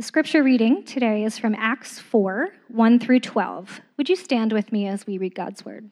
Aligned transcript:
The 0.00 0.06
scripture 0.06 0.42
reading 0.42 0.82
today 0.84 1.24
is 1.24 1.36
from 1.36 1.54
Acts 1.54 1.98
4 1.98 2.48
1 2.68 2.98
through 3.00 3.20
12. 3.20 3.82
Would 3.98 4.08
you 4.08 4.16
stand 4.16 4.50
with 4.50 4.72
me 4.72 4.86
as 4.86 5.06
we 5.06 5.18
read 5.18 5.34
God's 5.34 5.62
word? 5.62 5.90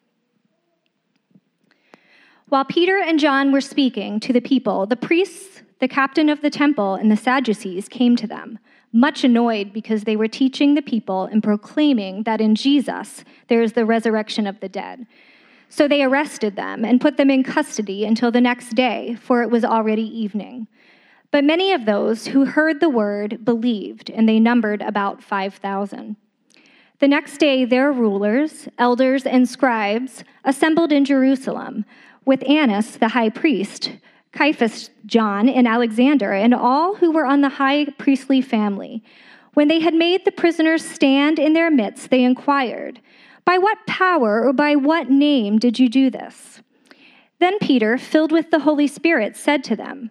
While 2.49 2.65
Peter 2.65 2.99
and 2.99 3.21
John 3.21 3.53
were 3.53 3.61
speaking 3.61 4.19
to 4.21 4.33
the 4.33 4.41
people, 4.41 4.87
the 4.87 4.97
priests, 4.97 5.61
the 5.79 5.89
captain 5.89 6.31
of 6.31 6.41
the 6.41 6.49
temple, 6.49 6.95
and 6.95 7.11
the 7.11 7.19
Sadducees 7.19 7.87
came 7.87 8.17
to 8.17 8.27
them, 8.27 8.59
much 8.95 9.25
annoyed 9.25 9.75
because 9.75 10.05
they 10.05 10.17
were 10.17 10.27
teaching 10.27 10.73
the 10.73 10.81
people 10.81 11.25
and 11.25 11.43
proclaiming 11.43 12.23
that 12.23 12.41
in 12.41 12.55
Jesus 12.55 13.25
there 13.49 13.61
is 13.61 13.75
the 13.75 13.85
resurrection 13.85 14.47
of 14.47 14.59
the 14.61 14.71
dead. 14.71 15.07
So 15.69 15.87
they 15.87 16.03
arrested 16.03 16.57
them 16.57 16.83
and 16.83 16.99
put 16.99 17.19
them 17.19 17.29
in 17.29 17.43
custody 17.43 18.07
until 18.07 18.31
the 18.31 18.41
next 18.41 18.71
day, 18.71 19.19
for 19.21 19.43
it 19.43 19.51
was 19.51 19.67
already 19.67 20.07
evening. 20.19 20.67
But 21.31 21.45
many 21.45 21.73
of 21.73 21.85
those 21.85 22.29
who 22.29 22.47
heard 22.47 22.81
the 22.81 22.89
word 22.89 23.45
believed, 23.45 24.11
and 24.11 24.29
they 24.29 24.41
numbered 24.41 24.81
about 24.81 25.23
5,000. 25.23 26.17
The 27.01 27.09
next 27.09 27.39
day, 27.39 27.65
their 27.65 27.93
rulers, 27.93 28.69
elders, 28.79 29.25
and 29.25 29.49
scribes 29.49 30.25
assembled 30.45 30.91
in 30.91 31.05
Jerusalem 31.05 31.85
with 32.25 32.49
Annas 32.49 32.97
the 32.97 33.09
high 33.09 33.29
priest, 33.29 33.93
Caiaphas, 34.33 34.91
John, 35.07 35.49
and 35.49 35.69
Alexander, 35.69 36.33
and 36.33 36.55
all 36.55 36.97
who 36.97 37.13
were 37.13 37.27
on 37.27 37.41
the 37.41 37.49
high 37.51 37.87
priestly 37.99 38.41
family. 38.41 39.03
When 39.55 39.69
they 39.69 39.81
had 39.81 39.95
made 39.95 40.25
the 40.25 40.33
prisoners 40.33 40.85
stand 40.85 41.39
in 41.39 41.53
their 41.53 41.71
midst, 41.71 42.11
they 42.11 42.23
inquired, 42.23 43.01
By 43.45 43.59
what 43.59 43.87
power 43.87 44.45
or 44.45 44.53
by 44.53 44.75
what 44.75 45.11
name 45.11 45.59
did 45.59 45.79
you 45.79 45.89
do 45.89 46.11
this? 46.11 46.61
Then 47.39 47.59
Peter, 47.61 47.97
filled 47.97 48.33
with 48.33 48.51
the 48.51 48.61
Holy 48.61 48.87
Spirit, 48.87 49.37
said 49.37 49.63
to 49.65 49.77
them, 49.77 50.11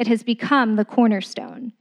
it 0.00 0.06
has 0.06 0.22
become 0.22 0.76
the 0.76 0.84
cornerstone. 0.84 1.74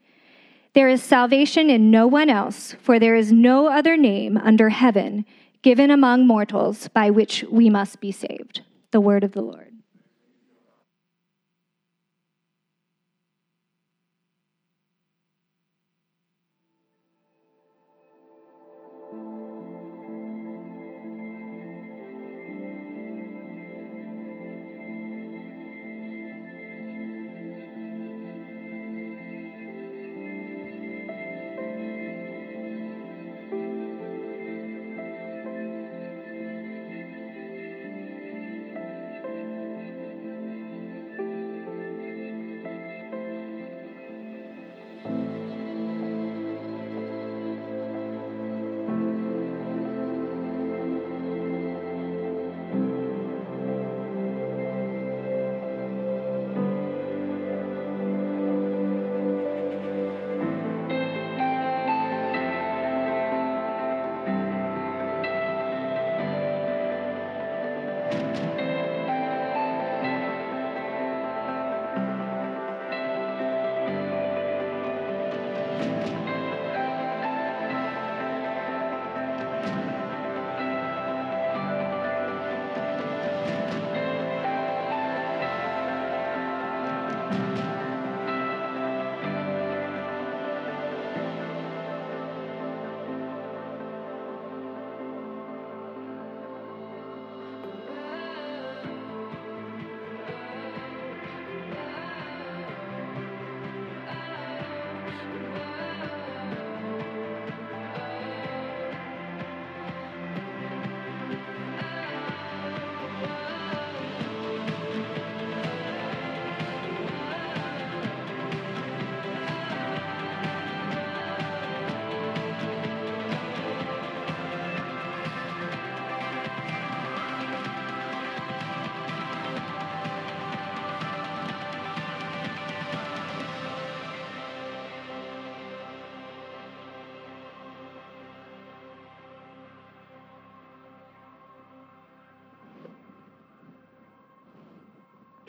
There 0.74 0.90
is 0.90 1.02
salvation 1.02 1.70
in 1.70 1.90
no 1.90 2.06
one 2.06 2.30
else, 2.30 2.76
for 2.82 3.00
there 3.00 3.16
is 3.16 3.32
no 3.32 3.68
other 3.68 3.96
name 3.96 4.38
under 4.38 4.68
heaven 4.68 5.26
given 5.62 5.90
among 5.90 6.28
mortals 6.28 6.90
by 6.90 7.10
which 7.10 7.46
we 7.50 7.70
must 7.70 8.02
be 8.02 8.12
saved. 8.12 8.62
The 8.92 9.00
word 9.00 9.24
of 9.24 9.32
the 9.32 9.42
Lord. 9.42 9.69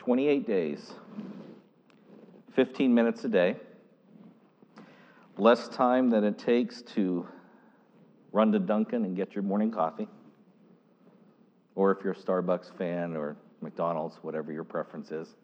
28 0.01 0.47
days, 0.47 0.93
15 2.55 2.91
minutes 2.91 3.23
a 3.23 3.29
day, 3.29 3.55
less 5.37 5.67
time 5.67 6.09
than 6.09 6.23
it 6.23 6.39
takes 6.39 6.81
to 6.81 7.27
run 8.31 8.51
to 8.51 8.57
Dunkin' 8.57 9.05
and 9.05 9.15
get 9.15 9.35
your 9.35 9.43
morning 9.43 9.69
coffee, 9.69 10.07
or 11.75 11.91
if 11.91 12.03
you're 12.03 12.13
a 12.13 12.15
Starbucks 12.15 12.75
fan 12.79 13.15
or 13.15 13.37
McDonald's, 13.61 14.15
whatever 14.23 14.51
your 14.51 14.63
preference 14.63 15.11
is. 15.11 15.35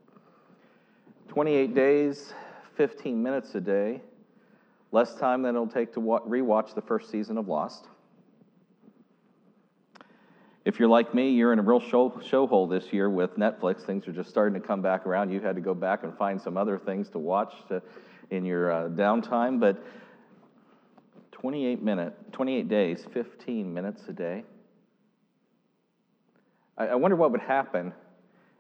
28 1.28 1.76
days, 1.76 2.34
15 2.78 3.22
minutes 3.22 3.54
a 3.54 3.62
day, 3.62 4.02
less 4.92 5.14
time 5.14 5.44
than 5.44 5.54
it'll 5.54 5.68
take 5.68 5.94
to 5.94 6.00
rewatch 6.00 6.74
the 6.74 6.82
first 6.82 7.12
season 7.12 7.38
of 7.38 7.48
Lost. 7.48 7.90
If 10.68 10.80
you're 10.80 10.90
like 10.90 11.14
me, 11.14 11.30
you're 11.30 11.54
in 11.54 11.60
a 11.60 11.62
real 11.62 11.80
show, 11.80 12.20
show 12.28 12.46
hole 12.46 12.68
this 12.68 12.92
year 12.92 13.10
with 13.10 13.38
Netflix. 13.38 13.86
Things 13.86 14.06
are 14.06 14.12
just 14.12 14.30
starting 14.30 14.60
to 14.62 14.68
come 14.68 14.82
back 14.82 15.08
around. 15.08 15.32
You've 15.32 15.42
had 15.44 15.56
to 15.56 15.62
go 15.62 15.74
back 15.74 16.04
and 16.04 16.14
find 16.18 16.42
some 16.42 16.58
other 16.58 16.78
things 16.78 17.08
to 17.12 17.20
watch 17.20 17.54
to, 17.70 17.82
in 18.32 18.44
your 18.44 18.70
uh, 18.70 18.90
downtime. 18.90 19.62
But 19.62 19.82
28 21.32 21.82
minutes, 21.82 22.18
28 22.34 22.68
days, 22.68 23.06
15 23.14 23.74
minutes 23.74 24.02
a 24.10 24.12
day. 24.12 24.44
I, 26.78 26.88
I 26.88 26.96
wonder 26.96 27.16
what 27.16 27.32
would 27.32 27.40
happen 27.40 27.94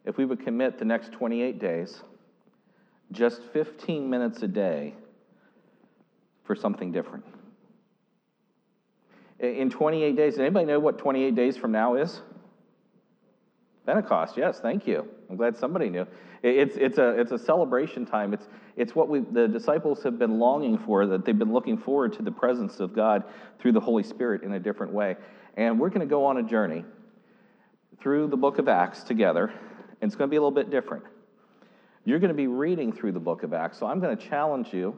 if 0.06 0.15
we 0.15 0.24
would 0.24 0.45
commit 0.45 0.80
the 0.80 0.86
next 0.86 1.12
28 1.12 1.59
days, 1.59 2.04
just 3.12 3.42
15 3.51 4.09
minutes 4.09 4.42
a 4.44 4.48
day, 4.48 4.94
for 6.45 6.56
something 6.56 6.94
different 6.94 7.25
in 9.39 9.69
28 9.69 10.16
days. 10.16 10.34
Does 10.34 10.39
anybody 10.39 10.66
know 10.66 10.80
what 10.80 10.98
28 10.98 11.36
days 11.36 11.57
from 11.57 11.72
now 11.72 11.95
is? 11.95 12.22
Pentecost, 13.86 14.36
yes, 14.36 14.60
thank 14.60 14.86
you. 14.86 15.07
I'm 15.30 15.38
glad 15.38 15.56
somebody 15.56 15.89
knew. 15.89 16.06
It's, 16.44 16.75
it's, 16.78 16.98
a, 16.98 17.19
it's 17.19 17.31
a 17.31 17.39
celebration 17.39 18.06
time. 18.06 18.34
It's, 18.34 18.48
it's 18.75 18.94
what 18.94 19.07
we, 19.07 19.22
the 19.22 19.48
disciples 19.48 20.04
have 20.04 20.19
been 20.19 20.39
longing 20.39 20.78
for, 20.78 21.06
that 21.07 21.24
they've 21.24 21.38
been 21.38 21.54
looking 21.54 21.78
forward 21.78 22.13
to 22.13 22.22
the 22.22 22.31
presence 22.31 22.80
of 22.80 22.94
God 22.94 23.24
through 23.60 23.72
the 23.72 23.80
Holy 23.80 24.04
Spirit 24.04 24.44
in 24.44 24.54
a 24.54 24.60
different 24.60 24.94
way. 24.94 25.16
And 25.56 25.80
we're 25.80 25.90
going 25.90 26.01
to 26.01 26.06
go 26.06 26.25
on 26.25 26.38
a 26.38 26.44
journey 26.44 26.83
through 28.01 28.28
the 28.28 28.38
book 28.38 28.60
of 28.60 28.68
Acts 28.68 29.04
together, 29.04 29.45
and 30.01 30.10
it's 30.10 30.16
going 30.16 30.30
to 30.30 30.31
be 30.31 30.38
a 30.38 30.42
little 30.42 30.51
bit 30.51 30.69
different. 30.69 31.06
You're 32.04 32.19
going 32.19 32.30
to 32.30 32.36
be 32.36 32.48
reading 32.48 32.92
through 32.92 33.13
the 33.13 33.19
book 33.19 33.44
of 33.44 33.54
Acts, 33.54 33.80
so 33.80 33.88
I'm 33.88 34.00
going 34.00 34.16
to 34.16 34.28
challenge 34.28 34.74
you 34.74 34.98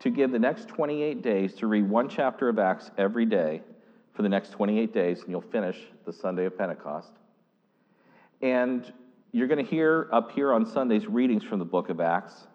to 0.00 0.10
give 0.10 0.32
the 0.32 0.38
next 0.38 0.68
28 0.68 1.22
days 1.22 1.54
to 1.54 1.66
read 1.66 1.88
one 1.88 2.08
chapter 2.08 2.48
of 2.48 2.58
Acts 2.58 2.90
every 2.96 3.26
day 3.26 3.62
for 4.14 4.22
the 4.22 4.28
next 4.28 4.50
28 4.50 4.92
days, 4.92 5.20
and 5.20 5.30
you'll 5.30 5.40
finish 5.40 5.76
the 6.06 6.12
Sunday 6.12 6.46
of 6.46 6.56
Pentecost. 6.56 7.12
And 8.42 8.90
you're 9.32 9.46
going 9.46 9.64
to 9.64 9.70
hear 9.70 10.08
up 10.10 10.32
here 10.32 10.52
on 10.52 10.64
Sundays 10.64 11.06
readings 11.06 11.44
from 11.44 11.58
the 11.58 11.64
book 11.64 11.90
of 11.90 12.00
Acts. 12.00 12.46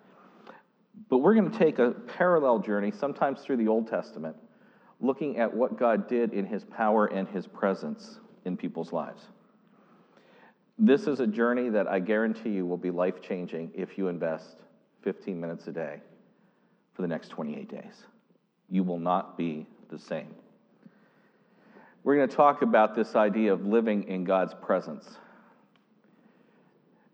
But 1.09 1.19
we're 1.19 1.36
going 1.36 1.51
to 1.51 1.57
take 1.57 1.77
a 1.77 1.92
parallel 1.92 2.59
journey, 2.59 2.92
sometimes 2.92 3.42
through 3.42 3.57
the 3.57 3.68
Old 3.68 3.88
Testament, 3.88 4.36
looking 5.00 5.38
at 5.38 5.53
what 5.53 5.77
God 5.77 6.07
did 6.07 6.33
in 6.33 6.45
his 6.45 6.63
power 6.63 7.06
and 7.06 7.27
his 7.27 7.45
presence 7.45 8.19
in 8.45 8.57
people's 8.57 8.91
lives. 8.91 9.21
This 10.80 11.06
is 11.06 11.19
a 11.19 11.27
journey 11.27 11.69
that 11.69 11.88
I 11.88 12.00
guarantee 12.00 12.50
you 12.50 12.65
will 12.65 12.77
be 12.77 12.91
life 12.91 13.21
changing 13.21 13.71
if 13.75 13.98
you 13.98 14.07
invest 14.07 14.57
15 15.03 15.39
minutes 15.39 15.68
a 15.68 15.71
day 15.71 16.01
for 16.95 17.01
the 17.01 17.07
next 17.07 17.30
28 17.30 17.69
days. 17.69 18.06
You 18.69 18.83
will 18.83 19.00
not 19.00 19.38
be 19.38 19.68
the 19.89 20.00
same. 20.00 20.33
We're 22.03 22.15
going 22.15 22.30
to 22.30 22.36
talk 22.36 22.62
about 22.62 22.95
this 22.95 23.15
idea 23.15 23.51
of 23.51 23.65
living 23.65 24.07
in 24.07 24.24
God's 24.24 24.53
presence. 24.53 25.18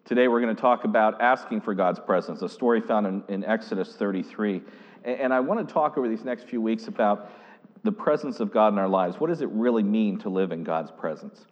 Today, 0.05 0.27
we're 0.27 0.41
going 0.41 0.55
to 0.55 0.61
talk 0.61 0.83
about 0.83 1.21
asking 1.21 1.61
for 1.61 1.73
God's 1.73 1.99
presence, 1.99 2.41
a 2.41 2.49
story 2.49 2.81
found 2.81 3.07
in, 3.07 3.23
in 3.29 3.45
Exodus 3.45 3.95
33. 3.95 4.61
And, 5.03 5.19
and 5.19 5.33
I 5.33 5.39
want 5.39 5.65
to 5.65 5.73
talk 5.73 5.97
over 5.97 6.07
these 6.07 6.25
next 6.25 6.47
few 6.47 6.61
weeks 6.61 6.87
about 6.87 7.31
the 7.83 7.91
presence 7.91 8.39
of 8.39 8.51
God 8.51 8.73
in 8.73 8.79
our 8.79 8.89
lives. 8.89 9.19
What 9.19 9.27
does 9.27 9.41
it 9.41 9.49
really 9.49 9.83
mean 9.83 10.19
to 10.19 10.29
live 10.29 10.51
in 10.51 10.63
God's 10.63 10.91
presence? 10.91 11.45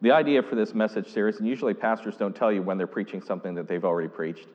The 0.00 0.10
idea 0.10 0.42
for 0.42 0.54
this 0.54 0.74
message 0.74 1.08
series, 1.08 1.38
and 1.38 1.46
usually 1.46 1.74
pastors 1.74 2.16
don't 2.16 2.34
tell 2.34 2.50
you 2.50 2.62
when 2.62 2.78
they're 2.78 2.86
preaching 2.86 3.20
something 3.20 3.54
that 3.56 3.68
they've 3.68 3.84
already 3.84 4.08
preached, 4.08 4.48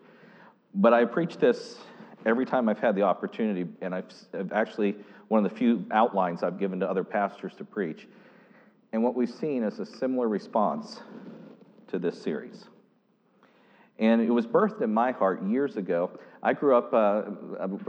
but 0.73 0.91
I 0.93 1.05
preach 1.05 1.37
this 1.37 1.77
every 2.25 2.45
time 2.45 2.67
I've 2.69 2.79
had 2.79 2.95
the 2.95 3.03
opportunity, 3.03 3.65
and 3.81 3.93
I've, 3.93 4.05
actually 4.51 4.95
one 5.27 5.45
of 5.45 5.51
the 5.51 5.57
few 5.57 5.85
outlines 5.91 6.43
I've 6.43 6.59
given 6.59 6.79
to 6.81 6.89
other 6.89 7.03
pastors 7.03 7.53
to 7.57 7.63
preach. 7.63 8.07
And 8.93 9.03
what 9.03 9.15
we've 9.15 9.29
seen 9.29 9.63
is 9.63 9.79
a 9.79 9.85
similar 9.85 10.27
response 10.27 11.01
to 11.87 11.99
this 11.99 12.21
series. 12.21 12.65
And 13.97 14.21
it 14.21 14.29
was 14.29 14.45
birthed 14.45 14.81
in 14.81 14.93
my 14.93 15.11
heart 15.11 15.43
years 15.43 15.77
ago. 15.77 16.11
I 16.43 16.53
grew 16.53 16.75
up 16.75 16.93
uh, 16.93 17.23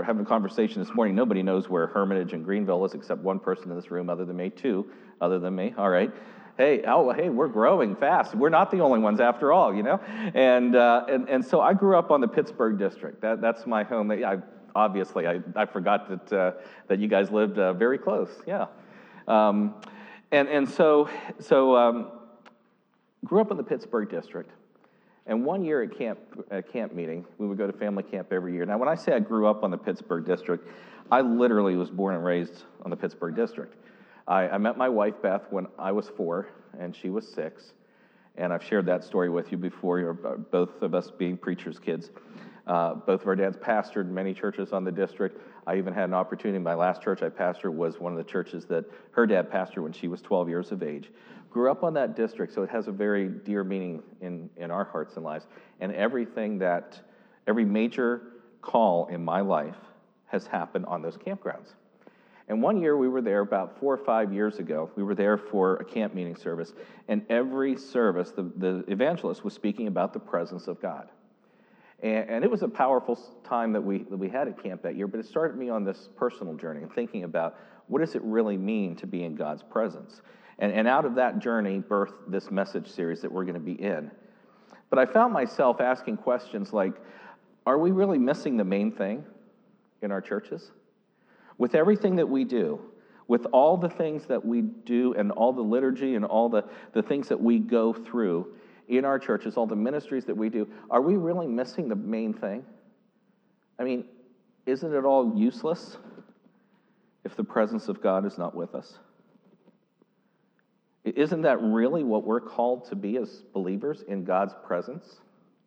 having 0.05 0.23
a 0.23 0.27
conversation 0.27 0.83
this 0.83 0.95
morning. 0.95 1.15
Nobody 1.15 1.43
knows 1.43 1.69
where 1.69 1.89
Hermitage 1.89 2.33
and 2.33 2.45
Greenville 2.45 2.85
is 2.85 2.95
except 2.95 3.23
one 3.23 3.41
person 3.41 3.71
in 3.71 3.77
this 3.77 3.91
room, 3.91 4.09
other 4.09 4.25
than 4.25 4.37
me, 4.37 4.51
two, 4.51 4.91
other 5.21 5.39
than 5.39 5.55
me. 5.55 5.75
All 5.77 5.91
right. 5.91 6.13
Hey, 6.57 6.83
oh, 6.87 7.13
hey, 7.13 7.29
we're 7.29 7.49
growing 7.49 7.95
fast. 7.95 8.35
We're 8.35 8.49
not 8.49 8.71
the 8.71 8.81
only 8.81 8.99
ones 8.99 9.21
after 9.21 9.53
all, 9.53 9.75
you 9.75 9.83
know? 9.83 10.01
And, 10.35 10.75
uh, 10.75 11.05
and, 11.07 11.29
and 11.29 11.45
so 11.45 11.61
I 11.61 11.75
grew 11.75 11.99
up 11.99 12.11
on 12.11 12.23
the 12.23 12.29
Pittsburgh 12.29 12.79
district. 12.79 13.21
That, 13.21 13.43
that's 13.43 13.67
my 13.67 13.85
home. 13.85 14.11
I, 14.11 14.39
obviously, 14.75 15.27
I, 15.27 15.41
I 15.55 15.67
forgot 15.67 16.09
that, 16.09 16.33
uh, 16.33 16.53
that 16.89 16.99
you 16.99 17.09
guys 17.09 17.31
lived 17.31 17.59
uh, 17.59 17.75
very 17.75 17.99
close. 17.99 18.31
Yeah. 18.47 18.69
Um, 19.29 19.75
and, 20.33 20.49
and 20.49 20.67
so, 20.67 21.11
so 21.41 21.77
um, 21.77 22.11
grew 23.23 23.43
up 23.43 23.51
in 23.51 23.59
the 23.59 23.63
Pittsburgh 23.63 24.09
district. 24.09 24.51
And 25.27 25.45
one 25.45 25.63
year 25.63 25.83
at 25.83 25.99
camp, 25.99 26.19
at 26.51 26.73
camp 26.73 26.95
meeting, 26.95 27.27
we 27.37 27.47
would 27.47 27.59
go 27.59 27.67
to 27.67 27.73
family 27.75 28.03
camp 28.03 28.33
every 28.33 28.55
year. 28.55 28.65
Now, 28.65 28.79
when 28.79 28.89
I 28.89 28.95
say 28.95 29.13
I 29.13 29.19
grew 29.19 29.47
up 29.47 29.63
on 29.63 29.71
the 29.71 29.77
Pittsburgh 29.77 30.25
district, 30.25 30.69
I 31.11 31.21
literally 31.21 31.77
was 31.77 31.91
born 31.91 32.15
and 32.15 32.25
raised 32.25 32.63
on 32.83 32.91
the 32.91 32.97
Pittsburgh 32.97 33.37
district. 33.37 33.75
I, 34.29 34.49
I 34.49 34.59
met 34.59 34.77
my 34.77 34.89
wife, 34.89 35.15
Beth, 35.23 35.47
when 35.51 35.67
I 35.79 35.93
was 35.93 36.09
four 36.09 36.49
and 36.79 36.95
she 36.95 37.11
was 37.11 37.27
six. 37.27 37.73
And 38.37 38.53
I've 38.53 38.63
shared 38.63 38.87
that 38.87 39.05
story 39.05 39.31
with 39.31 39.51
you 39.51 39.59
before, 39.59 40.13
both 40.13 40.83
of 40.83 40.95
us 40.95 41.11
being 41.11 41.37
preachers' 41.37 41.79
kids. 41.79 42.11
Uh, 42.67 42.95
both 42.95 43.23
of 43.23 43.29
our 43.29 43.37
dads 43.37 43.57
pastored 43.57 44.09
many 44.09 44.35
churches 44.35 44.73
on 44.73 44.85
the 44.85 44.91
district. 44.91 45.41
I 45.67 45.77
even 45.77 45.95
had 45.95 46.05
an 46.05 46.15
opportunity. 46.15 46.59
My 46.59 46.75
last 46.75 47.01
church 47.01 47.23
I 47.23 47.29
pastored 47.29 47.73
was 47.73 48.01
one 48.01 48.13
of 48.13 48.19
the 48.19 48.25
churches 48.25 48.67
that 48.67 48.85
her 49.13 49.27
dad 49.27 49.51
pastored 49.51 49.85
when 49.85 49.93
she 49.93 50.09
was 50.09 50.21
12 50.21 50.49
years 50.49 50.73
of 50.73 50.83
age. 50.83 51.11
Grew 51.49 51.71
up 51.71 51.85
on 51.85 51.95
that 51.95 52.17
district, 52.17 52.53
so 52.53 52.63
it 52.63 52.69
has 52.69 52.89
a 52.89 52.93
very 52.93 53.29
dear 53.29 53.63
meaning 53.63 54.03
in, 54.21 54.51
in 54.57 54.71
our 54.71 54.85
hearts 54.85 55.15
and 55.15 55.25
lives. 55.25 55.47
And 55.81 55.93
everything 55.93 56.59
that, 56.59 57.01
every 57.47 57.65
major 57.65 58.23
call 58.61 59.07
in 59.07 59.25
my 59.25 59.41
life 59.41 59.77
has 60.27 60.47
happened 60.47 60.87
on 60.87 61.03
those 61.03 61.17
campgrounds. 61.17 61.75
And 62.49 62.63
one 62.63 62.81
year 62.81 62.97
we 62.97 63.09
were 63.09 63.23
there 63.23 63.41
about 63.41 63.79
four 63.81 63.95
or 63.95 64.05
five 64.05 64.33
years 64.33 64.59
ago. 64.59 64.91
We 64.95 65.03
were 65.03 65.15
there 65.15 65.37
for 65.37 65.77
a 65.77 65.85
camp 65.85 66.15
meeting 66.15 66.37
service, 66.37 66.73
and 67.09 67.27
every 67.29 67.77
service, 67.77 68.31
the, 68.31 68.51
the 68.57 68.85
evangelist 68.87 69.45
was 69.45 69.53
speaking 69.53 69.89
about 69.89 70.13
the 70.13 70.21
presence 70.21 70.69
of 70.69 70.81
God. 70.81 71.09
And, 72.03 72.29
and, 72.29 72.45
it 72.45 72.51
was 72.51 72.63
a 72.63 72.69
powerful 72.69 73.17
time 73.43 73.73
that 73.73 73.81
we, 73.81 74.05
that 74.05 74.17
we 74.17 74.29
had 74.29 74.49
at 74.49 74.63
camp 74.63 74.83
that 74.83 74.97
year, 74.97 75.07
but 75.07 75.19
it 75.19 75.27
started 75.27 75.57
me 75.57 75.71
on 75.71 75.83
this 75.83 76.09
personal 76.15 76.55
journey 76.55 76.83
and 76.83 76.93
thinking 76.93 77.25
about 77.25 77.59
what 77.89 78.01
does 78.01 78.15
it 78.15 78.23
really 78.23 78.57
mean 78.57 78.95
to 78.97 79.07
be 79.07 79.25
in 79.25 79.35
God's 79.35 79.63
presence? 79.63 80.21
And, 80.59 80.73
and 80.73 80.87
out 80.87 81.05
of 81.05 81.15
that 81.17 81.39
journey 81.39 81.81
birthed 81.81 82.15
this 82.29 82.51
message 82.51 82.89
series 82.89 83.23
that 83.23 83.33
we're 83.33 83.45
going 83.45 83.55
to 83.55 83.61
be 83.61 83.73
in. 83.73 84.11
But 84.91 84.99
I 84.99 85.07
found 85.07 85.33
myself 85.33 85.81
asking 85.81 86.19
questions 86.19 86.73
like 86.73 86.95
Are 87.67 87.79
we 87.79 87.91
really 87.91 88.19
missing 88.19 88.57
the 88.57 88.65
main 88.65 88.93
thing 88.93 89.25
in 90.03 90.13
our 90.13 90.21
churches? 90.21 90.71
With 91.59 91.75
everything 91.75 92.17
that 92.17 92.29
we 92.29 92.45
do, 92.45 92.81
with 93.29 93.47
all 93.53 93.77
the 93.77 93.89
things 93.89 94.27
that 94.27 94.45
we 94.45 94.63
do 94.63 95.15
and 95.15 95.33
all 95.33 95.53
the 95.53 95.63
liturgy 95.63 96.15
and 96.15 96.25
all 96.25 96.49
the, 96.49 96.65
the 96.93 97.03
things 97.03 97.29
that 97.29 97.41
we 97.41 97.59
go 97.59 97.93
through, 97.93 98.55
in 98.89 99.05
our 99.05 99.19
churches, 99.19 99.57
all 99.57 99.67
the 99.67 99.77
ministries 99.77 100.25
that 100.27 100.37
we 100.37 100.49
do, 100.49 100.69
are 100.91 101.01
we 101.01 101.17
really 101.17 101.47
missing 101.47 101.89
the 101.89 101.97
main 101.97 102.33
thing? 102.33 102.65
I 103.79 103.85
mean, 103.85 104.05
isn't 104.65 104.95
it 104.95 105.05
all 105.05 105.37
useless 105.37 105.97
if 107.25 107.37
the 107.37 107.45
presence 107.45 107.89
of 107.89 108.01
God 108.01 108.25
is 108.25 108.39
not 108.39 108.55
with 108.55 108.75
us? 108.75 108.99
Isn't 111.05 111.43
that 111.43 111.61
really 111.63 112.03
what 112.03 112.25
we're 112.25 112.41
called 112.41 112.89
to 112.89 112.97
be 112.97 113.17
as 113.17 113.43
believers 113.53 114.03
in 114.09 114.25
God's 114.25 114.55
presence 114.65 115.21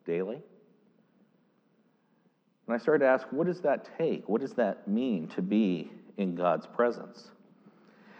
daily? 0.05 0.41
And 2.69 2.75
I 2.75 2.77
started 2.77 2.99
to 2.99 3.09
ask, 3.09 3.25
what 3.31 3.47
does 3.47 3.61
that 3.61 3.89
take? 3.97 4.29
What 4.29 4.41
does 4.41 4.53
that 4.53 4.87
mean 4.87 5.27
to 5.29 5.41
be 5.41 5.91
in 6.17 6.35
God's 6.35 6.67
presence? 6.67 7.31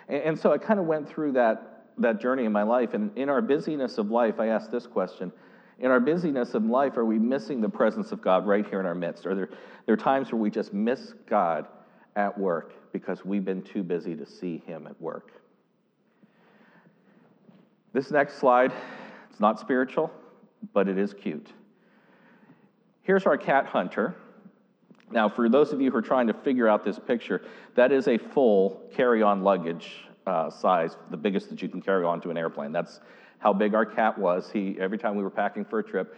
And, 0.07 0.23
and 0.23 0.39
so 0.39 0.51
I 0.51 0.57
kind 0.57 0.79
of 0.79 0.87
went 0.87 1.07
through 1.07 1.33
that 1.33 1.83
that 1.99 2.19
journey 2.19 2.45
in 2.45 2.51
my 2.51 2.63
life. 2.63 2.95
And 2.95 3.15
in 3.15 3.29
our 3.29 3.43
busyness 3.43 3.99
of 3.99 4.09
life, 4.09 4.39
I 4.39 4.47
ask 4.47 4.71
this 4.71 4.87
question 4.87 5.31
In 5.77 5.91
our 5.91 5.99
busyness 5.99 6.55
of 6.55 6.63
life, 6.65 6.97
are 6.97 7.05
we 7.05 7.19
missing 7.19 7.61
the 7.61 7.69
presence 7.69 8.11
of 8.11 8.23
God 8.23 8.47
right 8.47 8.65
here 8.65 8.79
in 8.79 8.87
our 8.87 8.95
midst? 8.95 9.27
Are 9.27 9.35
there, 9.35 9.49
there 9.85 9.93
are 9.93 9.97
times 9.97 10.31
where 10.31 10.41
we 10.41 10.49
just 10.49 10.73
miss 10.73 11.13
God 11.29 11.67
at 12.15 12.35
work 12.35 12.91
because 12.91 13.23
we've 13.23 13.45
been 13.45 13.61
too 13.61 13.83
busy 13.83 14.15
to 14.15 14.25
see 14.25 14.63
Him 14.65 14.87
at 14.87 14.99
work? 14.99 15.31
This 17.93 18.09
next 18.09 18.39
slide, 18.39 18.73
it's 19.29 19.39
not 19.39 19.59
spiritual, 19.59 20.11
but 20.73 20.87
it 20.87 20.97
is 20.97 21.13
cute. 21.13 21.53
Here's 23.03 23.27
our 23.27 23.37
cat 23.37 23.67
hunter. 23.67 24.15
Now, 25.11 25.27
for 25.27 25.49
those 25.49 25.73
of 25.73 25.81
you 25.81 25.91
who 25.91 25.97
are 25.97 26.03
trying 26.03 26.27
to 26.27 26.33
figure 26.33 26.67
out 26.67 26.85
this 26.85 26.99
picture, 26.99 27.41
that 27.75 27.91
is 27.91 28.07
a 28.07 28.17
full 28.17 28.81
carry 28.95 29.21
on 29.21 29.43
luggage 29.43 29.91
uh, 30.27 30.49
size, 30.49 30.95
the 31.09 31.17
biggest 31.17 31.49
that 31.49 31.61
you 31.61 31.69
can 31.69 31.81
carry 31.81 32.05
onto 32.05 32.29
an 32.29 32.37
airplane. 32.37 32.71
That's 32.71 32.99
how 33.39 33.53
big 33.53 33.73
our 33.73 33.85
cat 33.85 34.17
was. 34.17 34.51
He 34.51 34.77
every 34.79 34.97
time 34.97 35.15
we 35.15 35.23
were 35.23 35.29
packing 35.29 35.65
for 35.65 35.79
a 35.79 35.83
trip, 35.83 36.15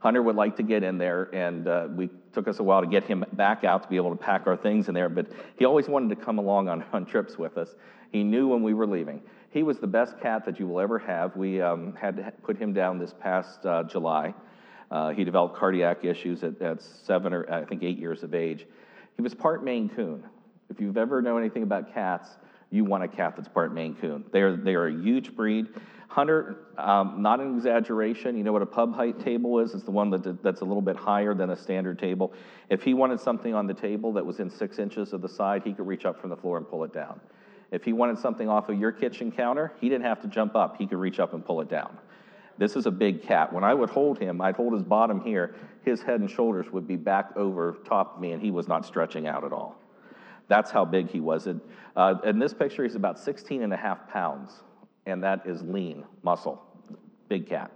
Hunter 0.00 0.22
would 0.22 0.34
like 0.34 0.56
to 0.56 0.64
get 0.64 0.82
in 0.82 0.98
there, 0.98 1.32
and 1.32 1.68
uh, 1.68 1.86
we 1.94 2.10
took 2.32 2.48
us 2.48 2.58
a 2.58 2.62
while 2.62 2.80
to 2.80 2.88
get 2.88 3.04
him 3.04 3.24
back 3.34 3.62
out 3.62 3.84
to 3.84 3.88
be 3.88 3.96
able 3.96 4.10
to 4.10 4.16
pack 4.16 4.48
our 4.48 4.56
things 4.56 4.88
in 4.88 4.94
there. 4.94 5.08
But 5.08 5.28
he 5.56 5.64
always 5.64 5.88
wanted 5.88 6.08
to 6.18 6.24
come 6.24 6.38
along 6.38 6.68
on, 6.68 6.84
on 6.92 7.06
trips 7.06 7.38
with 7.38 7.56
us. 7.56 7.68
He 8.10 8.24
knew 8.24 8.48
when 8.48 8.62
we 8.62 8.74
were 8.74 8.86
leaving. 8.86 9.22
He 9.50 9.62
was 9.62 9.78
the 9.78 9.86
best 9.86 10.18
cat 10.20 10.44
that 10.46 10.58
you 10.58 10.66
will 10.66 10.80
ever 10.80 10.98
have. 10.98 11.36
We 11.36 11.60
um, 11.60 11.94
had 11.94 12.16
to 12.16 12.32
put 12.42 12.56
him 12.56 12.72
down 12.72 12.98
this 12.98 13.14
past 13.20 13.64
uh, 13.64 13.84
July. 13.84 14.34
Uh, 14.92 15.08
he 15.10 15.24
developed 15.24 15.56
cardiac 15.56 16.04
issues 16.04 16.44
at, 16.44 16.60
at 16.60 16.82
seven 16.82 17.32
or 17.32 17.50
I 17.50 17.64
think 17.64 17.82
eight 17.82 17.98
years 17.98 18.22
of 18.22 18.34
age. 18.34 18.66
He 19.16 19.22
was 19.22 19.34
part 19.34 19.64
Maine 19.64 19.88
Coon. 19.88 20.22
If 20.68 20.80
you've 20.80 20.98
ever 20.98 21.22
known 21.22 21.40
anything 21.40 21.62
about 21.62 21.94
cats, 21.94 22.28
you 22.70 22.84
want 22.84 23.02
a 23.02 23.08
cat 23.08 23.34
that's 23.34 23.48
part 23.48 23.72
Maine 23.72 23.94
Coon. 23.94 24.24
They 24.32 24.42
are, 24.42 24.54
they 24.54 24.74
are 24.74 24.88
a 24.88 24.92
huge 24.92 25.34
breed. 25.34 25.68
Hunter, 26.08 26.56
um, 26.76 27.22
not 27.22 27.40
an 27.40 27.56
exaggeration. 27.56 28.36
You 28.36 28.44
know 28.44 28.52
what 28.52 28.60
a 28.60 28.66
pub 28.66 28.94
height 28.94 29.18
table 29.18 29.60
is? 29.60 29.72
It's 29.72 29.84
the 29.84 29.90
one 29.90 30.10
that, 30.10 30.42
that's 30.42 30.60
a 30.60 30.64
little 30.64 30.82
bit 30.82 30.96
higher 30.96 31.32
than 31.32 31.48
a 31.48 31.56
standard 31.56 31.98
table. 31.98 32.34
If 32.68 32.82
he 32.82 32.92
wanted 32.92 33.18
something 33.18 33.54
on 33.54 33.66
the 33.66 33.72
table 33.72 34.12
that 34.12 34.26
was 34.26 34.40
in 34.40 34.50
six 34.50 34.78
inches 34.78 35.14
of 35.14 35.22
the 35.22 35.28
side, 35.28 35.62
he 35.64 35.72
could 35.72 35.86
reach 35.86 36.04
up 36.04 36.20
from 36.20 36.28
the 36.28 36.36
floor 36.36 36.58
and 36.58 36.68
pull 36.68 36.84
it 36.84 36.92
down. 36.92 37.18
If 37.70 37.82
he 37.82 37.94
wanted 37.94 38.18
something 38.18 38.46
off 38.46 38.68
of 38.68 38.78
your 38.78 38.92
kitchen 38.92 39.32
counter, 39.32 39.72
he 39.80 39.88
didn't 39.88 40.04
have 40.04 40.20
to 40.20 40.28
jump 40.28 40.54
up. 40.54 40.76
He 40.76 40.86
could 40.86 40.98
reach 40.98 41.18
up 41.18 41.32
and 41.32 41.42
pull 41.42 41.62
it 41.62 41.70
down. 41.70 41.96
This 42.62 42.76
is 42.76 42.86
a 42.86 42.92
big 42.92 43.22
cat. 43.24 43.52
When 43.52 43.64
I 43.64 43.74
would 43.74 43.90
hold 43.90 44.20
him, 44.20 44.40
I'd 44.40 44.54
hold 44.54 44.72
his 44.72 44.84
bottom 44.84 45.20
here. 45.20 45.56
His 45.84 46.00
head 46.00 46.20
and 46.20 46.30
shoulders 46.30 46.70
would 46.70 46.86
be 46.86 46.94
back 46.94 47.36
over 47.36 47.76
top 47.84 48.14
of 48.14 48.20
me, 48.20 48.30
and 48.30 48.40
he 48.40 48.52
was 48.52 48.68
not 48.68 48.86
stretching 48.86 49.26
out 49.26 49.42
at 49.42 49.52
all. 49.52 49.74
That's 50.46 50.70
how 50.70 50.84
big 50.84 51.10
he 51.10 51.18
was. 51.18 51.48
And, 51.48 51.60
uh, 51.96 52.18
in 52.22 52.38
this 52.38 52.54
picture, 52.54 52.84
he's 52.84 52.94
about 52.94 53.18
16 53.18 53.64
and 53.64 53.72
a 53.72 53.76
half 53.76 54.08
pounds, 54.08 54.62
and 55.06 55.24
that 55.24 55.44
is 55.44 55.60
lean 55.62 56.04
muscle. 56.22 56.62
Big 57.28 57.48
cat. 57.48 57.72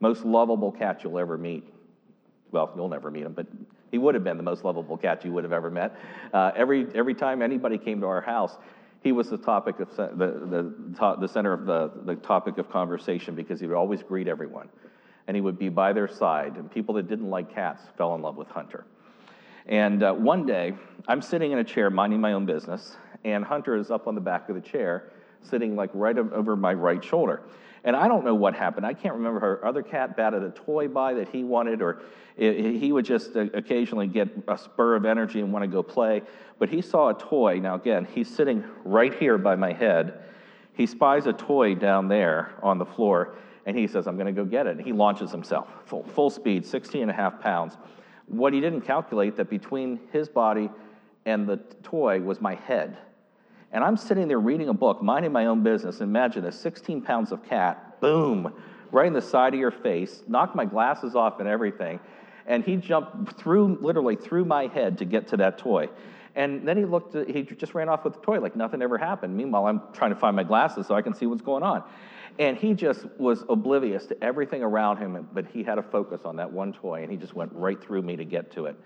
Most 0.00 0.24
lovable 0.24 0.72
cat 0.72 1.04
you'll 1.04 1.18
ever 1.18 1.36
meet. 1.36 1.70
Well, 2.50 2.72
you'll 2.76 2.88
never 2.88 3.10
meet 3.10 3.24
him, 3.24 3.34
but 3.34 3.46
he 3.90 3.98
would 3.98 4.14
have 4.14 4.24
been 4.24 4.38
the 4.38 4.42
most 4.42 4.64
lovable 4.64 4.96
cat 4.96 5.22
you 5.22 5.32
would 5.32 5.44
have 5.44 5.52
ever 5.52 5.70
met. 5.70 5.94
Uh, 6.32 6.50
every, 6.56 6.86
every 6.94 7.14
time 7.14 7.42
anybody 7.42 7.76
came 7.76 8.00
to 8.00 8.06
our 8.06 8.22
house, 8.22 8.56
he 9.02 9.12
was 9.12 9.30
the 9.30 9.38
topic 9.38 9.80
of 9.80 9.94
the, 9.96 10.08
the, 10.16 11.16
the 11.20 11.28
center 11.28 11.52
of 11.52 11.66
the, 11.66 11.90
the 12.04 12.16
topic 12.16 12.58
of 12.58 12.70
conversation 12.70 13.34
because 13.34 13.60
he 13.60 13.66
would 13.66 13.76
always 13.76 14.02
greet 14.02 14.28
everyone. 14.28 14.68
And 15.26 15.36
he 15.36 15.40
would 15.40 15.58
be 15.58 15.68
by 15.68 15.92
their 15.92 16.08
side 16.08 16.56
and 16.56 16.70
people 16.70 16.94
that 16.94 17.08
didn't 17.08 17.28
like 17.28 17.54
cats 17.54 17.82
fell 17.96 18.14
in 18.14 18.22
love 18.22 18.36
with 18.36 18.48
hunter. 18.48 18.86
And 19.66 20.02
uh, 20.02 20.14
one 20.14 20.46
day 20.46 20.72
i'm 21.06 21.20
sitting 21.20 21.52
in 21.52 21.58
a 21.58 21.64
chair 21.64 21.90
minding 21.90 22.20
my 22.20 22.32
own 22.32 22.46
business 22.46 22.96
and 23.24 23.44
hunter 23.44 23.76
is 23.76 23.90
up 23.90 24.06
on 24.06 24.14
the 24.14 24.20
back 24.20 24.48
of 24.48 24.54
the 24.54 24.60
chair 24.60 25.12
sitting 25.42 25.76
like 25.76 25.90
right 25.92 26.16
over 26.18 26.56
my 26.56 26.72
right 26.72 27.04
shoulder 27.04 27.42
and 27.84 27.94
I 27.94 28.08
don't 28.08 28.24
know 28.24 28.34
what 28.34 28.54
happened. 28.54 28.86
I 28.86 28.94
can't 28.94 29.14
remember 29.14 29.40
her 29.40 29.64
other 29.64 29.82
cat 29.82 30.16
batted 30.16 30.42
a 30.42 30.50
toy 30.50 30.88
by 30.88 31.14
that 31.14 31.28
he 31.28 31.44
wanted, 31.44 31.82
or 31.82 32.02
he 32.36 32.92
would 32.92 33.04
just 33.04 33.36
uh, 33.36 33.46
occasionally 33.54 34.06
get 34.06 34.28
a 34.46 34.56
spur 34.56 34.94
of 34.94 35.04
energy 35.04 35.40
and 35.40 35.52
want 35.52 35.62
to 35.64 35.68
go 35.68 35.82
play. 35.82 36.22
But 36.58 36.68
he 36.68 36.82
saw 36.82 37.10
a 37.10 37.14
toy. 37.14 37.58
Now, 37.60 37.74
again, 37.74 38.06
he's 38.12 38.34
sitting 38.34 38.64
right 38.84 39.14
here 39.14 39.38
by 39.38 39.56
my 39.56 39.72
head. 39.72 40.20
He 40.72 40.86
spies 40.86 41.26
a 41.26 41.32
toy 41.32 41.74
down 41.74 42.08
there 42.08 42.54
on 42.62 42.78
the 42.78 42.86
floor, 42.86 43.34
and 43.66 43.76
he 43.76 43.86
says, 43.86 44.06
I'm 44.06 44.16
going 44.16 44.26
to 44.26 44.32
go 44.32 44.44
get 44.44 44.66
it. 44.66 44.76
And 44.76 44.84
he 44.84 44.92
launches 44.92 45.30
himself, 45.30 45.68
full, 45.86 46.04
full 46.04 46.30
speed, 46.30 46.64
16 46.64 47.02
and 47.02 47.10
a 47.10 47.14
half 47.14 47.40
pounds. 47.40 47.76
What 48.26 48.52
he 48.52 48.60
didn't 48.60 48.82
calculate 48.82 49.36
that 49.36 49.50
between 49.50 50.00
his 50.12 50.28
body 50.28 50.70
and 51.26 51.46
the 51.46 51.56
toy 51.82 52.20
was 52.20 52.40
my 52.40 52.54
head. 52.54 52.98
And 53.72 53.84
I'm 53.84 53.96
sitting 53.96 54.28
there 54.28 54.40
reading 54.40 54.68
a 54.68 54.74
book, 54.74 55.02
minding 55.02 55.32
my 55.32 55.46
own 55.46 55.62
business. 55.62 56.00
Imagine 56.00 56.42
this 56.42 56.58
16 56.58 57.02
pounds 57.02 57.32
of 57.32 57.44
cat, 57.44 58.00
boom, 58.00 58.52
right 58.90 59.06
in 59.06 59.12
the 59.12 59.22
side 59.22 59.52
of 59.52 59.60
your 59.60 59.70
face, 59.70 60.22
knocked 60.26 60.54
my 60.54 60.64
glasses 60.64 61.14
off 61.14 61.40
and 61.40 61.48
everything. 61.48 62.00
And 62.46 62.64
he 62.64 62.76
jumped 62.76 63.38
through, 63.38 63.78
literally 63.82 64.16
through 64.16 64.46
my 64.46 64.68
head 64.68 64.98
to 64.98 65.04
get 65.04 65.28
to 65.28 65.36
that 65.38 65.58
toy. 65.58 65.88
And 66.34 66.66
then 66.66 66.76
he 66.76 66.84
looked, 66.84 67.14
he 67.28 67.42
just 67.42 67.74
ran 67.74 67.88
off 67.88 68.04
with 68.04 68.14
the 68.14 68.20
toy 68.20 68.40
like 68.40 68.56
nothing 68.56 68.80
ever 68.80 68.96
happened. 68.96 69.36
Meanwhile, 69.36 69.66
I'm 69.66 69.82
trying 69.92 70.10
to 70.10 70.16
find 70.16 70.34
my 70.34 70.44
glasses 70.44 70.86
so 70.86 70.94
I 70.94 71.02
can 71.02 71.12
see 71.12 71.26
what's 71.26 71.42
going 71.42 71.62
on. 71.62 71.82
And 72.38 72.56
he 72.56 72.72
just 72.72 73.04
was 73.18 73.44
oblivious 73.48 74.06
to 74.06 74.24
everything 74.24 74.62
around 74.62 74.98
him, 74.98 75.28
but 75.32 75.46
he 75.46 75.64
had 75.64 75.78
a 75.78 75.82
focus 75.82 76.22
on 76.24 76.36
that 76.36 76.52
one 76.52 76.72
toy, 76.72 77.02
and 77.02 77.10
he 77.10 77.16
just 77.16 77.34
went 77.34 77.52
right 77.52 77.82
through 77.82 78.02
me 78.02 78.14
to 78.16 78.24
get 78.24 78.52
to 78.52 78.66
it. 78.66 78.76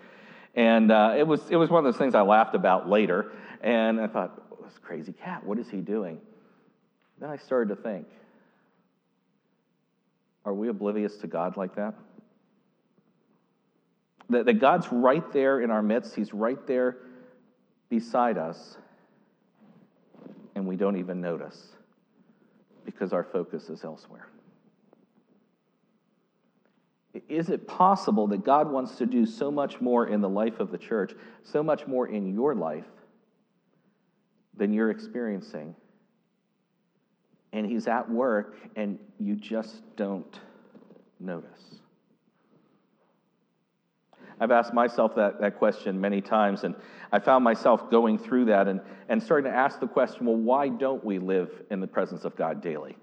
And 0.55 0.91
uh, 0.91 1.15
it, 1.17 1.27
was, 1.27 1.43
it 1.51 1.57
was 1.57 1.71
one 1.71 1.85
of 1.85 1.93
those 1.93 1.99
things 1.99 2.15
I 2.15 2.23
laughed 2.23 2.55
about 2.55 2.89
later. 2.89 3.33
And 3.61 4.01
I 4.01 4.07
thought, 4.07 4.43
this 4.63 4.79
crazy 4.83 5.13
cat, 5.13 5.45
what 5.45 5.59
is 5.59 5.69
he 5.69 5.79
doing? 5.79 6.21
Then 7.19 7.31
I 7.31 7.37
started 7.37 7.75
to 7.75 7.81
think 7.81 8.07
are 10.45 10.55
we 10.55 10.69
oblivious 10.69 11.19
to 11.19 11.29
God 11.29 11.57
like 11.57 11.77
that? 11.77 11.95
That, 14.31 14.47
that 14.47 14.55
God's 14.55 14.91
right 14.91 15.31
there 15.33 15.61
in 15.61 15.71
our 15.71 15.83
midst, 15.83 16.15
He's 16.15 16.33
right 16.33 16.67
there 16.67 16.97
beside 17.89 18.39
us, 18.39 18.77
and 20.55 20.67
we 20.67 20.77
don't 20.77 20.97
even 20.97 21.21
notice 21.21 21.69
because 22.85 23.13
our 23.13 23.23
focus 23.23 23.69
is 23.69 23.85
elsewhere. 23.85 24.29
Is 27.29 27.51
it 27.51 27.69
possible 27.69 28.27
that 28.29 28.45
God 28.45 28.71
wants 28.71 28.97
to 28.97 29.07
do 29.07 29.27
so 29.27 29.51
much 29.51 29.81
more 29.81 30.07
in 30.07 30.23
the 30.23 30.29
life 30.29 30.61
of 30.61 30.71
the 30.71 30.79
church, 30.79 31.13
so 31.45 31.63
much 31.63 31.87
more 31.87 32.09
in 32.09 32.33
your 32.33 32.55
life, 32.55 32.87
than 34.57 34.73
you're 34.73 34.91
experiencing. 34.91 35.75
And 37.53 37.67
he's 37.67 37.87
at 37.87 38.11
work 38.11 38.57
and 38.77 38.99
you 39.19 39.37
just 39.37 39.83
don't 39.97 40.41
notice. 41.21 41.81
I've 44.41 44.51
asked 44.51 44.75
myself 44.75 45.15
that, 45.15 45.41
that 45.41 45.59
question 45.59 46.01
many 46.01 46.21
times, 46.21 46.65
and 46.65 46.75
I 47.13 47.21
found 47.21 47.45
myself 47.45 47.91
going 47.91 48.19
through 48.19 48.47
that 48.47 48.67
and, 48.67 48.81
and 49.09 49.23
starting 49.23 49.51
to 49.51 49.57
ask 49.57 49.79
the 49.79 49.87
question 49.87 50.27
well, 50.27 50.37
why 50.37 50.69
don't 50.69 51.05
we 51.05 51.19
live 51.19 51.51
in 51.71 51.81
the 51.81 51.87
presence 51.87 52.25
of 52.25 52.35
God 52.35 52.61
daily? 52.61 52.97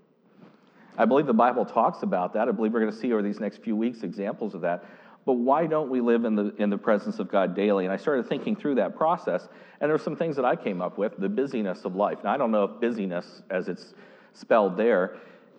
I 0.97 1.05
believe 1.05 1.27
the 1.27 1.33
Bible 1.33 1.63
talks 1.63 2.03
about 2.03 2.33
that. 2.33 2.49
I 2.49 2.51
believe 2.51 2.73
we're 2.73 2.81
going 2.81 2.91
to 2.91 2.97
see 2.97 3.13
over 3.13 3.21
these 3.21 3.39
next 3.39 3.63
few 3.63 3.75
weeks 3.75 4.03
examples 4.03 4.53
of 4.53 4.61
that 4.61 4.83
but 5.25 5.33
why 5.33 5.67
don't 5.67 5.89
we 5.89 6.01
live 6.01 6.25
in 6.25 6.35
the, 6.35 6.55
in 6.57 6.69
the 6.69 6.77
presence 6.77 7.19
of 7.19 7.29
God 7.29 7.55
daily? 7.55 7.85
And 7.85 7.93
I 7.93 7.97
started 7.97 8.27
thinking 8.27 8.55
through 8.55 8.75
that 8.75 8.95
process, 8.95 9.47
and 9.79 9.89
there 9.89 9.93
were 9.93 10.03
some 10.03 10.15
things 10.15 10.35
that 10.35 10.45
I 10.45 10.55
came 10.55 10.81
up 10.81 10.97
with 10.97 11.17
the 11.17 11.29
busyness 11.29 11.85
of 11.85 11.95
life. 11.95 12.19
Now, 12.23 12.33
I 12.33 12.37
don't 12.37 12.51
know 12.51 12.63
if 12.63 12.81
busyness, 12.81 13.41
as 13.49 13.67
it's 13.67 13.93
spelled 14.33 14.77
there, 14.77 15.17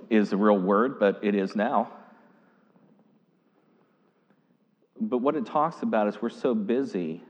is 0.09 0.33
a 0.33 0.37
real 0.37 0.59
word, 0.59 0.99
but 0.99 1.21
it 1.23 1.35
is 1.35 1.55
now. 1.55 1.93
But 5.01 5.19
what 5.19 5.37
it 5.37 5.47
talks 5.47 5.83
about 5.83 6.09
is 6.09 6.21
we're 6.21 6.29
so 6.31 6.55
busy 6.55 7.23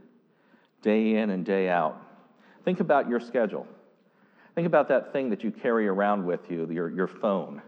day 0.82 1.16
in 1.16 1.30
and 1.30 1.44
day 1.44 1.68
out. 1.68 2.00
Think 2.64 2.80
about 2.80 3.08
your 3.08 3.20
schedule. 3.20 3.66
Think 4.54 4.66
about 4.66 4.88
that 4.88 5.12
thing 5.12 5.30
that 5.30 5.44
you 5.44 5.50
carry 5.50 5.86
around 5.86 6.24
with 6.24 6.50
you, 6.50 6.68
your, 6.70 6.90
your 6.90 7.06
phone. 7.06 7.62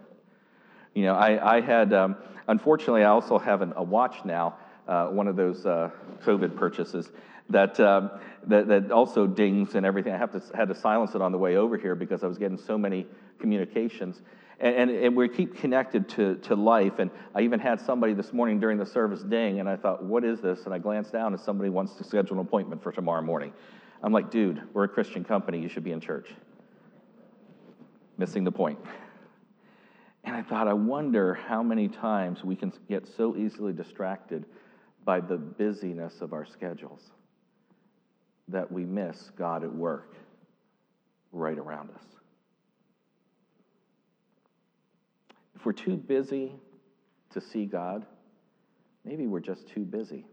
You 0.95 1.05
know, 1.05 1.15
I, 1.15 1.57
I 1.57 1.61
had, 1.61 1.93
um, 1.93 2.17
unfortunately, 2.49 3.03
I 3.03 3.09
also 3.09 3.39
have 3.39 3.63
an, 3.63 3.73
a 3.77 3.83
watch 3.83 4.25
now, 4.25 4.57
uh, 4.87 5.07
one 5.07 5.29
of 5.29 5.37
those 5.37 5.65
uh, 5.65 5.91
COVID 6.25 6.57
purchases 6.57 7.11
that, 7.51 7.79
um, 7.81 8.11
that, 8.47 8.69
that 8.69 8.91
also 8.91 9.27
dings 9.27 9.75
and 9.75 9.87
everything. 9.87 10.13
I 10.13 10.19
have 10.19 10.33
to, 10.33 10.57
had 10.57 10.69
to 10.69 10.75
silence 10.75 11.15
it 11.15 11.23
on 11.23 11.33
the 11.33 11.39
way 11.39 11.57
over 11.57 11.77
here 11.77 11.95
because 11.95 12.25
I 12.25 12.27
was 12.27 12.39
getting 12.39 12.59
so 12.59 12.77
many 12.77 13.07
communications. 13.39 14.21
And, 14.61 14.77
and, 14.77 14.91
and, 14.91 15.17
we 15.17 15.29
keep 15.29 15.57
connected 15.57 16.09
to, 16.11 16.37
to 16.37 16.55
life. 16.55 16.99
And 16.99 17.11
I 17.35 17.41
even 17.43 17.59
had 17.59 17.81
somebody 17.81 18.15
this 18.15 18.33
morning 18.33 18.61
during 18.61 18.79
the 18.79 18.87
service 18.87 19.23
ding, 19.23 19.61
and 19.61 19.69
I 19.69 19.77
thought, 19.77 20.05
what 20.05 20.25
is 20.25 20.41
this? 20.41 20.65
And 20.67 20.75
I 20.75 20.79
glanced 20.79 21.13
down, 21.13 21.33
and 21.33 21.41
somebody 21.41 21.69
wants 21.69 21.95
to 21.95 22.05
schedule 22.05 22.39
an 22.39 22.47
appointment 22.47 22.83
for 22.83 22.93
tomorrow 22.93 23.23
morning. 23.23 23.53
I'm 24.03 24.13
like, 24.13 24.31
dude, 24.31 24.63
we're 24.73 24.85
a 24.85 24.89
Christian 24.89 25.25
company. 25.25 25.61
You 25.61 25.69
should 25.69 25.85
be 25.85 25.93
in 25.93 26.01
church. 26.01 26.31
Missing 28.19 28.45
the 28.45 28.53
point. 28.53 28.79
And 30.25 30.37
I 30.37 30.43
thought, 30.43 30.69
I 30.69 30.73
wonder 30.73 31.35
how 31.35 31.63
many 31.63 31.89
times 31.89 32.45
we 32.45 32.55
can 32.55 32.73
get 32.89 33.09
so 33.17 33.37
easily 33.37 33.73
distracted 33.73 34.47
by 35.05 35.21
the 35.21 35.37
busyness 35.37 36.21
of 36.21 36.33
our 36.33 36.47
schedules 36.47 37.11
that 38.49 38.71
we 38.71 38.85
miss 38.85 39.31
God 39.37 39.65
at 39.65 39.75
work 39.75 40.15
right 41.33 41.59
around 41.59 41.91
us. 41.91 42.05
If 45.57 45.67
we're 45.67 45.73
too 45.73 45.97
busy 45.97 46.53
to 47.31 47.41
see 47.41 47.67
God, 47.67 48.07
maybe 49.05 49.27
we're 49.27 49.41
just 49.41 49.69
too 49.69 49.85
busy. 49.85 50.25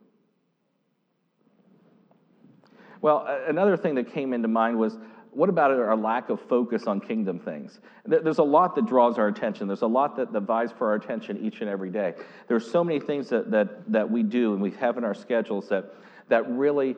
Well, 3.01 3.25
another 3.47 3.77
thing 3.77 3.95
that 3.95 4.11
came 4.11 4.33
into 4.33 4.47
mind 4.47 4.77
was 4.77 4.97
what 5.31 5.49
about 5.49 5.71
our 5.71 5.95
lack 5.95 6.29
of 6.29 6.41
focus 6.41 6.87
on 6.87 6.99
kingdom 6.99 7.39
things? 7.39 7.79
There's 8.05 8.39
a 8.39 8.43
lot 8.43 8.75
that 8.75 8.87
draws 8.87 9.17
our 9.17 9.27
attention. 9.27 9.67
There's 9.67 9.83
a 9.83 9.87
lot 9.87 10.15
that, 10.17 10.31
vies 10.41 10.71
for 10.71 10.87
our 10.87 10.95
attention 10.95 11.37
each 11.45 11.61
and 11.61 11.69
every 11.69 11.91
day. 11.91 12.15
There's 12.47 12.69
so 12.69 12.83
many 12.83 12.99
things 12.99 13.29
that, 13.29 13.51
that, 13.51 13.91
that 13.91 14.09
we 14.09 14.23
do 14.23 14.53
and 14.53 14.61
we 14.61 14.71
have 14.71 14.97
in 14.97 15.03
our 15.03 15.13
schedules 15.13 15.69
that, 15.69 15.93
that 16.29 16.49
really 16.49 16.95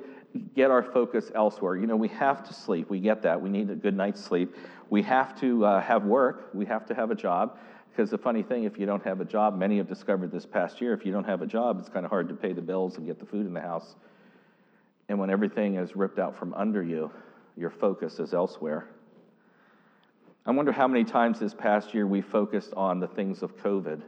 get 0.56 0.72
our 0.72 0.84
focus 0.84 1.30
elsewhere. 1.36 1.76
You 1.76 1.88
know, 1.88 1.98
we 1.98 2.08
have 2.10 2.48
to 2.48 2.54
sleep. 2.54 2.90
We 2.90 3.00
get 3.00 3.22
that. 3.24 3.42
We 3.42 3.50
need 3.50 3.70
a 3.70 3.76
good 3.76 3.96
night's 3.96 4.24
sleep. 4.24 4.56
We 4.90 5.02
have 5.04 5.40
to 5.42 5.66
uh, 5.66 5.82
have 5.82 6.06
work. 6.06 6.50
We 6.54 6.66
have 6.66 6.86
to 6.88 6.96
have 6.96 7.12
a 7.12 7.16
job. 7.16 7.58
Because 7.92 8.10
the 8.10 8.18
funny 8.18 8.42
thing, 8.42 8.64
if 8.64 8.80
you 8.80 8.86
don't 8.86 9.04
have 9.04 9.20
a 9.20 9.26
job, 9.26 9.58
many 9.58 9.78
have 9.78 9.90
discovered 9.90 10.32
this 10.32 10.46
past 10.46 10.80
year, 10.80 10.94
if 10.94 11.06
you 11.06 11.12
don't 11.12 11.26
have 11.26 11.42
a 11.42 11.46
job, 11.46 11.78
it's 11.80 11.90
kind 11.90 12.06
of 12.06 12.10
hard 12.10 12.30
to 12.30 12.34
pay 12.34 12.54
the 12.54 12.62
bills 12.62 12.98
and 12.98 13.06
get 13.06 13.20
the 13.20 13.26
food 13.26 13.46
in 13.46 13.54
the 13.54 13.62
house. 13.62 13.96
And 15.10 15.20
when 15.20 15.30
everything 15.30 15.76
is 15.76 15.94
ripped 15.94 16.18
out 16.18 16.38
from 16.38 16.54
under 16.54 16.82
you, 16.82 17.12
your 17.62 17.70
focus 17.70 18.20
is 18.20 18.34
elsewhere. 18.34 18.88
I 20.46 20.52
wonder 20.52 20.72
how 20.72 20.88
many 20.88 21.04
times 21.04 21.40
this 21.40 21.54
past 21.54 21.94
year 21.94 22.08
we 22.08 22.22
focused 22.22 22.74
on 22.74 23.00
the 23.00 23.08
things 23.08 23.44
of 23.44 23.56
COVID 23.58 24.02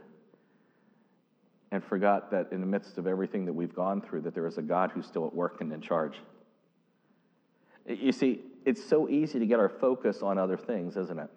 and 1.70 1.82
forgot 1.82 2.32
that 2.32 2.48
in 2.50 2.60
the 2.60 2.66
midst 2.66 2.98
of 2.98 3.06
everything 3.06 3.44
that 3.46 3.52
we've 3.52 3.74
gone 3.74 4.02
through 4.02 4.22
that 4.22 4.34
there 4.34 4.46
is 4.48 4.58
a 4.58 4.62
God 4.62 4.90
who's 4.90 5.06
still 5.06 5.26
at 5.26 5.32
work 5.32 5.60
and 5.60 5.72
in 5.72 5.80
charge. 5.80 6.16
You 7.86 8.10
see, 8.10 8.40
it's 8.64 8.84
so 8.84 9.08
easy 9.08 9.38
to 9.38 9.46
get 9.46 9.60
our 9.60 9.68
focus 9.68 10.20
on 10.20 10.36
other 10.36 10.56
things, 10.56 10.96
isn't 10.96 11.18
it? 11.18 11.30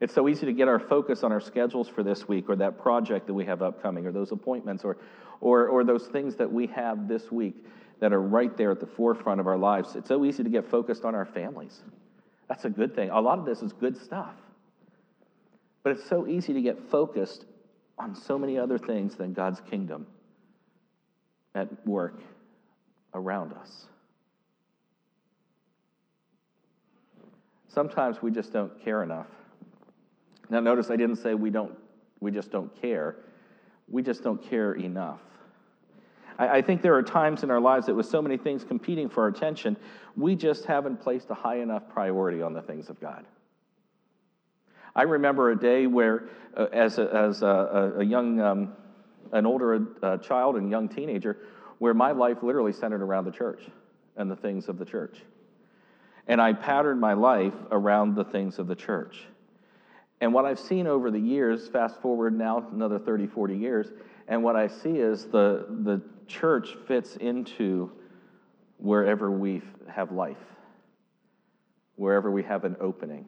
It's 0.00 0.14
so 0.14 0.28
easy 0.28 0.46
to 0.46 0.52
get 0.52 0.68
our 0.68 0.78
focus 0.78 1.24
on 1.24 1.32
our 1.32 1.40
schedules 1.40 1.88
for 1.88 2.02
this 2.04 2.28
week 2.28 2.48
or 2.48 2.56
that 2.56 2.78
project 2.78 3.26
that 3.26 3.34
we 3.34 3.44
have 3.44 3.62
upcoming 3.62 4.06
or 4.06 4.12
those 4.12 4.30
appointments 4.30 4.84
or, 4.84 4.98
or, 5.40 5.66
or 5.66 5.82
those 5.82 6.06
things 6.06 6.36
that 6.36 6.52
we 6.52 6.68
have 6.68 7.08
this 7.08 7.32
week 7.32 7.64
that 8.00 8.12
are 8.12 8.20
right 8.20 8.56
there 8.56 8.70
at 8.70 8.80
the 8.80 8.86
forefront 8.86 9.40
of 9.40 9.46
our 9.46 9.56
lives. 9.56 9.94
It's 9.94 10.08
so 10.08 10.24
easy 10.24 10.42
to 10.42 10.50
get 10.50 10.70
focused 10.70 11.04
on 11.04 11.14
our 11.14 11.24
families. 11.24 11.80
That's 12.48 12.64
a 12.64 12.70
good 12.70 12.94
thing. 12.94 13.10
A 13.10 13.20
lot 13.20 13.38
of 13.38 13.44
this 13.44 13.62
is 13.62 13.72
good 13.72 13.96
stuff. 13.96 14.34
But 15.82 15.92
it's 15.92 16.08
so 16.08 16.26
easy 16.26 16.52
to 16.52 16.62
get 16.62 16.90
focused 16.90 17.44
on 17.98 18.14
so 18.14 18.38
many 18.38 18.58
other 18.58 18.78
things 18.78 19.16
than 19.16 19.32
God's 19.32 19.60
kingdom 19.60 20.06
at 21.54 21.86
work 21.86 22.20
around 23.14 23.52
us. 23.52 23.86
Sometimes 27.68 28.22
we 28.22 28.30
just 28.30 28.52
don't 28.52 28.82
care 28.84 29.02
enough. 29.02 29.26
Now, 30.48 30.60
notice 30.60 30.90
I 30.90 30.96
didn't 30.96 31.16
say 31.16 31.34
we, 31.34 31.50
don't, 31.50 31.76
we 32.20 32.30
just 32.30 32.50
don't 32.50 32.74
care, 32.80 33.16
we 33.88 34.02
just 34.02 34.22
don't 34.22 34.42
care 34.48 34.72
enough. 34.72 35.20
I, 36.38 36.58
I 36.58 36.62
think 36.62 36.82
there 36.82 36.94
are 36.94 37.02
times 37.02 37.42
in 37.42 37.50
our 37.50 37.60
lives 37.60 37.86
that 37.86 37.94
with 37.94 38.06
so 38.06 38.22
many 38.22 38.36
things 38.36 38.64
competing 38.64 39.08
for 39.08 39.22
our 39.22 39.28
attention, 39.28 39.76
we 40.16 40.36
just 40.36 40.64
haven't 40.64 41.00
placed 41.00 41.30
a 41.30 41.34
high 41.34 41.58
enough 41.58 41.88
priority 41.88 42.42
on 42.42 42.52
the 42.52 42.62
things 42.62 42.88
of 42.88 43.00
God. 43.00 43.24
I 44.96 45.02
remember 45.02 45.50
a 45.50 45.58
day 45.58 45.86
where, 45.86 46.28
uh, 46.56 46.66
as, 46.72 46.98
a, 46.98 47.12
as 47.12 47.42
a, 47.42 47.94
a 47.98 48.04
young, 48.04 48.40
um, 48.40 48.72
an 49.32 49.44
older 49.44 49.86
uh, 50.02 50.18
child 50.18 50.56
and 50.56 50.70
young 50.70 50.88
teenager, 50.88 51.38
where 51.78 51.94
my 51.94 52.12
life 52.12 52.42
literally 52.42 52.72
centered 52.72 53.02
around 53.02 53.24
the 53.24 53.32
church 53.32 53.62
and 54.16 54.30
the 54.30 54.36
things 54.36 54.68
of 54.68 54.78
the 54.78 54.84
church. 54.84 55.18
And 56.28 56.40
I 56.40 56.52
patterned 56.52 57.00
my 57.00 57.14
life 57.14 57.54
around 57.70 58.14
the 58.14 58.24
things 58.24 58.58
of 58.58 58.68
the 58.68 58.76
church. 58.76 59.24
And 60.20 60.32
what 60.32 60.44
I've 60.44 60.60
seen 60.60 60.86
over 60.86 61.10
the 61.10 61.18
years, 61.18 61.68
fast 61.68 62.00
forward 62.00 62.38
now 62.38 62.66
another 62.72 62.98
30, 62.98 63.26
40 63.26 63.56
years, 63.56 63.88
and 64.28 64.42
what 64.42 64.56
I 64.56 64.68
see 64.68 64.96
is 64.96 65.26
the, 65.26 65.66
the 65.68 66.00
church 66.26 66.76
fits 66.86 67.16
into 67.16 67.92
wherever 68.78 69.30
we 69.30 69.62
have 69.88 70.12
life, 70.12 70.36
wherever 71.96 72.30
we 72.30 72.42
have 72.42 72.64
an 72.64 72.76
opening. 72.80 73.26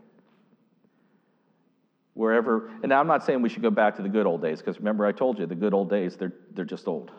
Wherever, 2.14 2.68
and 2.82 2.88
now 2.88 3.00
I'm 3.00 3.06
not 3.06 3.24
saying 3.24 3.42
we 3.42 3.50
should 3.50 3.62
go 3.62 3.70
back 3.70 3.96
to 3.96 4.02
the 4.02 4.08
good 4.08 4.26
old 4.26 4.40
days, 4.40 4.60
because 4.60 4.78
remember 4.78 5.04
I 5.04 5.12
told 5.12 5.38
you, 5.38 5.44
the 5.46 5.54
good 5.54 5.74
old 5.74 5.90
days, 5.90 6.16
they're, 6.16 6.32
they're 6.54 6.64
just 6.64 6.88
old. 6.88 7.10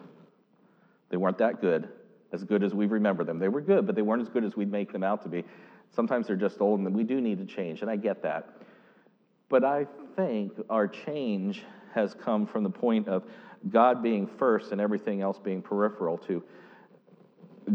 They 1.09 1.17
weren't 1.17 1.37
that 1.37 1.61
good, 1.61 1.87
as 2.33 2.43
good 2.43 2.63
as 2.63 2.73
we 2.73 2.87
remember 2.87 3.23
them. 3.23 3.37
They 3.37 3.47
were 3.47 3.61
good, 3.61 3.85
but 3.85 3.95
they 3.95 4.01
weren't 4.01 4.23
as 4.23 4.29
good 4.29 4.43
as 4.43 4.55
we'd 4.55 4.71
make 4.71 4.91
them 4.91 5.03
out 5.03 5.21
to 5.23 5.29
be. 5.29 5.43
Sometimes 5.95 6.27
they're 6.27 6.35
just 6.35 6.59
old, 6.61 6.79
and 6.79 6.95
we 6.95 7.03
do 7.03 7.21
need 7.21 7.37
to 7.37 7.45
change, 7.45 7.81
and 7.81 7.91
I 7.91 7.95
get 7.95 8.23
that. 8.23 8.49
But 9.49 9.63
I 9.63 9.85
think 10.15 10.53
our 10.69 10.87
change 10.87 11.63
has 11.93 12.13
come 12.13 12.45
from 12.45 12.63
the 12.63 12.69
point 12.69 13.07
of 13.07 13.23
God 13.69 14.03
being 14.03 14.27
first 14.27 14.71
and 14.71 14.81
everything 14.81 15.21
else 15.21 15.39
being 15.39 15.61
peripheral 15.61 16.17
to 16.19 16.43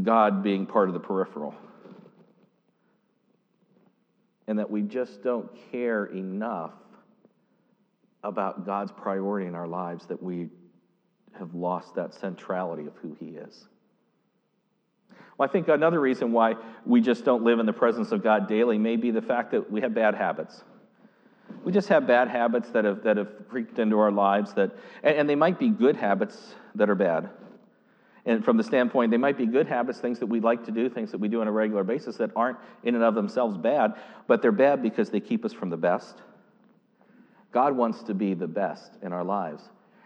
God 0.03 0.43
being 0.43 0.67
part 0.67 0.89
of 0.89 0.95
the 0.95 1.01
peripheral. 1.01 1.55
And 4.47 4.59
that 4.59 4.71
we 4.71 4.83
just 4.83 5.23
don't 5.23 5.51
care 5.71 6.07
enough 6.07 6.73
about 8.25 8.67
God's 8.67 8.93
priority 8.93 9.47
in 9.47 9.55
our 9.55 9.69
lives 9.69 10.07
that 10.07 10.23
we 10.23 10.49
have 11.39 11.55
lost 11.55 11.95
that 11.95 12.15
centrality 12.15 12.87
of 12.87 12.95
who 12.97 13.17
He 13.19 13.31
is. 13.31 13.67
Well, 15.37 15.49
I 15.49 15.53
think 15.53 15.69
another 15.69 16.01
reason 16.01 16.33
why 16.33 16.55
we 16.85 17.01
just 17.01 17.25
don't 17.25 17.43
live 17.43 17.59
in 17.59 17.67
the 17.67 17.73
presence 17.73 18.13
of 18.13 18.23
God 18.23 18.49
daily 18.49 18.79
may 18.79 18.97
be 18.97 19.11
the 19.11 19.23
fact 19.23 19.53
that 19.53 19.71
we 19.71 19.81
have 19.81 19.95
bad 19.95 20.15
habits. 20.15 20.63
We 21.65 21.73
just 21.73 21.89
have 21.89 22.07
bad 22.07 22.29
habits 22.29 22.71
that 22.71 22.85
have, 22.85 23.03
that 23.05 23.17
have 23.17 23.49
creeped 23.49 23.79
into 23.79 23.99
our 23.99 24.11
lives, 24.11 24.53
that, 24.55 24.73
and, 25.03 25.17
and 25.17 25.29
they 25.29 25.35
might 25.35 25.59
be 25.59 25.69
good 25.69 25.97
habits 25.97 26.55
that 26.75 26.91
are 26.91 26.95
bad. 26.95 27.31
And 28.25 28.45
from 28.45 28.57
the 28.57 28.63
standpoint, 28.63 29.11
they 29.11 29.17
might 29.17 29.37
be 29.37 29.47
good 29.47 29.67
habits, 29.67 29.99
things 29.99 30.21
that 30.21 30.27
we 30.27 30.41
like 30.41 30.65
to 30.67 30.71
do, 30.71 30.89
things 30.89 31.11
that 31.11 31.19
we 31.19 31.29
do 31.29 31.41
on 31.41 31.49
a 31.49 31.53
regular 31.53 31.83
basis 31.83 32.17
that 32.19 32.31
aren't 32.37 32.59
in 32.85 32.95
and 32.95 33.03
of 33.03 33.15
themselves 33.15 33.57
bad, 33.57 33.95
but 34.29 34.43
they're 34.43 34.53
bad 34.53 34.83
because 34.83 35.11
they 35.11 35.21
keep 35.21 35.45
us 35.45 35.53
from 35.53 35.71
the 35.71 35.77
best. 35.77 36.19
God 37.51 37.77
wants 37.77 38.03
to 38.05 38.15
be 38.15 38.35
the 38.35 38.47
best 38.47 38.93
in 39.03 39.13
our 39.13 39.25
lives. 39.25 39.63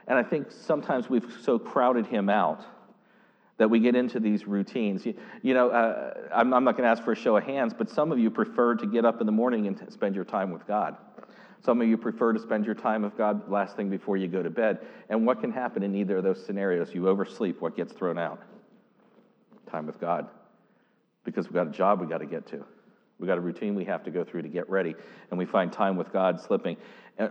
And 0.08 0.18
I 0.18 0.22
think 0.22 0.50
sometimes 0.50 1.10
we've 1.10 1.26
so 1.42 1.58
crowded 1.58 2.06
him 2.06 2.28
out 2.28 2.64
that 3.58 3.68
we 3.68 3.80
get 3.80 3.94
into 3.94 4.20
these 4.20 4.46
routines. 4.46 5.04
You, 5.04 5.14
you 5.42 5.54
know, 5.54 5.70
uh, 5.70 6.14
I'm, 6.34 6.52
I'm, 6.52 6.64
not 6.64 6.72
going 6.72 6.84
to 6.84 6.90
ask 6.90 7.02
for 7.02 7.12
a 7.12 7.16
show 7.16 7.36
of 7.36 7.44
hands, 7.44 7.74
but 7.76 7.90
some 7.90 8.12
of 8.12 8.18
you 8.18 8.30
prefer 8.30 8.74
to 8.76 8.86
get 8.86 9.04
up 9.04 9.20
in 9.20 9.26
the 9.26 9.32
morning 9.32 9.66
and 9.66 9.92
spend 9.92 10.14
your 10.14 10.24
time 10.24 10.50
with 10.50 10.66
God. 10.66 10.96
Some 11.66 11.80
of 11.80 11.88
you 11.88 11.96
prefer 11.96 12.32
to 12.32 12.38
spend 12.38 12.64
your 12.64 12.76
time 12.76 13.02
with 13.02 13.18
God 13.18 13.50
last 13.50 13.74
thing 13.74 13.90
before 13.90 14.16
you 14.16 14.28
go 14.28 14.40
to 14.40 14.50
bed. 14.50 14.78
And 15.08 15.26
what 15.26 15.40
can 15.40 15.50
happen 15.50 15.82
in 15.82 15.96
either 15.96 16.18
of 16.18 16.22
those 16.22 16.46
scenarios? 16.46 16.94
You 16.94 17.08
oversleep, 17.08 17.60
what 17.60 17.76
gets 17.76 17.92
thrown 17.92 18.18
out? 18.18 18.40
Time 19.68 19.84
with 19.84 20.00
God. 20.00 20.28
Because 21.24 21.46
we've 21.46 21.54
got 21.54 21.66
a 21.66 21.72
job 21.72 21.98
we've 21.98 22.08
got 22.08 22.18
to 22.18 22.26
get 22.26 22.46
to. 22.50 22.64
We've 23.18 23.26
got 23.26 23.36
a 23.36 23.40
routine 23.40 23.74
we 23.74 23.84
have 23.86 24.04
to 24.04 24.12
go 24.12 24.22
through 24.22 24.42
to 24.42 24.48
get 24.48 24.70
ready. 24.70 24.94
And 25.32 25.38
we 25.40 25.44
find 25.44 25.72
time 25.72 25.96
with 25.96 26.12
God 26.12 26.40
slipping. 26.40 26.76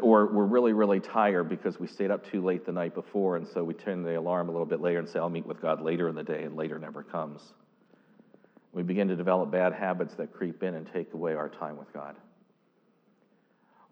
Or 0.01 0.25
we're 0.25 0.43
really, 0.43 0.73
really 0.73 0.99
tired 0.99 1.47
because 1.47 1.79
we 1.79 1.87
stayed 1.87 2.11
up 2.11 2.29
too 2.29 2.43
late 2.43 2.65
the 2.65 2.73
night 2.73 2.93
before. 2.93 3.37
And 3.37 3.47
so 3.47 3.63
we 3.63 3.73
turn 3.73 4.03
the 4.03 4.19
alarm 4.19 4.49
a 4.49 4.51
little 4.51 4.65
bit 4.65 4.81
later 4.81 4.99
and 4.99 5.07
say, 5.07 5.17
I'll 5.17 5.29
meet 5.29 5.45
with 5.45 5.61
God 5.61 5.81
later 5.81 6.09
in 6.09 6.15
the 6.15 6.23
day. 6.23 6.43
And 6.43 6.57
later 6.57 6.77
never 6.77 7.03
comes. 7.03 7.53
We 8.73 8.83
begin 8.83 9.07
to 9.07 9.15
develop 9.15 9.49
bad 9.49 9.71
habits 9.71 10.13
that 10.15 10.33
creep 10.33 10.61
in 10.61 10.75
and 10.75 10.85
take 10.91 11.13
away 11.13 11.35
our 11.35 11.47
time 11.47 11.77
with 11.77 11.93
God. 11.93 12.17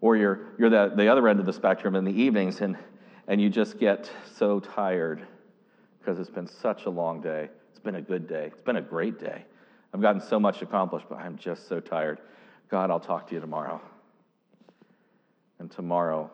Or 0.04 0.16
you're, 0.16 0.40
you're 0.58 0.68
the, 0.68 0.92
the 0.94 1.08
other 1.08 1.26
end 1.28 1.40
of 1.40 1.46
the 1.46 1.52
spectrum 1.54 1.96
in 1.96 2.04
the 2.04 2.12
evenings 2.12 2.60
and, 2.60 2.76
and 3.26 3.40
you 3.40 3.48
just 3.48 3.78
get 3.78 4.10
so 4.36 4.60
tired 4.60 5.26
because 5.98 6.18
it's 6.18 6.28
been 6.28 6.46
such 6.46 6.84
a 6.84 6.90
long 6.90 7.22
day. 7.22 7.48
It's 7.70 7.78
been 7.78 7.94
a 7.94 8.02
good 8.02 8.28
day. 8.28 8.50
It's 8.52 8.60
been 8.60 8.76
a 8.76 8.82
great 8.82 9.18
day. 9.18 9.46
I've 9.94 10.02
gotten 10.02 10.20
so 10.20 10.38
much 10.38 10.60
accomplished, 10.60 11.06
but 11.08 11.20
I'm 11.20 11.38
just 11.38 11.70
so 11.70 11.80
tired. 11.80 12.18
God, 12.70 12.90
I'll 12.90 13.00
talk 13.00 13.28
to 13.28 13.34
you 13.34 13.40
tomorrow. 13.40 13.80
And 15.58 15.70
tomorrow 15.70 16.30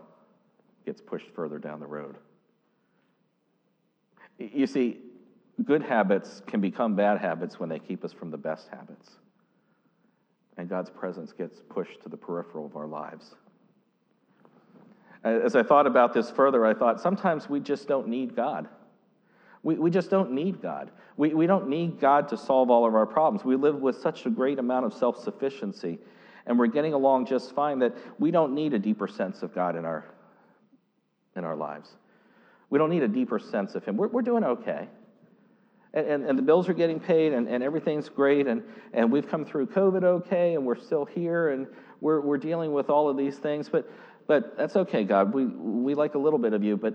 gets 0.84 1.00
pushed 1.00 1.28
further 1.28 1.60
down 1.60 1.78
the 1.78 1.86
road. 1.86 2.16
You 4.36 4.66
see, 4.66 4.98
good 5.62 5.82
habits 5.82 6.42
can 6.44 6.60
become 6.60 6.96
bad 6.96 7.20
habits 7.20 7.60
when 7.60 7.68
they 7.68 7.78
keep 7.78 8.04
us 8.04 8.12
from 8.12 8.32
the 8.32 8.36
best 8.36 8.66
habits. 8.66 9.10
And 10.56 10.68
God's 10.68 10.90
presence 10.90 11.32
gets 11.32 11.60
pushed 11.68 12.02
to 12.02 12.08
the 12.08 12.16
peripheral 12.16 12.66
of 12.66 12.74
our 12.74 12.88
lives. 12.88 13.36
Uh, 15.24 15.28
as 15.28 15.54
I 15.54 15.62
thought 15.62 15.86
about 15.86 16.14
this 16.14 16.30
further, 16.30 16.64
I 16.64 16.74
thought 16.74 17.00
sometimes 17.00 17.48
we 17.48 17.60
just 17.60 17.86
don't 17.86 18.08
need 18.08 18.34
God. 18.34 18.68
We, 19.62 19.74
we 19.74 19.90
just 19.90 20.10
don't 20.10 20.32
need 20.32 20.62
God. 20.62 20.90
We, 21.16 21.34
we 21.34 21.46
don't 21.46 21.68
need 21.68 22.00
God 22.00 22.28
to 22.28 22.36
solve 22.36 22.70
all 22.70 22.86
of 22.86 22.94
our 22.94 23.06
problems. 23.06 23.44
We 23.44 23.56
live 23.56 23.76
with 23.76 23.96
such 23.96 24.24
a 24.24 24.30
great 24.30 24.58
amount 24.58 24.86
of 24.86 24.94
self 24.94 25.22
sufficiency, 25.22 25.98
and 26.46 26.58
we're 26.58 26.68
getting 26.68 26.94
along 26.94 27.26
just 27.26 27.54
fine 27.54 27.78
that 27.80 27.94
we 28.18 28.30
don't 28.30 28.54
need 28.54 28.72
a 28.72 28.78
deeper 28.78 29.06
sense 29.06 29.42
of 29.42 29.54
God 29.54 29.76
in 29.76 29.84
our, 29.84 30.06
in 31.36 31.44
our 31.44 31.56
lives. 31.56 31.90
We 32.70 32.78
don't 32.78 32.90
need 32.90 33.02
a 33.02 33.08
deeper 33.08 33.38
sense 33.38 33.74
of 33.74 33.84
Him. 33.84 33.96
We're, 33.96 34.08
we're 34.08 34.22
doing 34.22 34.44
okay. 34.44 34.88
And, 35.92 36.06
and, 36.06 36.24
and, 36.24 36.38
the 36.38 36.42
bills 36.42 36.68
are 36.68 36.72
getting 36.72 37.00
paid 37.00 37.32
and, 37.32 37.48
and 37.48 37.64
everything's 37.64 38.08
great 38.08 38.46
and, 38.46 38.62
and 38.92 39.10
we've 39.10 39.28
come 39.28 39.44
through 39.44 39.66
covid 39.66 40.04
okay 40.04 40.54
and 40.54 40.64
we're 40.64 40.78
still 40.78 41.04
here 41.04 41.48
and 41.48 41.66
we're, 42.00 42.20
we're 42.20 42.38
dealing 42.38 42.72
with 42.72 42.90
all 42.90 43.08
of 43.08 43.16
these 43.16 43.38
things 43.38 43.68
but 43.68 43.90
but 44.30 44.56
that's 44.56 44.76
okay, 44.76 45.02
God. 45.02 45.34
We, 45.34 45.44
we 45.46 45.96
like 45.96 46.14
a 46.14 46.18
little 46.18 46.38
bit 46.38 46.52
of 46.52 46.62
you, 46.62 46.76
but 46.76 46.94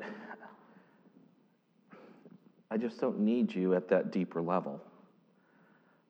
I 2.71 2.77
just 2.77 3.01
don't 3.01 3.19
need 3.19 3.53
you 3.53 3.75
at 3.75 3.89
that 3.89 4.13
deeper 4.13 4.41
level 4.41 4.81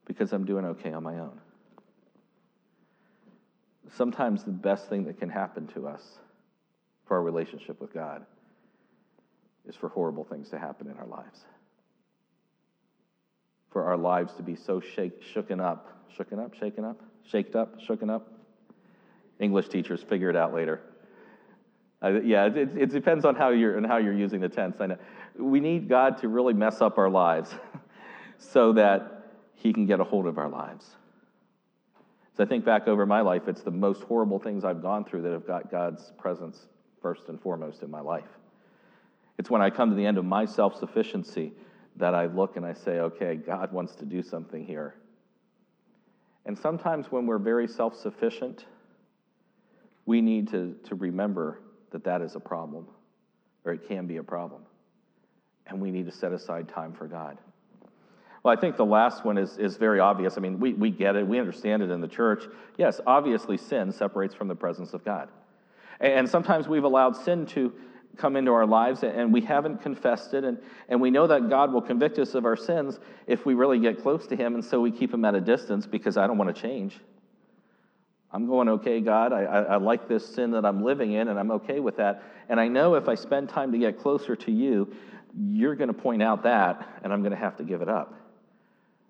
because 0.06 0.34
I'm 0.34 0.46
doing 0.46 0.66
okay 0.66 0.94
on 0.94 1.02
my 1.02 1.18
own. 1.18 1.42
Sometimes 3.96 4.44
the 4.44 4.52
best 4.52 4.88
thing 4.88 5.06
that 5.06 5.18
can 5.18 5.32
happen 5.32 5.66
to 5.70 5.88
us 5.88 6.04
for 7.08 7.18
our 7.18 7.24
relationship 7.24 7.82
with 7.82 7.92
God 7.92 8.24
is 9.68 9.76
for 9.76 9.90
horrible 9.90 10.26
things 10.26 10.50
to 10.50 10.60
happen 10.60 10.88
in 10.92 10.98
our 10.98 11.08
lives. 11.08 11.40
For 13.72 13.86
our 13.86 13.98
lives 13.98 14.32
to 14.36 14.44
be 14.44 14.56
so 14.56 14.80
shake, 14.80 15.24
shooken 15.34 15.60
up, 15.60 15.92
shooken 16.16 16.38
up, 16.38 16.54
shaken 16.54 16.86
up, 16.86 17.02
shaked 17.24 17.56
up, 17.56 17.82
shooken 17.82 18.12
up. 18.12 18.32
English 19.40 19.70
teachers 19.70 20.04
figure 20.04 20.30
it 20.30 20.36
out 20.36 20.54
later. 20.54 20.84
Uh, 22.06 22.22
yeah, 22.22 22.46
it, 22.46 22.78
it, 22.78 22.92
depends 22.92 23.26
on 23.26 23.34
how 23.34 23.50
you're 23.50 23.78
and 23.78 23.86
how 23.86 23.98
you're 23.98 24.14
using 24.14 24.40
the 24.40 24.50
tense. 24.50 24.78
I 24.80 24.86
know 24.86 24.98
we 25.40 25.60
need 25.60 25.90
God 25.90 26.20
to 26.20 26.28
really 26.28 26.54
mess 26.54 26.80
up 26.80 27.00
our 27.00 27.10
lives, 27.10 27.50
so 28.38 28.74
that 28.74 29.26
He 29.56 29.74
can 29.74 29.88
get 29.88 30.00
a 30.00 30.04
hold 30.04 30.28
of 30.28 30.38
our 30.38 30.50
lives. 30.50 30.86
So 32.38 32.44
I 32.44 32.46
think 32.46 32.64
back 32.64 32.88
over 32.88 33.08
my 33.08 33.22
life, 33.22 33.48
it's 33.48 33.64
the 33.64 33.72
most 33.72 34.04
horrible 34.04 34.38
things 34.38 34.64
I've 34.64 34.84
gone 34.84 35.04
through 35.04 35.24
that 35.24 35.32
have 35.32 35.48
got 35.48 35.72
God's 35.72 36.12
presence 36.20 36.68
first 37.02 37.30
and 37.30 37.42
foremost 37.42 37.82
in 37.82 37.90
my 37.90 38.02
life. 38.02 38.30
It's 39.40 39.50
when 39.50 39.64
I 39.64 39.72
come 39.72 39.90
to 39.90 39.96
the 39.96 40.06
end 40.06 40.20
of 40.20 40.26
my 40.26 40.46
self 40.46 40.78
sufficiency 40.78 41.54
that 41.96 42.14
I 42.14 42.28
look 42.28 42.56
and 42.56 42.66
I 42.68 42.74
say, 42.74 43.00
okay, 43.00 43.34
God 43.36 43.72
wants 43.72 43.96
to 43.96 44.06
do 44.06 44.22
something 44.22 44.64
here. 44.64 44.94
And 46.46 46.56
sometimes 46.56 47.08
when 47.12 47.26
we're 47.26 47.40
very 47.40 47.68
self 47.68 47.96
sufficient, 47.96 48.66
we 50.06 50.22
need 50.22 50.50
to, 50.50 50.76
to 50.84 50.94
remember 50.94 51.62
that 51.96 52.04
that 52.04 52.22
is 52.22 52.36
a 52.36 52.42
problem, 52.42 52.86
or 53.64 53.72
it 53.72 53.88
can 53.88 54.06
be 54.06 54.18
a 54.18 54.24
problem. 54.24 54.64
And 55.66 55.80
we 55.82 55.92
need 55.92 56.06
to 56.08 56.12
set 56.12 56.34
aside 56.34 56.68
time 56.68 56.92
for 56.92 57.08
God. 57.08 57.38
Well, 58.44 58.56
I 58.56 58.60
think 58.60 58.76
the 58.76 58.86
last 58.86 59.24
one 59.24 59.38
is, 59.38 59.58
is 59.58 59.78
very 59.78 60.02
obvious. 60.02 60.38
I 60.38 60.42
mean, 60.42 60.60
we, 60.60 60.74
we 60.74 60.92
get 60.92 61.16
it, 61.16 61.26
we 61.26 61.40
understand 61.40 61.82
it 61.84 61.92
in 61.92 62.02
the 62.02 62.08
church. 62.10 62.44
Yes, 62.78 63.00
obviously, 63.08 63.56
sin 63.56 63.94
separates 63.94 64.36
from 64.36 64.50
the 64.50 64.56
presence 64.56 64.94
of 64.94 65.06
God. 65.06 65.30
And 66.02 66.28
sometimes 66.28 66.68
we've 66.68 66.84
allowed 66.84 67.16
sin 67.16 67.46
to 67.48 67.72
come 68.18 68.36
into 68.36 68.52
our 68.52 68.66
lives 68.66 69.04
and 69.04 69.32
we 69.32 69.40
haven't 69.40 69.82
confessed 69.82 70.34
it. 70.34 70.44
And, 70.44 70.58
and 70.90 71.00
we 71.00 71.12
know 71.12 71.28
that 71.28 71.50
God 71.50 71.72
will 71.72 71.82
convict 71.82 72.20
us 72.20 72.36
of 72.36 72.44
our 72.44 72.58
sins 72.58 73.00
if 73.26 73.46
we 73.46 73.54
really 73.54 73.80
get 73.80 74.02
close 74.02 74.28
to 74.28 74.36
Him. 74.36 74.54
And 74.54 74.64
so 74.64 74.82
we 74.82 74.92
keep 74.92 75.14
Him 75.14 75.24
at 75.24 75.34
a 75.34 75.42
distance 75.42 75.88
because 75.88 76.18
I 76.18 76.28
don't 76.28 76.38
want 76.38 76.54
to 76.54 76.62
change. 76.62 77.00
I'm 78.36 78.48
going, 78.48 78.68
okay, 78.68 79.00
God, 79.00 79.32
I, 79.32 79.44
I, 79.44 79.62
I 79.62 79.76
like 79.78 80.10
this 80.10 80.36
sin 80.36 80.52
that 80.52 80.66
I'm 80.66 80.84
living 80.84 81.14
in 81.14 81.30
and 81.30 81.40
I'm 81.40 81.52
okay 81.52 81.80
with 81.80 81.96
that. 81.96 82.22
And 82.50 82.60
I 82.60 82.68
know 82.68 82.96
if 82.96 83.08
I 83.08 83.16
spend 83.16 83.48
time 83.48 83.72
to 83.72 83.78
get 83.78 83.98
closer 83.98 84.36
to 84.36 84.52
you, 84.52 84.94
you're 85.34 85.74
going 85.74 85.88
to 85.88 85.94
point 85.94 86.22
out 86.22 86.44
that 86.44 87.00
and 87.02 87.14
I'm 87.14 87.22
going 87.22 87.32
to 87.32 87.38
have 87.38 87.56
to 87.56 87.64
give 87.64 87.82
it 87.82 87.88
up. 87.88 88.14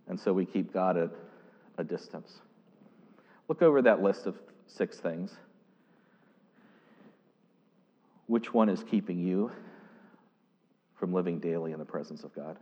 And 0.07 0.19
so 0.19 0.31
we 0.31 0.45
keep 0.45 0.71
God 0.71 0.95
at 0.95 1.09
a 1.79 1.83
distance. 1.83 2.31
Look 3.47 3.63
over 3.63 3.81
that 3.81 3.99
list 3.99 4.27
of 4.27 4.37
six 4.67 4.99
things. 4.99 5.35
Which 8.27 8.53
one 8.53 8.69
is 8.69 8.83
keeping 8.83 9.17
you 9.17 9.51
from 10.99 11.13
living 11.13 11.39
daily 11.39 11.71
in 11.71 11.79
the 11.79 11.85
presence 11.85 12.23
of 12.23 12.35
God? 12.35 12.57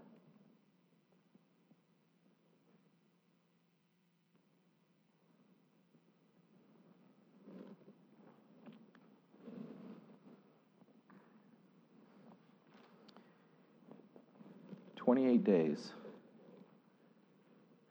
Twenty-eight 15.04 15.44
days, 15.44 15.92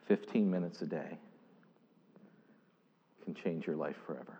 fifteen 0.07 0.51
minutes 0.51 0.81
a 0.81 0.87
day 0.87 1.19
can 3.23 3.35
change 3.35 3.67
your 3.67 3.77
life 3.77 3.97
forever. 4.07 4.39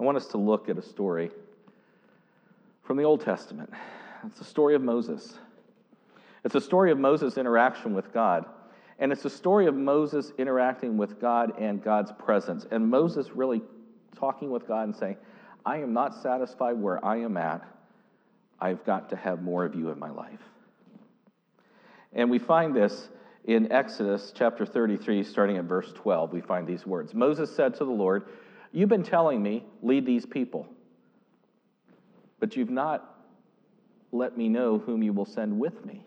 I 0.00 0.02
want 0.02 0.16
us 0.16 0.28
to 0.28 0.38
look 0.38 0.70
at 0.70 0.78
a 0.78 0.82
story 0.82 1.30
from 2.84 2.96
the 2.96 3.02
Old 3.02 3.20
Testament. 3.20 3.70
It's 4.24 4.38
the 4.38 4.46
story 4.46 4.74
of 4.74 4.80
Moses. 4.80 5.34
It's 6.42 6.54
a 6.54 6.60
story 6.60 6.90
of 6.90 6.98
Moses' 6.98 7.36
interaction 7.36 7.92
with 7.94 8.14
God. 8.14 8.46
And 8.98 9.12
it's 9.12 9.26
a 9.26 9.30
story 9.30 9.66
of 9.66 9.74
Moses 9.74 10.32
interacting 10.38 10.96
with 10.96 11.20
God 11.20 11.52
and 11.60 11.82
God's 11.82 12.12
presence. 12.12 12.66
And 12.70 12.88
Moses 12.88 13.30
really 13.32 13.60
talking 14.16 14.50
with 14.50 14.66
God 14.66 14.84
and 14.84 14.96
saying, 14.96 15.18
I 15.66 15.76
am 15.76 15.92
not 15.92 16.14
satisfied 16.14 16.78
where 16.78 17.04
I 17.04 17.18
am 17.18 17.36
at. 17.36 17.62
I've 18.60 18.84
got 18.84 19.10
to 19.10 19.16
have 19.16 19.42
more 19.42 19.64
of 19.64 19.74
you 19.74 19.90
in 19.90 19.98
my 19.98 20.10
life. 20.10 20.40
And 22.12 22.30
we 22.30 22.38
find 22.38 22.74
this 22.74 23.08
in 23.44 23.70
Exodus 23.70 24.32
chapter 24.34 24.66
33, 24.66 25.22
starting 25.22 25.56
at 25.56 25.64
verse 25.64 25.92
12. 25.94 26.32
We 26.32 26.40
find 26.40 26.66
these 26.66 26.86
words 26.86 27.14
Moses 27.14 27.54
said 27.54 27.74
to 27.76 27.84
the 27.84 27.90
Lord, 27.90 28.24
You've 28.72 28.88
been 28.88 29.02
telling 29.02 29.42
me, 29.42 29.64
lead 29.82 30.04
these 30.04 30.26
people, 30.26 30.66
but 32.38 32.56
you've 32.56 32.70
not 32.70 33.14
let 34.12 34.36
me 34.36 34.48
know 34.48 34.78
whom 34.78 35.02
you 35.02 35.12
will 35.12 35.24
send 35.24 35.58
with 35.58 35.84
me. 35.84 36.04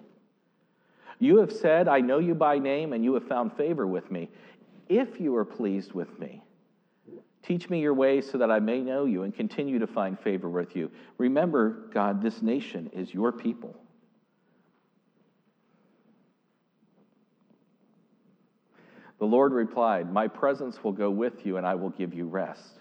You 1.20 1.38
have 1.38 1.52
said, 1.52 1.88
I 1.88 2.00
know 2.02 2.20
you 2.20 2.34
by 2.34 2.58
name, 2.58 2.94
and 2.94 3.04
you 3.04 3.14
have 3.14 3.28
found 3.28 3.54
favor 3.54 3.86
with 3.86 4.10
me. 4.12 4.30
If 4.90 5.20
you 5.20 5.36
are 5.36 5.46
pleased 5.46 5.94
with 5.94 6.20
me, 6.20 6.44
teach 7.44 7.70
me 7.70 7.82
your 7.82 7.94
ways 7.94 8.30
so 8.30 8.38
that 8.38 8.52
I 8.52 8.60
may 8.60 8.82
know 8.82 9.06
you 9.06 9.24
and 9.24 9.34
continue 9.34 9.80
to 9.80 9.88
find 9.88 10.20
favor 10.20 10.50
with 10.50 10.76
you. 10.76 10.92
Remember, 11.18 11.90
God, 11.94 12.22
this 12.22 12.42
nation 12.42 12.90
is 12.94 13.14
your 13.14 13.32
people. 13.32 13.76
The 19.20 19.26
Lord 19.26 19.54
replied, 19.54 20.12
My 20.12 20.28
presence 20.28 20.84
will 20.84 20.94
go 20.94 21.12
with 21.12 21.46
you, 21.46 21.58
and 21.58 21.66
I 21.66 21.76
will 21.76 21.92
give 21.92 22.14
you 22.14 22.26
rest. 22.26 22.80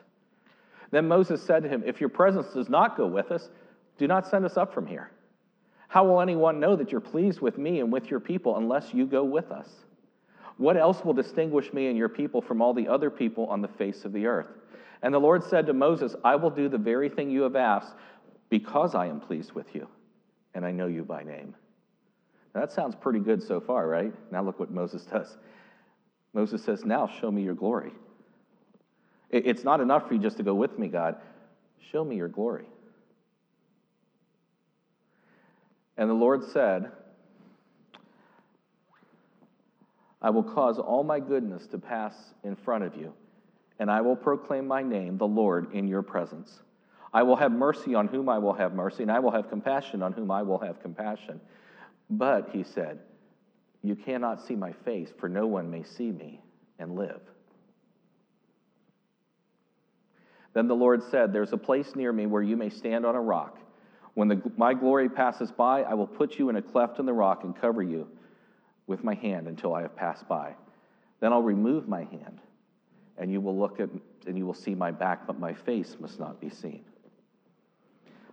Then 0.91 1.07
Moses 1.07 1.43
said 1.43 1.63
to 1.63 1.69
him, 1.69 1.83
If 1.85 2.01
your 2.01 2.09
presence 2.09 2.47
does 2.55 2.69
not 2.69 2.97
go 2.97 3.07
with 3.07 3.31
us, 3.31 3.51
do 3.99 4.07
not 4.07 4.27
send 4.27 4.47
us 4.47 4.57
up 4.57 4.73
from 4.73 4.87
here. 4.87 5.11
How 5.89 6.05
will 6.05 6.21
anyone 6.21 6.61
know 6.61 6.77
that 6.77 6.93
you're 6.93 7.01
pleased 7.01 7.41
with 7.41 7.59
me 7.59 7.81
and 7.81 7.93
with 7.93 8.11
your 8.11 8.21
people 8.21 8.57
unless 8.57 8.95
you 8.95 9.07
go 9.07 9.23
with 9.23 9.51
us? 9.51 9.69
What 10.61 10.77
else 10.77 11.03
will 11.03 11.15
distinguish 11.15 11.73
me 11.73 11.87
and 11.87 11.97
your 11.97 12.11
people 12.11 12.43
from 12.43 12.61
all 12.61 12.75
the 12.75 12.87
other 12.87 13.09
people 13.09 13.47
on 13.47 13.63
the 13.63 13.69
face 13.69 14.05
of 14.05 14.13
the 14.13 14.27
earth? 14.27 14.49
And 15.01 15.15
the 15.15 15.19
Lord 15.19 15.43
said 15.43 15.65
to 15.65 15.73
Moses, 15.73 16.15
I 16.23 16.37
will 16.37 16.51
do 16.51 16.69
the 16.69 16.77
very 16.77 17.09
thing 17.09 17.31
you 17.31 17.41
have 17.45 17.57
asked 17.57 17.95
because 18.51 18.95
I 18.95 19.07
am 19.07 19.21
pleased 19.21 19.53
with 19.53 19.75
you, 19.75 19.89
and 20.53 20.67
I 20.67 20.71
know 20.71 20.87
you 20.87 21.03
by 21.03 21.23
name. 21.23 21.55
Now, 22.55 22.61
that 22.61 22.73
sounds 22.73 22.95
pretty 22.95 23.21
good 23.21 23.43
so 23.43 23.59
far, 23.59 23.89
right? 23.89 24.13
Now 24.31 24.43
look 24.43 24.61
what 24.61 24.71
Moses 24.71 25.07
does. 25.07 25.39
Moses 26.35 26.63
says, 26.63 26.85
Now 26.85 27.07
show 27.07 27.31
me 27.31 27.43
your 27.43 27.55
glory. 27.55 27.93
It's 29.31 29.65
not 29.65 29.81
enough 29.81 30.09
for 30.09 30.13
you 30.13 30.21
just 30.21 30.37
to 30.37 30.43
go 30.43 30.55
with 30.55 30.79
me, 30.79 30.89
God. 30.89 31.17
Show 31.91 32.05
me 32.05 32.17
your 32.17 32.29
glory. 32.29 32.67
And 35.97 36.11
the 36.11 36.15
Lord 36.15 36.45
said, 36.45 36.93
I 40.23 40.31
will 40.31 40.43
cause 40.43 40.79
all 40.79 41.03
my 41.03 41.21
goodness 41.21 41.67
to 41.69 41.79
pass 41.79 42.15
in 42.45 42.55
front 42.57 42.85
of 42.85 42.95
you, 42.97 43.13
and 43.79 43.91
I 43.91 44.01
will 44.01 44.17
proclaim 44.17 44.67
my 44.67 44.83
name, 44.83 45.17
the 45.17 45.27
Lord, 45.27 45.73
in 45.73 45.89
your 45.89 46.03
presence. 46.03 46.61
I 47.13 47.23
will 47.23 47.37
have 47.37 47.53
mercy 47.53 47.95
on 47.95 48.07
whom 48.07 48.29
I 48.29 48.39
will 48.39 48.53
have 48.53 48.75
mercy, 48.75 49.03
and 49.03 49.11
I 49.11 49.19
will 49.19 49.31
have 49.31 49.49
compassion 49.49 50.03
on 50.03 50.13
whom 50.13 50.31
I 50.31 50.43
will 50.43 50.59
have 50.59 50.81
compassion. 50.83 51.41
But, 52.11 52.51
he 52.53 52.63
said, 52.63 53.01
you 53.83 53.97
cannot 53.97 54.47
see 54.47 54.55
my 54.55 54.73
face, 54.73 55.11
for 55.19 55.29
no 55.29 55.47
one 55.47 55.71
may 55.71 55.83
see 55.83 56.13
me 56.13 56.43
and 56.79 56.97
live. 56.97 57.21
Then 60.53 60.69
the 60.69 60.75
Lord 60.75 61.03
said, 61.11 61.33
There's 61.33 61.53
a 61.53 61.59
place 61.59 61.95
near 61.97 62.13
me 62.13 62.27
where 62.27 62.43
you 62.43 62.57
may 62.57 62.69
stand 62.69 63.07
on 63.07 63.15
a 63.15 63.21
rock. 63.21 63.59
When 64.15 64.29
the, 64.29 64.43
my 64.57 64.75
glory 64.75 65.09
passes 65.09 65.51
by, 65.53 65.83
I 65.83 65.95
will 65.95 66.07
put 66.07 66.39
you 66.39 66.49
in 66.49 66.57
a 66.57 66.63
cleft 66.63 66.99
in 66.99 67.07
the 67.07 67.13
rock 67.13 67.45
and 67.45 67.59
cover 67.59 67.83
you 67.83 68.09
with 68.91 69.05
my 69.05 69.15
hand 69.15 69.47
until 69.47 69.73
I 69.73 69.83
have 69.83 69.95
passed 69.95 70.29
by. 70.29 70.53
Then 71.21 71.33
I'll 71.33 71.43
remove 71.43 71.89
my 71.89 72.01
hand, 72.01 72.41
and 73.17 73.31
you 73.31 73.41
will 73.41 73.57
look 73.57 73.79
at 73.79 73.89
and 74.27 74.37
you 74.37 74.45
will 74.45 74.53
see 74.53 74.75
my 74.75 74.91
back, 74.91 75.27
but 75.27 75.39
my 75.39 75.55
face 75.55 75.97
must 75.99 76.21
not 76.21 76.41
be 76.41 76.51
seen. 76.51 76.85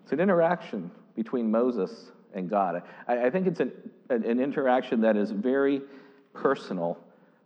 It's 0.03 0.11
an 0.11 0.19
interaction 0.19 0.91
between 1.15 1.49
Moses 1.49 2.11
and 2.33 2.49
God. 2.49 2.83
I, 3.07 3.27
I 3.27 3.29
think 3.29 3.47
it's 3.47 3.61
an, 3.61 3.71
an 4.09 4.41
interaction 4.41 4.99
that 5.01 5.15
is 5.15 5.31
very 5.31 5.81
personal, 6.33 6.97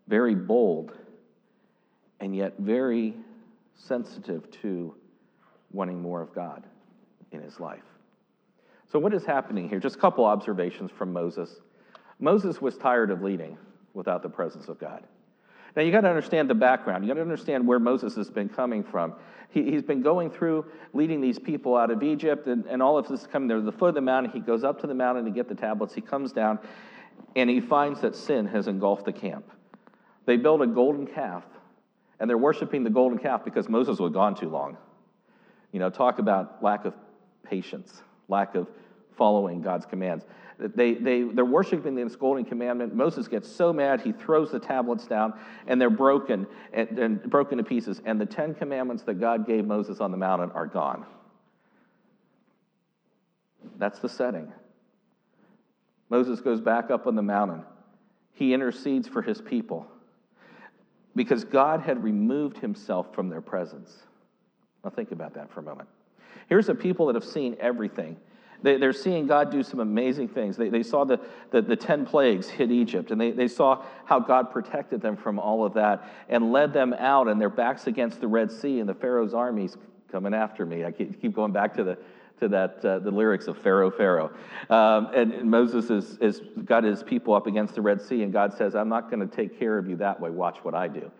very 0.07 0.33
bold, 0.33 0.93
and 2.19 2.35
yet 2.35 2.53
very 2.57 3.13
sensitive 3.75 4.49
to 4.61 4.95
wanting 5.71 6.01
more 6.01 6.21
of 6.21 6.33
God 6.33 6.63
in 7.31 7.41
his 7.41 7.59
life. 7.59 7.83
So, 8.91 8.99
what 8.99 9.13
is 9.13 9.25
happening 9.25 9.69
here? 9.69 9.79
Just 9.79 9.97
a 9.97 9.99
couple 9.99 10.25
observations 10.25 10.91
from 10.91 11.13
Moses. 11.13 11.59
Moses 12.21 12.61
was 12.61 12.77
tired 12.77 13.11
of 13.11 13.21
leading 13.21 13.57
without 13.93 14.23
the 14.23 14.29
presence 14.29 14.69
of 14.69 14.79
God. 14.79 15.03
Now, 15.75 15.81
you 15.81 15.91
got 15.91 16.01
to 16.01 16.09
understand 16.09 16.49
the 16.49 16.55
background. 16.55 17.03
You 17.03 17.09
got 17.09 17.15
to 17.15 17.21
understand 17.21 17.65
where 17.65 17.79
Moses 17.79 18.15
has 18.15 18.29
been 18.29 18.49
coming 18.49 18.83
from. 18.83 19.15
He, 19.49 19.73
has 19.73 19.83
been 19.83 20.01
going 20.01 20.29
through 20.29 20.65
leading 20.93 21.21
these 21.21 21.39
people 21.39 21.75
out 21.75 21.91
of 21.91 22.03
Egypt, 22.03 22.47
and, 22.47 22.65
and 22.65 22.81
all 22.81 22.97
of 22.97 23.07
this 23.07 23.21
is 23.21 23.27
coming 23.27 23.47
there. 23.47 23.57
To 23.57 23.63
the 23.63 23.71
foot 23.71 23.89
of 23.89 23.95
the 23.95 24.01
mountain, 24.01 24.31
he 24.31 24.39
goes 24.39 24.63
up 24.63 24.79
to 24.81 24.87
the 24.87 24.93
mountain 24.93 25.25
to 25.25 25.31
get 25.31 25.47
the 25.49 25.55
tablets. 25.55 25.93
He 25.93 26.01
comes 26.01 26.31
down, 26.31 26.59
and 27.35 27.49
he 27.49 27.59
finds 27.59 28.01
that 28.01 28.15
sin 28.15 28.47
has 28.47 28.67
engulfed 28.67 29.05
the 29.05 29.13
camp. 29.13 29.49
They 30.25 30.37
build 30.37 30.61
a 30.61 30.67
golden 30.67 31.07
calf, 31.07 31.43
and 32.19 32.29
they're 32.29 32.37
worshiping 32.37 32.83
the 32.83 32.89
golden 32.89 33.17
calf 33.17 33.43
because 33.43 33.67
Moses 33.67 33.97
was 33.97 34.11
gone 34.11 34.35
too 34.35 34.49
long. 34.49 34.77
You 35.71 35.79
know, 35.79 35.89
talk 35.89 36.19
about 36.19 36.61
lack 36.61 36.85
of 36.85 36.93
patience, 37.43 38.01
lack 38.27 38.55
of 38.55 38.67
following 39.17 39.61
God's 39.61 39.85
commands. 39.85 40.25
They, 40.59 40.93
they, 40.93 41.23
they're 41.23 41.43
worshiping 41.43 41.95
this 41.95 42.15
golden 42.15 42.45
commandment. 42.45 42.93
Moses 42.93 43.27
gets 43.27 43.49
so 43.49 43.73
mad, 43.73 44.01
he 44.01 44.11
throws 44.11 44.51
the 44.51 44.59
tablets 44.59 45.07
down, 45.07 45.33
and 45.65 45.81
they're 45.81 45.89
broken 45.89 46.45
and, 46.71 46.99
and 46.99 47.23
broken 47.23 47.57
to 47.57 47.63
pieces. 47.63 48.01
And 48.05 48.21
the 48.21 48.25
Ten 48.25 48.53
Commandments 48.53 49.03
that 49.03 49.15
God 49.15 49.47
gave 49.47 49.65
Moses 49.65 49.99
on 49.99 50.11
the 50.11 50.17
mountain 50.17 50.51
are 50.51 50.67
gone. 50.67 51.05
That's 53.77 53.99
the 53.99 54.09
setting. 54.09 54.51
Moses 56.09 56.41
goes 56.41 56.61
back 56.61 56.91
up 56.91 57.07
on 57.07 57.15
the 57.15 57.23
mountain. 57.23 57.63
He 58.33 58.53
intercedes 58.53 59.07
for 59.07 59.21
his 59.21 59.41
people 59.41 59.87
because 61.15 61.43
God 61.43 61.81
had 61.81 62.03
removed 62.03 62.57
himself 62.57 63.13
from 63.15 63.29
their 63.29 63.41
presence. 63.41 63.95
Now, 64.83 64.89
think 64.89 65.11
about 65.11 65.33
that 65.35 65.51
for 65.51 65.59
a 65.59 65.63
moment. 65.63 65.89
Here's 66.47 66.69
a 66.69 66.75
people 66.75 67.07
that 67.07 67.15
have 67.15 67.25
seen 67.25 67.55
everything. 67.59 68.17
They, 68.63 68.75
are 68.75 68.93
seeing 68.93 69.27
God 69.27 69.51
do 69.51 69.63
some 69.63 69.79
amazing 69.79 70.27
things. 70.27 70.55
They, 70.55 70.69
they 70.69 70.83
saw 70.83 71.03
the, 71.03 71.19
the, 71.49 71.61
the 71.61 71.75
10 71.75 72.05
plagues 72.05 72.47
hit 72.47 72.71
Egypt, 72.71 73.11
and 73.11 73.19
they, 73.19 73.31
they 73.31 73.47
saw 73.47 73.83
how 74.05 74.19
God 74.19 74.51
protected 74.51 75.01
them 75.01 75.17
from 75.17 75.39
all 75.39 75.65
of 75.65 75.73
that 75.73 76.03
and 76.29 76.51
led 76.51 76.73
them 76.73 76.93
out, 76.93 77.27
and 77.27 77.41
their 77.41 77.49
backs 77.49 77.87
against 77.87 78.21
the 78.21 78.27
Red 78.27 78.51
Sea, 78.51 78.79
and 78.79 78.87
the 78.87 78.93
Pharaoh's 78.93 79.33
armies 79.33 79.77
coming 80.11 80.33
after 80.33 80.65
me. 80.65 80.85
I 80.85 80.91
keep, 80.91 81.21
keep 81.21 81.33
going 81.33 81.51
back 81.51 81.73
to 81.75 81.83
the 81.83 81.97
to 82.41 82.47
that 82.47 82.83
uh, 82.83 82.97
the 82.97 83.11
lyrics 83.11 83.47
of 83.47 83.55
Pharaoh, 83.59 83.91
Pharaoh, 83.91 84.31
um, 84.71 85.11
and, 85.13 85.49
Moses 85.49 85.91
is, 85.91 86.17
is 86.17 86.41
got 86.65 86.83
his 86.83 87.03
people 87.03 87.35
up 87.35 87.45
against 87.45 87.75
the 87.75 87.81
Red 87.81 88.01
Sea, 88.01 88.23
and 88.23 88.33
God 88.33 88.57
says, 88.57 88.75
"I'm 88.75 88.89
not 88.89 89.11
going 89.11 89.19
to 89.19 89.33
take 89.33 89.59
care 89.59 89.77
of 89.77 89.87
you 89.87 89.95
that 89.97 90.19
way. 90.19 90.31
Watch 90.31 90.57
what 90.63 90.73
I 90.73 90.87
do." 90.87 91.11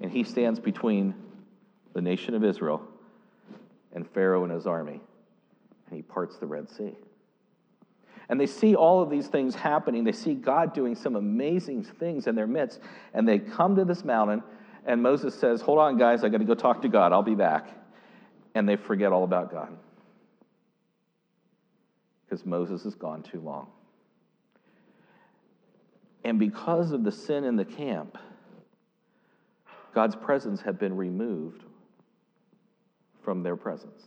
And 0.00 0.10
he 0.10 0.24
stands 0.24 0.58
between 0.58 1.14
the 1.94 2.00
nation 2.02 2.34
of 2.34 2.44
Israel 2.44 2.82
and 3.92 4.08
Pharaoh 4.10 4.42
and 4.42 4.52
his 4.52 4.66
army, 4.66 5.00
and 5.86 5.96
he 5.96 6.02
parts 6.02 6.36
the 6.38 6.46
Red 6.46 6.68
Sea. 6.68 6.92
And 8.28 8.40
they 8.40 8.46
see 8.46 8.74
all 8.74 9.00
of 9.00 9.08
these 9.08 9.28
things 9.28 9.54
happening. 9.54 10.02
They 10.02 10.12
see 10.12 10.34
God 10.34 10.74
doing 10.74 10.96
some 10.96 11.14
amazing 11.14 11.84
things 11.84 12.26
in 12.26 12.34
their 12.34 12.48
midst. 12.48 12.80
And 13.14 13.28
they 13.28 13.38
come 13.38 13.76
to 13.76 13.84
this 13.84 14.04
mountain, 14.04 14.42
and 14.84 15.00
Moses 15.00 15.34
says, 15.34 15.60
Hold 15.60 15.78
on, 15.78 15.96
guys, 15.96 16.24
I 16.24 16.28
got 16.28 16.38
to 16.38 16.44
go 16.44 16.54
talk 16.54 16.82
to 16.82 16.88
God. 16.88 17.12
I'll 17.12 17.22
be 17.22 17.36
back. 17.36 17.68
And 18.54 18.68
they 18.68 18.76
forget 18.76 19.12
all 19.12 19.24
about 19.24 19.52
God 19.52 19.76
because 22.24 22.44
Moses 22.44 22.82
has 22.82 22.94
gone 22.94 23.22
too 23.22 23.40
long. 23.40 23.68
And 26.24 26.38
because 26.38 26.90
of 26.90 27.04
the 27.04 27.12
sin 27.12 27.44
in 27.44 27.54
the 27.54 27.64
camp, 27.64 28.18
God's 29.94 30.16
presence 30.16 30.60
had 30.60 30.78
been 30.78 30.96
removed 30.96 31.62
from 33.22 33.42
their 33.42 33.56
presence. 33.56 34.02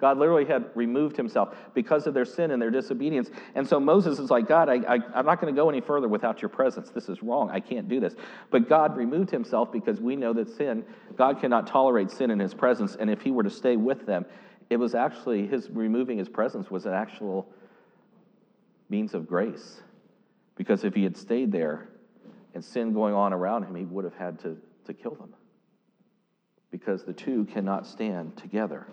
God 0.00 0.18
literally 0.18 0.44
had 0.44 0.70
removed 0.74 1.16
himself 1.16 1.54
because 1.72 2.06
of 2.06 2.14
their 2.14 2.24
sin 2.24 2.50
and 2.50 2.60
their 2.60 2.70
disobedience. 2.70 3.30
And 3.54 3.66
so 3.66 3.78
Moses 3.78 4.18
is 4.18 4.30
like, 4.30 4.48
God, 4.48 4.68
I, 4.68 4.98
am 5.14 5.26
not 5.26 5.40
going 5.40 5.54
to 5.54 5.58
go 5.58 5.68
any 5.68 5.80
further 5.80 6.08
without 6.08 6.42
your 6.42 6.48
presence. 6.48 6.90
This 6.90 7.08
is 7.08 7.22
wrong. 7.22 7.50
I 7.50 7.60
can't 7.60 7.88
do 7.88 8.00
this. 8.00 8.14
But 8.50 8.68
God 8.68 8.96
removed 8.96 9.30
himself 9.30 9.72
because 9.72 10.00
we 10.00 10.16
know 10.16 10.32
that 10.32 10.48
sin, 10.48 10.84
God 11.16 11.40
cannot 11.40 11.66
tolerate 11.66 12.10
sin 12.10 12.30
in 12.30 12.38
his 12.38 12.54
presence. 12.54 12.96
And 12.98 13.08
if 13.08 13.22
he 13.22 13.30
were 13.30 13.44
to 13.44 13.50
stay 13.50 13.76
with 13.76 14.04
them, 14.04 14.26
it 14.68 14.76
was 14.76 14.94
actually 14.94 15.46
his 15.46 15.70
removing 15.70 16.18
his 16.18 16.28
presence 16.28 16.70
was 16.70 16.86
an 16.86 16.92
actual 16.92 17.48
means 18.88 19.14
of 19.14 19.28
grace. 19.28 19.80
Because 20.56 20.84
if 20.84 20.94
he 20.94 21.02
had 21.02 21.16
stayed 21.16 21.52
there 21.52 21.88
and 22.54 22.64
sin 22.64 22.92
going 22.92 23.14
on 23.14 23.32
around 23.32 23.64
him, 23.64 23.74
he 23.74 23.84
would 23.84 24.04
have 24.04 24.14
had 24.14 24.38
to, 24.40 24.56
to 24.86 24.94
kill 24.94 25.14
them. 25.14 25.34
Because 26.70 27.04
the 27.04 27.12
two 27.12 27.44
cannot 27.46 27.86
stand 27.86 28.36
together. 28.36 28.86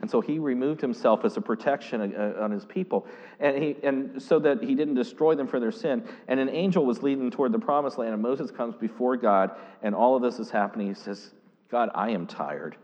And 0.00 0.10
so 0.10 0.20
he 0.20 0.38
removed 0.38 0.80
himself 0.80 1.24
as 1.24 1.36
a 1.36 1.40
protection 1.40 2.14
uh, 2.14 2.34
on 2.40 2.52
his 2.52 2.64
people, 2.64 3.06
and, 3.40 3.60
he, 3.60 3.76
and 3.82 4.22
so 4.22 4.38
that 4.38 4.62
he 4.62 4.74
didn't 4.74 4.94
destroy 4.94 5.34
them 5.34 5.48
for 5.48 5.58
their 5.58 5.72
sin. 5.72 6.04
And 6.28 6.38
an 6.38 6.48
angel 6.48 6.86
was 6.86 7.02
leading 7.02 7.30
toward 7.30 7.50
the 7.50 7.58
promised 7.58 7.98
land, 7.98 8.12
and 8.12 8.22
Moses 8.22 8.50
comes 8.50 8.76
before 8.76 9.16
God, 9.16 9.50
and 9.82 9.94
all 9.94 10.14
of 10.14 10.22
this 10.22 10.38
is 10.38 10.50
happening. 10.50 10.88
He 10.88 10.94
says, 10.94 11.32
God, 11.68 11.90
I 11.94 12.10
am 12.10 12.26
tired. 12.26 12.76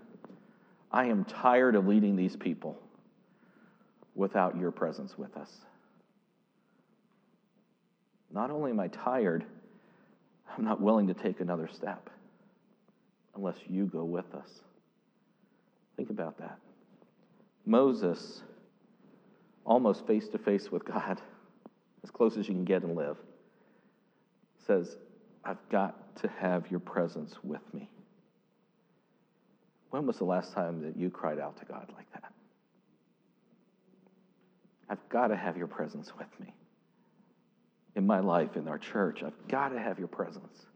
I 0.91 1.07
am 1.07 1.25
tired 1.25 1.77
of 1.77 1.87
leading 1.87 2.17
these 2.17 2.37
people 2.37 2.81
without 4.15 4.57
your 4.57 4.71
presence 4.73 5.17
with 5.17 5.37
us. 5.37 5.51
Not 8.33 8.51
only 8.51 8.73
am 8.73 8.81
I 8.81 8.89
tired, 8.89 9.45
I'm 10.57 10.65
not 10.65 10.81
willing 10.81 11.07
to 11.07 11.15
take 11.15 11.41
another 11.41 11.69
step 11.73 12.11
unless 13.37 13.57
you 13.69 13.87
go 13.87 14.05
with 14.05 14.35
us. 14.35 14.49
Think 15.97 16.11
about 16.11 16.39
that. 16.39 16.59
Moses, 17.67 18.43
almost 19.65 20.07
face 20.07 20.29
to 20.29 20.39
face 20.39 20.71
with 20.71 20.85
God, 20.85 21.21
as 22.03 22.11
close 22.11 22.37
as 22.37 22.49
you 22.49 22.55
can 22.55 22.65
get 22.65 22.83
and 22.83 22.97
live, 22.97 23.17
says, 24.67 24.97
I've 25.45 25.69
got 25.71 26.17
to 26.17 26.29
have 26.29 26.71
your 26.71 26.81
presence 26.81 27.35
with 27.43 27.63
me. 27.73 27.89
When 29.91 30.07
was 30.07 30.19
the 30.19 30.25
last 30.25 30.53
time 30.53 30.83
that 30.83 30.97
you 30.97 31.11
cried 31.11 31.39
out 31.39 31.57
to 31.59 31.65
God 31.65 31.93
like 31.97 32.11
that? 32.13 32.33
I've 34.89 35.09
got 35.09 35.29
to 35.29 35.37
have 35.37 35.57
your 35.57 35.67
presence 35.67 36.13
with 36.19 36.29
me. 36.41 36.53
In 37.97 38.07
my 38.07 38.21
life, 38.21 38.57
in 38.57 38.69
our 38.69 38.79
church, 38.79 39.23
I've 39.23 39.49
got 39.49 39.69
to 39.69 39.79
have 39.79 39.99
your 39.99 40.09
presence. 40.09 40.67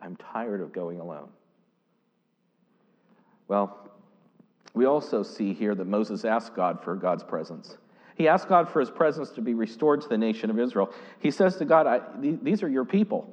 I'm 0.00 0.16
tired 0.16 0.60
of 0.60 0.72
going 0.72 1.00
alone. 1.00 1.30
Well, 3.48 3.90
we 4.74 4.84
also 4.84 5.22
see 5.22 5.54
here 5.54 5.74
that 5.74 5.86
Moses 5.86 6.24
asked 6.24 6.54
God 6.54 6.82
for 6.82 6.96
God's 6.96 7.24
presence. 7.24 7.78
He 8.16 8.28
asked 8.28 8.48
God 8.48 8.68
for 8.68 8.80
his 8.80 8.90
presence 8.90 9.30
to 9.30 9.40
be 9.40 9.54
restored 9.54 10.00
to 10.02 10.08
the 10.08 10.18
nation 10.18 10.50
of 10.50 10.58
Israel. 10.58 10.92
He 11.20 11.30
says 11.30 11.56
to 11.56 11.64
God, 11.64 12.02
These 12.20 12.62
are 12.62 12.68
your 12.68 12.84
people. 12.84 13.32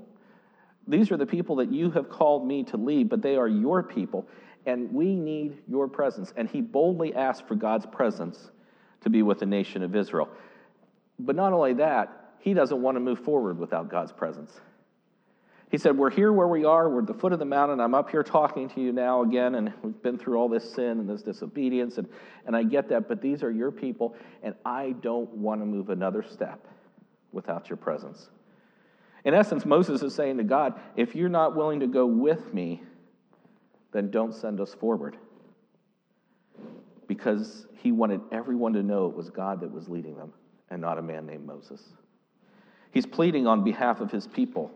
These 0.88 1.12
are 1.12 1.18
the 1.18 1.26
people 1.26 1.58
that 1.58 1.72
you 1.72 1.92
have 1.92 2.10
called 2.10 2.48
me 2.48 2.64
to 2.66 2.78
lead, 2.78 3.10
but 3.10 3.22
they 3.22 3.36
are 3.36 3.48
your 3.48 3.84
people 3.84 4.28
and 4.66 4.92
we 4.92 5.16
need 5.16 5.58
your 5.68 5.88
presence. 5.88 6.34
And 6.36 6.50
he 6.50 6.62
boldly 6.62 7.16
asked 7.16 7.48
for 7.48 7.56
God's 7.56 7.86
presence 7.86 8.52
to 9.02 9.10
be 9.10 9.24
with 9.24 9.40
the 9.40 9.46
nation 9.46 9.84
of 9.84 9.96
Israel. 9.96 10.30
But 11.20 11.36
not 11.36 11.54
only 11.54 11.74
that, 11.74 12.34
he 12.40 12.54
doesn't 12.54 12.82
want 12.82 12.96
to 12.96 13.00
move 13.00 13.20
forward 13.20 13.58
without 13.58 13.90
God's 13.90 14.12
presence. 14.12 14.60
He 15.72 15.78
said, 15.78 15.98
We're 15.98 16.10
here 16.10 16.34
where 16.34 16.50
we 16.50 16.66
are. 16.66 16.90
We're 16.90 17.00
at 17.00 17.08
the 17.08 17.14
foot 17.14 17.32
of 17.32 17.40
the 17.40 17.46
mountain. 17.46 17.80
I'm 17.80 17.96
up 17.96 18.12
here 18.12 18.24
talking 18.24 18.68
to 18.72 18.82
you 18.82 18.92
now 18.92 19.24
again, 19.24 19.56
and 19.56 19.72
we've 19.82 20.02
been 20.02 20.18
through 20.18 20.38
all 20.38 20.50
this 20.50 20.70
sin 20.70 21.00
and 21.00 21.10
this 21.10 21.22
disobedience, 21.22 21.98
and, 21.98 22.10
and 22.46 22.58
I 22.58 22.64
get 22.64 22.90
that, 22.90 23.08
but 23.08 23.22
these 23.22 23.42
are 23.42 23.50
your 23.50 23.72
people, 23.72 24.14
and 24.44 24.54
I 24.66 24.92
don't 25.02 25.30
want 25.30 25.62
to 25.62 25.66
move 25.66 25.90
another 25.90 26.24
step 26.24 26.68
without 27.32 27.70
your 27.70 27.78
presence. 27.78 28.30
In 29.24 29.34
essence, 29.34 29.66
Moses 29.66 30.02
is 30.02 30.14
saying 30.14 30.38
to 30.38 30.44
God, 30.44 30.78
If 30.98 31.16
you're 31.16 31.30
not 31.30 31.56
willing 31.56 31.80
to 31.80 31.88
go 31.88 32.06
with 32.06 32.54
me, 32.54 32.84
then 33.94 34.12
don't 34.12 34.36
send 34.36 34.60
us 34.60 34.74
forward. 34.74 35.16
Because 37.08 37.66
he 37.78 37.94
wanted 37.94 38.20
everyone 38.34 38.74
to 38.74 38.84
know 38.84 39.06
it 39.06 39.16
was 39.16 39.30
God 39.30 39.62
that 39.62 39.72
was 39.72 39.88
leading 39.88 40.18
them 40.18 40.34
and 40.70 40.82
not 40.82 40.98
a 40.98 41.02
man 41.02 41.26
named 41.26 41.46
Moses. 41.46 41.82
He's 42.92 43.06
pleading 43.06 43.48
on 43.48 43.64
behalf 43.64 44.02
of 44.02 44.12
his 44.12 44.28
people. 44.28 44.72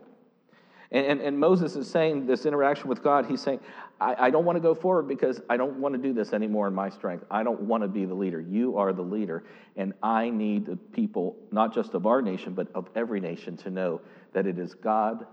And, 0.90 1.06
and, 1.06 1.20
and 1.20 1.38
Moses 1.38 1.74
is 1.76 1.90
saying 1.90 2.26
this 2.26 2.46
interaction 2.46 2.88
with 2.88 3.02
God, 3.02 3.26
he's 3.26 3.40
saying, 3.40 3.60
I, 4.00 4.26
I 4.26 4.30
don't 4.30 4.44
want 4.44 4.56
to 4.56 4.60
go 4.60 4.74
forward 4.74 5.08
because 5.08 5.40
I 5.48 5.56
don't 5.56 5.80
want 5.80 5.94
to 5.94 6.00
do 6.00 6.12
this 6.12 6.32
anymore 6.32 6.68
in 6.68 6.74
my 6.74 6.90
strength. 6.90 7.24
I 7.30 7.42
don't 7.42 7.62
want 7.62 7.82
to 7.82 7.88
be 7.88 8.04
the 8.04 8.14
leader. 8.14 8.40
You 8.40 8.76
are 8.76 8.92
the 8.92 9.02
leader. 9.02 9.44
And 9.76 9.94
I 10.02 10.30
need 10.30 10.66
the 10.66 10.76
people, 10.76 11.36
not 11.50 11.74
just 11.74 11.94
of 11.94 12.06
our 12.06 12.22
nation, 12.22 12.54
but 12.54 12.68
of 12.74 12.88
every 12.94 13.20
nation, 13.20 13.56
to 13.58 13.70
know 13.70 14.00
that 14.32 14.46
it 14.46 14.58
is 14.58 14.74
God, 14.74 15.26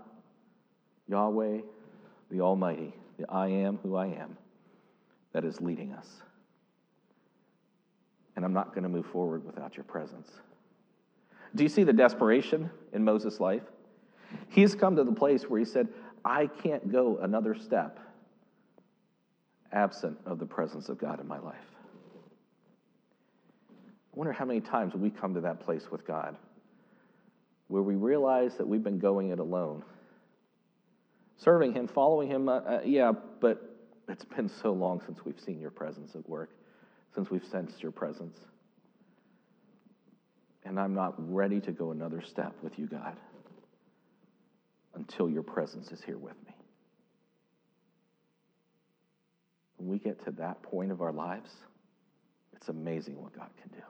Yahweh, 1.08 1.60
the 2.30 2.40
Almighty, 2.40 2.94
the 3.18 3.30
I 3.30 3.48
am 3.48 3.78
who 3.82 3.96
I 3.96 4.06
am, 4.06 4.36
that 5.32 5.44
is 5.44 5.60
leading 5.60 5.92
us. 5.92 6.08
And 8.36 8.44
I'm 8.44 8.52
not 8.52 8.70
going 8.70 8.82
to 8.82 8.88
move 8.88 9.06
forward 9.06 9.44
without 9.44 9.76
your 9.76 9.84
presence. 9.84 10.30
Do 11.54 11.62
you 11.62 11.68
see 11.68 11.84
the 11.84 11.92
desperation 11.92 12.70
in 12.92 13.04
Moses' 13.04 13.38
life? 13.38 13.62
He's 14.48 14.74
come 14.74 14.96
to 14.96 15.04
the 15.04 15.12
place 15.12 15.44
where 15.44 15.58
he 15.58 15.64
said, 15.64 15.88
I 16.24 16.46
can't 16.46 16.90
go 16.90 17.18
another 17.18 17.54
step 17.54 17.98
absent 19.72 20.16
of 20.24 20.38
the 20.38 20.46
presence 20.46 20.88
of 20.88 20.98
God 20.98 21.20
in 21.20 21.26
my 21.26 21.38
life. 21.38 21.56
I 23.68 24.16
wonder 24.16 24.32
how 24.32 24.44
many 24.44 24.60
times 24.60 24.94
we 24.94 25.10
come 25.10 25.34
to 25.34 25.40
that 25.40 25.60
place 25.60 25.90
with 25.90 26.06
God 26.06 26.36
where 27.66 27.82
we 27.82 27.96
realize 27.96 28.56
that 28.56 28.68
we've 28.68 28.84
been 28.84 29.00
going 29.00 29.30
it 29.30 29.40
alone 29.40 29.82
serving 31.38 31.72
Him, 31.72 31.88
following 31.88 32.28
Him, 32.28 32.48
uh, 32.48 32.58
uh, 32.58 32.80
yeah, 32.84 33.12
but 33.40 33.76
it's 34.08 34.24
been 34.24 34.48
so 34.48 34.72
long 34.72 35.00
since 35.04 35.24
we've 35.24 35.40
seen 35.40 35.60
your 35.60 35.70
presence 35.70 36.14
at 36.14 36.28
work, 36.28 36.50
since 37.14 37.30
we've 37.30 37.44
sensed 37.44 37.82
your 37.82 37.92
presence. 37.92 38.38
And 40.64 40.80
I'm 40.80 40.94
not 40.94 41.14
ready 41.18 41.60
to 41.60 41.72
go 41.72 41.90
another 41.90 42.22
step 42.22 42.54
with 42.62 42.78
you, 42.78 42.86
God, 42.86 43.16
until 44.94 45.28
your 45.28 45.42
presence 45.42 45.90
is 45.92 46.02
here 46.02 46.18
with 46.18 46.36
me. 46.46 46.54
When 49.76 49.88
we 49.88 49.98
get 49.98 50.24
to 50.24 50.30
that 50.32 50.62
point 50.62 50.92
of 50.92 51.02
our 51.02 51.12
lives, 51.12 51.50
it's 52.54 52.68
amazing 52.68 53.20
what 53.20 53.36
God 53.36 53.50
can 53.60 53.70
do. 53.70 53.84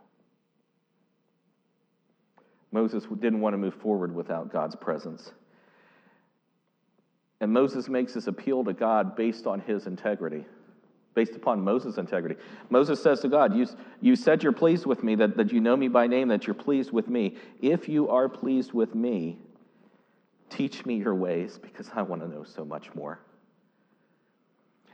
Moses 2.72 3.04
didn't 3.20 3.40
want 3.40 3.54
to 3.54 3.58
move 3.58 3.74
forward 3.74 4.12
without 4.12 4.52
God's 4.52 4.74
presence. 4.74 5.30
And 7.40 7.52
Moses 7.52 7.88
makes 7.88 8.14
this 8.14 8.26
appeal 8.26 8.64
to 8.64 8.72
God 8.72 9.14
based 9.14 9.46
on 9.46 9.60
his 9.60 9.86
integrity, 9.86 10.44
based 11.14 11.36
upon 11.36 11.60
Moses' 11.60 11.98
integrity. 11.98 12.34
Moses 12.70 13.00
says 13.00 13.20
to 13.20 13.28
God, 13.28 13.54
You, 13.54 13.68
you 14.00 14.16
said 14.16 14.42
you're 14.42 14.52
pleased 14.52 14.86
with 14.86 15.04
me, 15.04 15.14
that, 15.16 15.36
that 15.36 15.52
you 15.52 15.60
know 15.60 15.76
me 15.76 15.86
by 15.86 16.08
name, 16.08 16.28
that 16.28 16.46
you're 16.46 16.54
pleased 16.54 16.90
with 16.90 17.06
me. 17.06 17.36
If 17.62 17.88
you 17.88 18.08
are 18.08 18.28
pleased 18.28 18.72
with 18.72 18.94
me, 18.94 19.38
teach 20.56 20.86
me 20.86 20.96
your 20.96 21.14
ways, 21.14 21.58
because 21.60 21.90
I 21.94 22.02
want 22.02 22.22
to 22.22 22.28
know 22.28 22.44
so 22.44 22.64
much 22.64 22.94
more. 22.94 23.20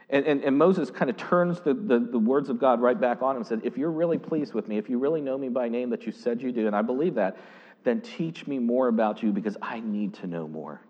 And, 0.08 0.26
and, 0.26 0.42
and, 0.42 0.58
Moses 0.58 0.90
kind 0.90 1.08
of 1.08 1.16
turns 1.16 1.60
the, 1.60 1.72
the, 1.72 2.00
the, 2.00 2.18
words 2.18 2.48
of 2.48 2.58
God 2.58 2.80
right 2.80 3.00
back 3.00 3.22
on 3.22 3.36
him 3.36 3.42
and 3.42 3.46
said, 3.46 3.60
If 3.62 3.78
you're 3.78 3.92
really 3.92 4.18
pleased 4.18 4.54
with 4.54 4.66
me, 4.66 4.76
if 4.76 4.90
you 4.90 4.98
really 4.98 5.20
know 5.20 5.38
me 5.38 5.48
by 5.48 5.68
name 5.68 5.90
that 5.90 6.04
you 6.04 6.10
said 6.10 6.42
you 6.42 6.50
do, 6.50 6.66
and 6.66 6.74
I 6.74 6.82
believe 6.82 7.14
that, 7.14 7.36
then 7.84 8.00
teach 8.00 8.46
me 8.46 8.58
more 8.58 8.88
about 8.88 9.22
you 9.22 9.32
because 9.32 9.56
I 9.62 9.78
need 9.78 10.14
to 10.14 10.26
know 10.26 10.48
more. 10.48 10.80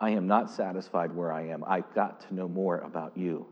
I 0.00 0.10
am 0.10 0.26
not 0.26 0.50
satisfied 0.50 1.14
where 1.14 1.32
I 1.32 1.48
am. 1.48 1.64
I've 1.64 1.92
got 1.94 2.26
to 2.28 2.34
know 2.34 2.48
more 2.48 2.78
about 2.78 3.16
you. 3.16 3.46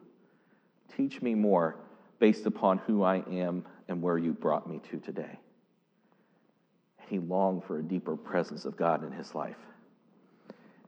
Teach 0.96 1.20
me 1.20 1.34
more 1.34 1.76
based 2.18 2.46
upon 2.46 2.78
who 2.78 3.02
I 3.02 3.16
am 3.30 3.64
and 3.88 4.00
where 4.00 4.16
you 4.16 4.32
brought 4.32 4.68
me 4.68 4.80
to 4.90 4.98
today. 4.98 5.38
And 6.98 7.08
He 7.08 7.18
longed 7.18 7.64
for 7.64 7.78
a 7.78 7.82
deeper 7.82 8.16
presence 8.16 8.64
of 8.64 8.76
God 8.76 9.04
in 9.04 9.12
his 9.12 9.34
life. 9.34 9.56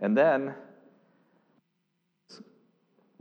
And 0.00 0.16
then 0.16 0.54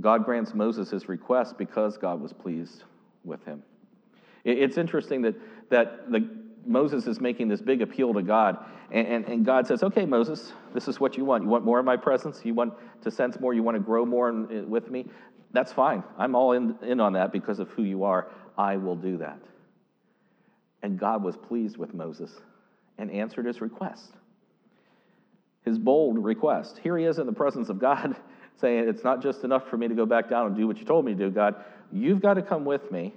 God 0.02 0.26
grants 0.26 0.54
Moses 0.54 0.92
his 0.92 1.08
request 1.08 1.58
because 1.58 1.98
God 1.98 2.22
was 2.22 2.34
pleased 2.34 2.84
with 3.24 3.44
him. 3.46 3.64
It's 4.44 4.78
interesting 4.78 5.22
that, 5.24 5.36
that 5.70 6.12
the, 6.12 6.30
Moses 6.66 7.08
is 7.08 7.20
making 7.20 7.48
this 7.48 7.62
big 7.62 7.82
appeal 7.82 8.14
to 8.14 8.22
God, 8.22 8.64
and, 8.92 9.08
and, 9.08 9.26
and, 9.26 9.46
God 9.46 9.66
says, 9.66 9.82
Okay, 9.82 10.06
Moses, 10.06 10.54
this 10.74 10.88
is 10.88 11.00
what 11.00 11.18
you 11.18 11.26
want. 11.26 11.44
You 11.44 11.50
want 11.50 11.66
more 11.66 11.80
of 11.80 11.86
my 11.86 11.98
presence? 11.98 12.42
You 12.44 12.54
want 12.54 12.74
to 13.02 13.10
sense 13.10 13.40
more? 13.40 13.54
You 13.54 13.64
want 13.64 13.76
to 13.76 13.84
grow 13.84 14.06
more 14.06 14.30
in, 14.30 14.70
with 14.70 14.92
me? 14.92 15.08
That's 15.52 15.74
fine. 15.74 16.04
I'm 16.18 16.36
all 16.36 16.52
in, 16.52 16.78
in 16.84 17.00
on 17.00 17.14
that 17.14 17.32
because 17.32 17.60
of 17.60 17.70
who 17.70 17.84
you 17.84 18.04
are. 18.04 18.30
I 18.58 18.78
will 18.78 18.96
do 18.96 19.18
that. 19.18 19.40
And 20.84 21.00
God 21.00 21.24
was 21.24 21.36
pleased 21.36 21.78
with 21.78 21.94
Moses 21.94 22.32
and 22.98 23.10
answered 23.10 23.46
his 23.46 23.62
request. 23.62 24.12
His 25.66 25.78
bold 25.78 26.24
request. 26.24 26.80
Here 26.82 26.98
he 26.98 27.06
is 27.06 27.20
in 27.20 27.26
the 27.26 27.34
presence 27.34 27.70
of 27.70 27.80
God 27.80 28.16
saying, 28.62 28.88
It's 28.88 29.04
not 29.04 29.22
just 29.22 29.44
enough 29.44 29.68
for 29.68 29.78
me 29.78 29.88
to 29.88 29.96
go 29.96 30.06
back 30.06 30.30
down 30.30 30.48
and 30.48 30.56
do 30.56 30.68
what 30.68 30.78
you 30.78 30.86
told 30.86 31.04
me 31.04 31.14
to 31.14 31.18
do, 31.18 31.30
God. 31.30 31.56
You've 31.92 32.22
got 32.22 32.36
to 32.36 32.42
come 32.42 32.66
with 32.66 32.92
me 32.92 33.14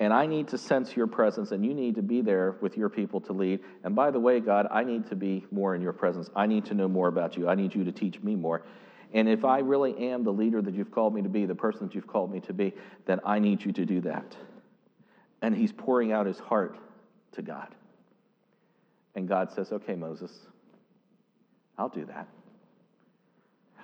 and 0.00 0.12
I 0.12 0.26
need 0.26 0.48
to 0.48 0.58
sense 0.58 0.94
your 0.94 1.08
presence, 1.08 1.50
and 1.50 1.64
you 1.64 1.74
need 1.74 1.96
to 1.96 2.02
be 2.02 2.20
there 2.20 2.54
with 2.60 2.76
your 2.76 2.88
people 2.88 3.20
to 3.22 3.32
lead. 3.32 3.60
And 3.82 3.96
by 3.96 4.12
the 4.12 4.20
way, 4.20 4.38
God, 4.38 4.68
I 4.70 4.84
need 4.84 5.08
to 5.08 5.16
be 5.16 5.44
more 5.50 5.74
in 5.74 5.82
your 5.82 5.92
presence. 5.92 6.30
I 6.36 6.46
need 6.46 6.66
to 6.66 6.74
know 6.74 6.86
more 6.86 7.08
about 7.08 7.36
you. 7.36 7.48
I 7.48 7.56
need 7.56 7.74
you 7.74 7.82
to 7.84 7.90
teach 7.90 8.22
me 8.22 8.36
more. 8.36 8.62
And 9.12 9.28
if 9.28 9.44
I 9.44 9.58
really 9.58 10.10
am 10.10 10.22
the 10.22 10.32
leader 10.32 10.62
that 10.62 10.74
you've 10.74 10.92
called 10.92 11.14
me 11.14 11.22
to 11.22 11.28
be, 11.28 11.46
the 11.46 11.54
person 11.54 11.86
that 11.86 11.94
you've 11.94 12.06
called 12.06 12.30
me 12.30 12.40
to 12.40 12.52
be, 12.52 12.74
then 13.06 13.20
I 13.24 13.40
need 13.40 13.64
you 13.64 13.72
to 13.72 13.84
do 13.84 14.00
that. 14.02 14.36
And 15.42 15.56
he's 15.56 15.72
pouring 15.72 16.12
out 16.12 16.26
his 16.26 16.38
heart 16.38 16.78
to 17.32 17.42
God. 17.42 17.74
And 19.16 19.26
God 19.26 19.50
says, 19.50 19.72
Okay, 19.72 19.96
Moses, 19.96 20.30
I'll 21.78 21.88
do 21.88 22.04
that. 22.06 22.28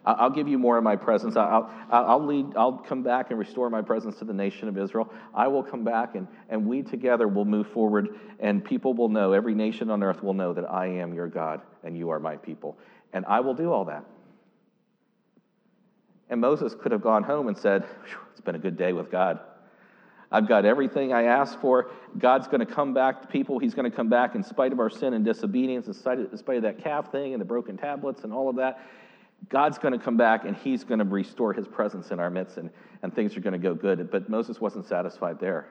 I'll 0.06 0.30
give 0.30 0.48
you 0.48 0.58
more 0.58 0.76
of 0.76 0.84
my 0.84 0.96
presence. 0.96 1.34
I'll, 1.34 1.70
I'll 1.90 2.24
lead, 2.24 2.56
I'll 2.56 2.76
come 2.76 3.02
back 3.02 3.30
and 3.30 3.38
restore 3.38 3.70
my 3.70 3.80
presence 3.80 4.18
to 4.18 4.26
the 4.26 4.34
nation 4.34 4.68
of 4.68 4.76
Israel. 4.76 5.10
I 5.34 5.48
will 5.48 5.62
come 5.62 5.82
back 5.82 6.14
and, 6.14 6.28
and 6.50 6.66
we 6.66 6.82
together 6.82 7.26
will 7.26 7.46
move 7.46 7.68
forward 7.68 8.18
and 8.38 8.62
people 8.62 8.92
will 8.92 9.08
know, 9.08 9.32
every 9.32 9.54
nation 9.54 9.88
on 9.88 10.02
earth 10.02 10.22
will 10.22 10.34
know 10.34 10.52
that 10.52 10.70
I 10.70 10.88
am 10.88 11.14
your 11.14 11.28
God 11.28 11.62
and 11.84 11.96
you 11.96 12.10
are 12.10 12.20
my 12.20 12.36
people. 12.36 12.76
And 13.14 13.24
I 13.26 13.40
will 13.40 13.54
do 13.54 13.72
all 13.72 13.86
that. 13.86 14.04
And 16.28 16.40
Moses 16.40 16.74
could 16.74 16.92
have 16.92 17.02
gone 17.02 17.22
home 17.22 17.48
and 17.48 17.56
said, 17.56 17.86
It's 18.32 18.40
been 18.40 18.56
a 18.56 18.58
good 18.58 18.76
day 18.76 18.92
with 18.92 19.10
God. 19.10 19.40
I've 20.34 20.48
got 20.48 20.64
everything 20.64 21.12
I 21.12 21.26
asked 21.26 21.60
for. 21.60 21.92
God's 22.18 22.48
going 22.48 22.58
to 22.58 22.66
come 22.66 22.92
back 22.92 23.22
to 23.22 23.28
people. 23.28 23.60
He's 23.60 23.72
going 23.72 23.88
to 23.88 23.96
come 23.96 24.08
back 24.08 24.34
in 24.34 24.42
spite 24.42 24.72
of 24.72 24.80
our 24.80 24.90
sin 24.90 25.14
and 25.14 25.24
disobedience, 25.24 25.86
in 25.86 25.94
spite 25.94 26.18
of, 26.18 26.32
in 26.32 26.36
spite 26.36 26.56
of 26.56 26.64
that 26.64 26.82
calf 26.82 27.12
thing 27.12 27.34
and 27.34 27.40
the 27.40 27.44
broken 27.44 27.76
tablets 27.76 28.24
and 28.24 28.32
all 28.32 28.48
of 28.48 28.56
that. 28.56 28.80
God's 29.48 29.78
going 29.78 29.92
to 29.92 30.04
come 30.04 30.16
back 30.16 30.44
and 30.44 30.56
he's 30.56 30.82
going 30.82 30.98
to 30.98 31.04
restore 31.04 31.52
his 31.52 31.68
presence 31.68 32.10
in 32.10 32.18
our 32.18 32.30
midst 32.30 32.56
and, 32.56 32.70
and 33.04 33.14
things 33.14 33.36
are 33.36 33.40
going 33.40 33.52
to 33.52 33.60
go 33.60 33.76
good. 33.76 34.10
But 34.10 34.28
Moses 34.28 34.60
wasn't 34.60 34.86
satisfied 34.86 35.38
there. 35.38 35.68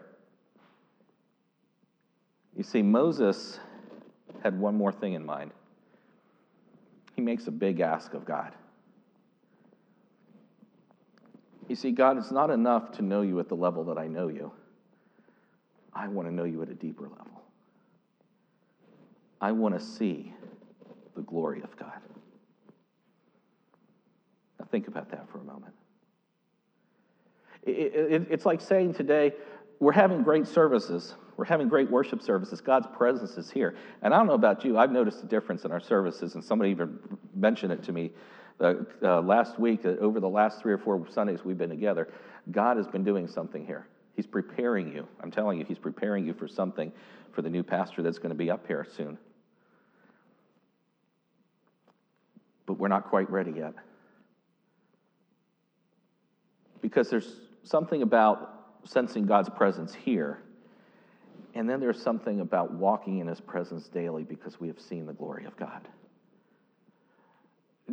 You 2.55 2.63
see, 2.63 2.81
Moses 2.81 3.59
had 4.43 4.57
one 4.57 4.77
more 4.77 4.93
thing 4.93 5.11
in 5.11 5.25
mind. 5.25 5.51
He 7.17 7.21
makes 7.21 7.47
a 7.47 7.51
big 7.51 7.81
ask 7.81 8.13
of 8.13 8.23
God. 8.23 8.53
You 11.67 11.75
see, 11.75 11.91
God, 11.91 12.17
it's 12.17 12.31
not 12.31 12.49
enough 12.49 12.91
to 12.93 13.01
know 13.01 13.21
you 13.21 13.39
at 13.39 13.47
the 13.47 13.55
level 13.55 13.83
that 13.85 13.97
I 13.97 14.07
know 14.07 14.27
you. 14.27 14.51
I 15.93 16.07
want 16.07 16.27
to 16.27 16.33
know 16.33 16.43
you 16.43 16.61
at 16.61 16.69
a 16.69 16.73
deeper 16.73 17.03
level. 17.03 17.43
I 19.39 19.51
want 19.51 19.77
to 19.77 19.85
see 19.85 20.33
the 21.15 21.21
glory 21.21 21.61
of 21.61 21.75
God. 21.77 21.91
Now, 24.59 24.65
think 24.71 24.87
about 24.87 25.11
that 25.11 25.29
for 25.29 25.39
a 25.39 25.43
moment. 25.43 25.73
It, 27.63 27.93
it, 27.95 28.27
it's 28.29 28.45
like 28.45 28.61
saying 28.61 28.93
today, 28.93 29.33
we're 29.79 29.91
having 29.91 30.23
great 30.23 30.47
services. 30.47 31.15
We're 31.37 31.45
having 31.45 31.67
great 31.67 31.89
worship 31.89 32.21
services. 32.21 32.61
God's 32.61 32.87
presence 32.95 33.37
is 33.37 33.49
here. 33.49 33.75
And 34.01 34.13
I 34.13 34.17
don't 34.17 34.27
know 34.27 34.33
about 34.33 34.63
you, 34.63 34.77
I've 34.77 34.91
noticed 34.91 35.23
a 35.23 35.25
difference 35.25 35.65
in 35.65 35.71
our 35.71 35.79
services, 35.79 36.35
and 36.35 36.43
somebody 36.43 36.71
even 36.71 36.99
mentioned 37.35 37.73
it 37.73 37.83
to 37.83 37.91
me 37.91 38.11
uh, 38.59 38.73
uh, 39.01 39.21
last 39.21 39.59
week. 39.59 39.85
Uh, 39.85 39.89
over 39.99 40.19
the 40.19 40.29
last 40.29 40.61
three 40.61 40.73
or 40.73 40.77
four 40.77 41.05
Sundays 41.09 41.43
we've 41.43 41.57
been 41.57 41.69
together, 41.69 42.07
God 42.51 42.77
has 42.77 42.87
been 42.87 43.03
doing 43.03 43.27
something 43.27 43.65
here. 43.65 43.87
He's 44.15 44.27
preparing 44.27 44.93
you. 44.93 45.07
I'm 45.21 45.31
telling 45.31 45.59
you, 45.59 45.65
He's 45.65 45.79
preparing 45.79 46.25
you 46.25 46.33
for 46.33 46.47
something 46.47 46.91
for 47.31 47.41
the 47.41 47.49
new 47.49 47.63
pastor 47.63 48.03
that's 48.03 48.19
going 48.19 48.29
to 48.29 48.35
be 48.35 48.51
up 48.51 48.67
here 48.67 48.85
soon. 48.95 49.17
But 52.65 52.77
we're 52.77 52.87
not 52.87 53.09
quite 53.09 53.29
ready 53.29 53.51
yet 53.51 53.73
because 56.83 57.09
there's 57.09 57.37
something 57.63 58.01
about 58.01 58.65
sensing 58.83 59.25
God's 59.25 59.49
presence 59.49 59.95
here, 59.95 60.39
and 61.55 61.67
then 61.67 61.79
there's 61.79 62.01
something 62.01 62.41
about 62.41 62.73
walking 62.73 63.19
in 63.19 63.27
His 63.27 63.41
presence 63.41 63.87
daily 63.87 64.23
because 64.23 64.59
we 64.59 64.67
have 64.67 64.79
seen 64.79 65.05
the 65.05 65.13
glory 65.13 65.45
of 65.45 65.55
God. 65.57 65.87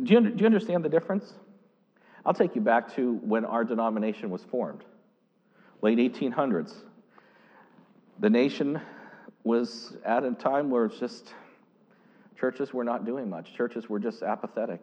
Do 0.03 0.13
you, 0.13 0.21
do 0.21 0.39
you 0.39 0.45
understand 0.45 0.83
the 0.83 0.89
difference? 0.89 1.33
I'll 2.25 2.33
take 2.33 2.55
you 2.55 2.61
back 2.61 2.95
to 2.95 3.15
when 3.23 3.45
our 3.45 3.63
denomination 3.63 4.29
was 4.29 4.43
formed, 4.43 4.83
late 5.81 5.97
1800s. 5.97 6.73
The 8.19 8.29
nation 8.29 8.79
was 9.43 9.93
at 10.05 10.23
a 10.23 10.31
time 10.31 10.69
where 10.69 10.85
it's 10.85 10.99
just 10.99 11.33
churches 12.39 12.73
were 12.73 12.83
not 12.83 13.05
doing 13.05 13.29
much, 13.29 13.53
churches 13.53 13.89
were 13.89 13.99
just 13.99 14.23
apathetic. 14.23 14.81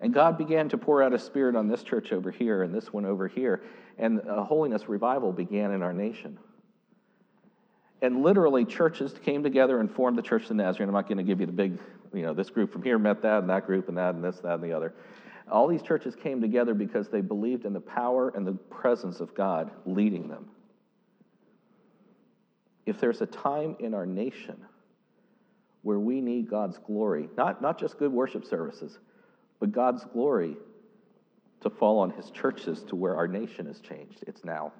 And 0.00 0.12
God 0.12 0.36
began 0.36 0.68
to 0.70 0.78
pour 0.78 1.02
out 1.02 1.14
a 1.14 1.18
spirit 1.18 1.56
on 1.56 1.68
this 1.68 1.82
church 1.82 2.12
over 2.12 2.30
here 2.30 2.62
and 2.62 2.74
this 2.74 2.92
one 2.92 3.06
over 3.06 3.28
here. 3.28 3.62
And 3.98 4.20
a 4.28 4.44
holiness 4.44 4.88
revival 4.88 5.32
began 5.32 5.72
in 5.72 5.82
our 5.82 5.94
nation. 5.94 6.38
And 8.02 8.22
literally, 8.22 8.66
churches 8.66 9.14
came 9.24 9.42
together 9.42 9.80
and 9.80 9.90
formed 9.90 10.18
the 10.18 10.22
Church 10.22 10.50
of 10.50 10.56
Nazarene. 10.56 10.90
I'm 10.90 10.94
not 10.94 11.08
going 11.08 11.16
to 11.16 11.24
give 11.24 11.40
you 11.40 11.46
the 11.46 11.52
big, 11.52 11.78
you 12.16 12.22
know, 12.22 12.34
this 12.34 12.50
group 12.50 12.72
from 12.72 12.82
here 12.82 12.98
met 12.98 13.22
that, 13.22 13.40
and 13.40 13.50
that 13.50 13.66
group, 13.66 13.88
and 13.88 13.98
that, 13.98 14.14
and 14.14 14.24
this, 14.24 14.38
that, 14.40 14.54
and 14.54 14.64
the 14.64 14.72
other. 14.72 14.94
All 15.50 15.68
these 15.68 15.82
churches 15.82 16.16
came 16.16 16.40
together 16.40 16.74
because 16.74 17.08
they 17.08 17.20
believed 17.20 17.64
in 17.64 17.72
the 17.72 17.80
power 17.80 18.30
and 18.30 18.46
the 18.46 18.52
presence 18.52 19.20
of 19.20 19.34
God 19.34 19.70
leading 19.84 20.28
them. 20.28 20.48
If 22.84 23.00
there's 23.00 23.20
a 23.20 23.26
time 23.26 23.76
in 23.78 23.94
our 23.94 24.06
nation 24.06 24.56
where 25.82 25.98
we 25.98 26.20
need 26.20 26.50
God's 26.50 26.78
glory, 26.78 27.28
not, 27.36 27.62
not 27.62 27.78
just 27.78 27.98
good 27.98 28.12
worship 28.12 28.44
services, 28.44 28.98
but 29.60 29.70
God's 29.70 30.04
glory 30.04 30.56
to 31.60 31.70
fall 31.70 31.98
on 31.98 32.10
his 32.10 32.30
churches 32.30 32.82
to 32.84 32.96
where 32.96 33.16
our 33.16 33.28
nation 33.28 33.66
has 33.66 33.80
changed. 33.80 34.24
It's 34.26 34.44
now. 34.44 34.72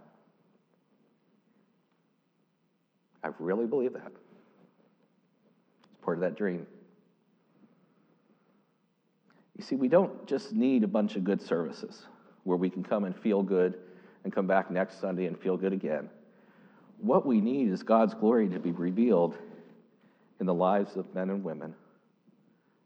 I 3.22 3.30
really 3.38 3.66
believe 3.66 3.92
that. 3.94 4.12
It's 5.84 5.98
part 6.02 6.16
of 6.16 6.22
that 6.22 6.36
dream. 6.36 6.66
You 9.56 9.64
see, 9.64 9.76
we 9.76 9.88
don't 9.88 10.26
just 10.26 10.52
need 10.52 10.84
a 10.84 10.88
bunch 10.88 11.16
of 11.16 11.24
good 11.24 11.40
services 11.40 12.04
where 12.44 12.58
we 12.58 12.68
can 12.68 12.82
come 12.82 13.04
and 13.04 13.16
feel 13.16 13.42
good 13.42 13.78
and 14.24 14.32
come 14.32 14.46
back 14.46 14.70
next 14.70 15.00
Sunday 15.00 15.26
and 15.26 15.38
feel 15.38 15.56
good 15.56 15.72
again. 15.72 16.10
What 16.98 17.26
we 17.26 17.40
need 17.40 17.68
is 17.68 17.82
God's 17.82 18.14
glory 18.14 18.48
to 18.48 18.58
be 18.58 18.72
revealed 18.72 19.36
in 20.40 20.46
the 20.46 20.54
lives 20.54 20.96
of 20.96 21.12
men 21.14 21.30
and 21.30 21.42
women 21.42 21.74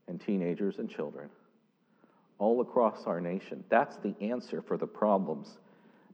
and 0.06 0.20
teenagers 0.20 0.78
and 0.78 0.88
children 0.88 1.28
all 2.38 2.60
across 2.60 3.06
our 3.06 3.20
nation. 3.20 3.62
That's 3.68 3.96
the 3.98 4.14
answer 4.20 4.62
for 4.62 4.76
the 4.76 4.86
problems 4.86 5.58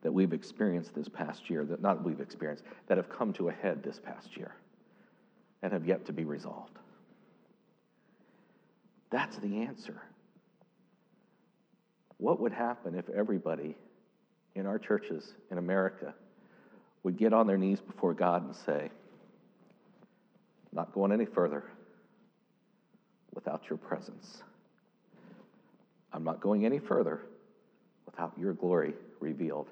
that 0.02 0.12
we've 0.12 0.32
experienced 0.32 0.94
this 0.94 1.08
past 1.08 1.48
year, 1.48 1.64
that 1.64 1.80
not 1.80 2.04
we've 2.04 2.20
experienced, 2.20 2.64
that 2.88 2.96
have 2.96 3.08
come 3.08 3.32
to 3.34 3.48
a 3.48 3.52
head 3.52 3.82
this 3.82 3.98
past 3.98 4.36
year 4.36 4.54
and 5.62 5.72
have 5.72 5.86
yet 5.86 6.04
to 6.06 6.12
be 6.12 6.24
resolved. 6.24 6.78
That's 9.10 9.36
the 9.38 9.62
answer. 9.62 10.02
What 12.18 12.40
would 12.40 12.52
happen 12.52 12.94
if 12.94 13.08
everybody 13.10 13.76
in 14.54 14.66
our 14.66 14.78
churches 14.78 15.34
in 15.50 15.58
America 15.58 16.14
would 17.02 17.16
get 17.16 17.32
on 17.32 17.46
their 17.46 17.58
knees 17.58 17.80
before 17.80 18.14
God 18.14 18.44
and 18.44 18.56
say, 18.56 18.90
Not 20.72 20.92
going 20.92 21.12
any 21.12 21.26
further 21.26 21.64
without 23.34 23.68
your 23.68 23.76
presence. 23.76 24.42
I'm 26.12 26.24
not 26.24 26.40
going 26.40 26.64
any 26.64 26.78
further 26.78 27.20
without 28.06 28.32
your 28.38 28.54
glory 28.54 28.94
revealed 29.20 29.68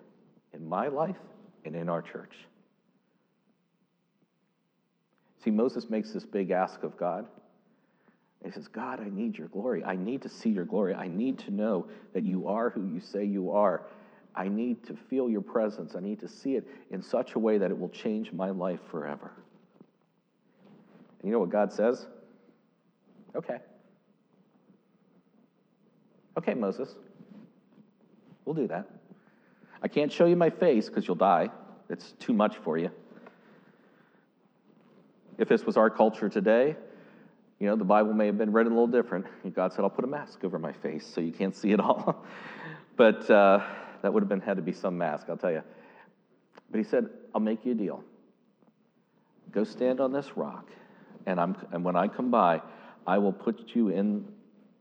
in 0.53 0.69
my 0.69 0.89
life 0.89 1.17
and 1.65 1.75
in 1.75 1.89
our 1.89 2.03
church. 2.03 2.35
See, 5.43 5.51
Moses 5.51 5.89
makes 5.89 6.13
this 6.13 6.25
big 6.25 6.51
ask 6.51 6.83
of 6.83 6.97
God. 6.97 7.27
He 8.45 8.51
says, 8.51 8.69
God, 8.69 9.01
I 9.01 9.09
need 9.09 9.39
your 9.39 9.49
glory. 9.49 9.83
I 9.85 9.97
need 9.97 10.23
to 10.23 10.29
see 10.29 10.51
your 10.51 10.67
glory. 10.67 10.95
I 10.95 11.09
need 11.09 11.39
to 11.41 11.51
know 11.51 11.87
that 12.13 12.25
you 12.25 12.47
are 12.47 12.71
who 12.71 12.85
you 12.87 13.01
say 13.01 13.25
you 13.25 13.53
are. 13.53 13.87
I 14.35 14.49
need 14.49 14.85
to 14.87 14.95
feel 14.95 15.31
your 15.31 15.41
presence. 15.41 15.95
I 15.97 16.01
need 16.01 16.21
to 16.21 16.29
see 16.29 16.57
it 16.57 16.67
in 16.91 17.03
such 17.03 17.35
a 17.35 17.39
way 17.39 17.57
that 17.57 17.71
it 17.71 17.79
will 17.79 17.89
change 17.89 18.33
my 18.33 18.51
life 18.51 18.81
forever. 18.91 19.33
And 21.21 21.29
you 21.29 21.33
know 21.33 21.39
what 21.39 21.51
God 21.51 21.73
says? 21.73 22.07
Okay. 23.35 23.59
Okay, 26.37 26.53
Moses, 26.53 26.97
We'll 28.45 28.55
do 28.55 28.67
that. 28.69 28.89
I 29.83 29.89
can't 29.89 30.13
show 30.13 30.27
you 30.27 30.37
my 30.37 30.51
face 30.51 30.89
because 30.89 31.07
you'll 31.07 31.17
die. 31.17 31.51
It's 31.89 32.13
too 32.13 32.33
much 32.33 32.57
for 32.59 32.79
you. 32.79 32.91
If 35.39 35.49
this 35.49 35.65
was 35.65 35.77
our 35.77 35.91
culture 35.91 36.29
today, 36.29 36.77
you 37.65 37.71
know, 37.71 37.77
the 37.77 37.85
Bible 37.85 38.13
may 38.13 38.27
have 38.27 38.37
been 38.37 38.53
read 38.53 38.67
a 38.67 38.69
little 38.69 38.87
different. 38.87 39.25
God 39.55 39.73
said, 39.73 39.85
I'll 39.85 39.91
put 39.91 40.05
a 40.05 40.09
mask 40.09 40.45
over 40.45 40.59
my 40.59 40.75
face 40.75 41.07
so 41.07 41.23
you 41.23 41.33
can't 41.33 41.57
see 41.57 41.73
it 41.73 41.81
all. 41.81 42.23
but 42.97 43.31
uh, 43.31 43.65
that 44.03 44.13
would 44.13 44.23
have 44.23 44.29
been 44.29 44.43
had 44.43 44.59
to 44.59 44.63
be 44.63 44.73
some 44.73 44.99
mask, 44.99 45.29
I'll 45.31 45.39
tell 45.39 45.51
you. 45.51 45.63
But 46.71 46.77
he 46.77 46.85
said, 46.85 47.09
I'll 47.35 47.41
make 47.41 47.65
you 47.65 47.73
a 47.73 47.75
deal. 47.75 48.05
Go 49.51 49.65
stand 49.65 49.99
on 49.99 50.13
this 50.13 50.37
rock, 50.37 50.69
and, 51.25 51.41
I'm, 51.41 51.57
and 51.73 51.83
when 51.83 51.97
I 51.97 52.07
come 52.07 52.31
by, 52.31 52.61
I 53.07 53.17
will 53.17 53.33
put 53.33 53.75
you 53.75 53.89
in 53.89 54.27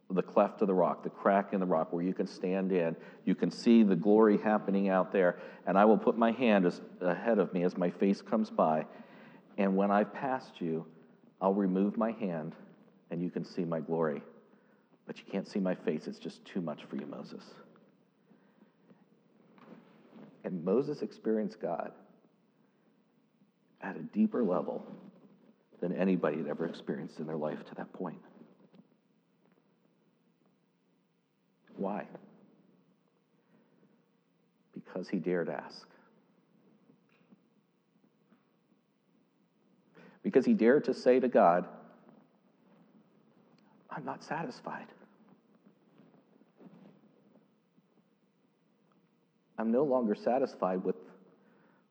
the 0.09 0.21
cleft 0.21 0.61
of 0.61 0.67
the 0.67 0.73
rock, 0.73 1.03
the 1.03 1.09
crack 1.09 1.53
in 1.53 1.61
the 1.61 1.65
rock 1.65 1.93
where 1.93 2.03
you 2.03 2.13
can 2.13 2.27
stand 2.27 2.73
in. 2.73 2.97
You 3.23 3.34
can 3.34 3.49
see 3.49 3.84
the 3.84 3.95
glory 3.95 4.38
happening 4.38 4.89
out 4.89 5.13
there, 5.13 5.39
and 5.65 5.77
I 5.77 5.86
will 5.86 5.97
put 5.97 6.17
my 6.17 6.34
hand 6.34 6.65
as, 6.65 6.81
ahead 6.99 7.39
of 7.39 7.53
me 7.53 7.63
as 7.63 7.77
my 7.77 7.91
face 7.91 8.21
comes 8.21 8.49
by. 8.49 8.88
And 9.57 9.77
when 9.77 9.89
I've 9.89 10.13
passed 10.13 10.59
you, 10.59 10.86
I'll 11.43 11.53
remove 11.53 11.97
my 11.97 12.11
hand, 12.11 12.55
and 13.14 13.22
you 13.22 13.30
can 13.30 13.45
see 13.45 13.64
my 13.64 13.80
glory. 13.80 14.24
But 15.05 15.20
you 15.20 15.24
can't 15.32 15.47
see 15.47 15.59
my 15.59 15.76
face, 15.76 16.07
it's 16.07 16.18
just 16.18 16.43
too 16.45 16.61
much 16.61 16.80
for 16.89 16.95
you, 16.95 17.05
Moses. 17.05 17.43
And 20.43 20.66
Moses 20.66 21.03
experienced 21.03 21.61
God 21.61 21.91
at 23.82 23.95
a 23.95 23.99
deeper 23.99 24.43
level 24.43 24.84
than 25.80 25.93
anybody 25.93 26.38
had 26.38 26.47
ever 26.47 26.66
experienced 26.66 27.20
in 27.20 27.28
their 27.28 27.36
life 27.36 27.64
to 27.66 27.76
that 27.76 27.93
point. 27.93 28.18
Why? 31.78 32.07
Because 34.74 35.07
he 35.07 35.20
dared 35.20 35.49
ask. 35.49 35.88
Because 40.24 40.45
he 40.45 40.53
dared 40.53 40.86
to 40.86 40.95
say 40.95 41.20
to 41.20 41.28
God, 41.28 41.68
I'm 43.96 44.06
not 44.06 44.24
satisfied. 44.24 44.88
I'm 49.58 49.72
no 49.72 49.84
longer 49.84 50.16
satisfied 50.16 50.84
with 50.84 50.96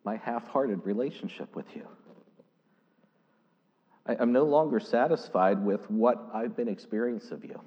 my 0.04 0.16
half 0.16 0.48
hearted 0.48 0.84
relationship 0.84 1.54
with 1.54 1.66
you. 1.76 1.86
I, 4.04 4.20
am 4.20 4.32
no 4.32 4.44
longer 4.44 4.80
satisfied 4.80 5.64
with 5.64 5.88
what 5.88 6.28
I've 6.34 6.56
been 6.56 6.66
experiencing 6.66 7.32
of 7.34 7.44
you. 7.44 7.60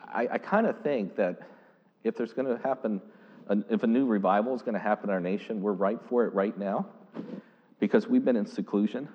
I, 0.00 0.26
I 0.32 0.38
kind 0.38 0.66
of 0.66 0.80
think 0.82 1.14
that 1.14 1.42
if 2.02 2.16
there's 2.16 2.32
going 2.32 2.48
to 2.48 2.60
happen, 2.60 3.00
if 3.68 3.84
a 3.84 3.86
new 3.86 4.06
revival 4.06 4.52
is 4.56 4.62
going 4.62 4.74
to 4.74 4.80
happen 4.80 5.10
in 5.10 5.14
our 5.14 5.20
nation, 5.20 5.62
we're 5.62 5.72
ripe 5.72 6.08
for 6.08 6.24
it 6.24 6.34
right 6.34 6.58
now 6.58 6.86
because 7.78 8.08
we've 8.08 8.24
been 8.24 8.36
in 8.36 8.46
seclusion 8.46 9.08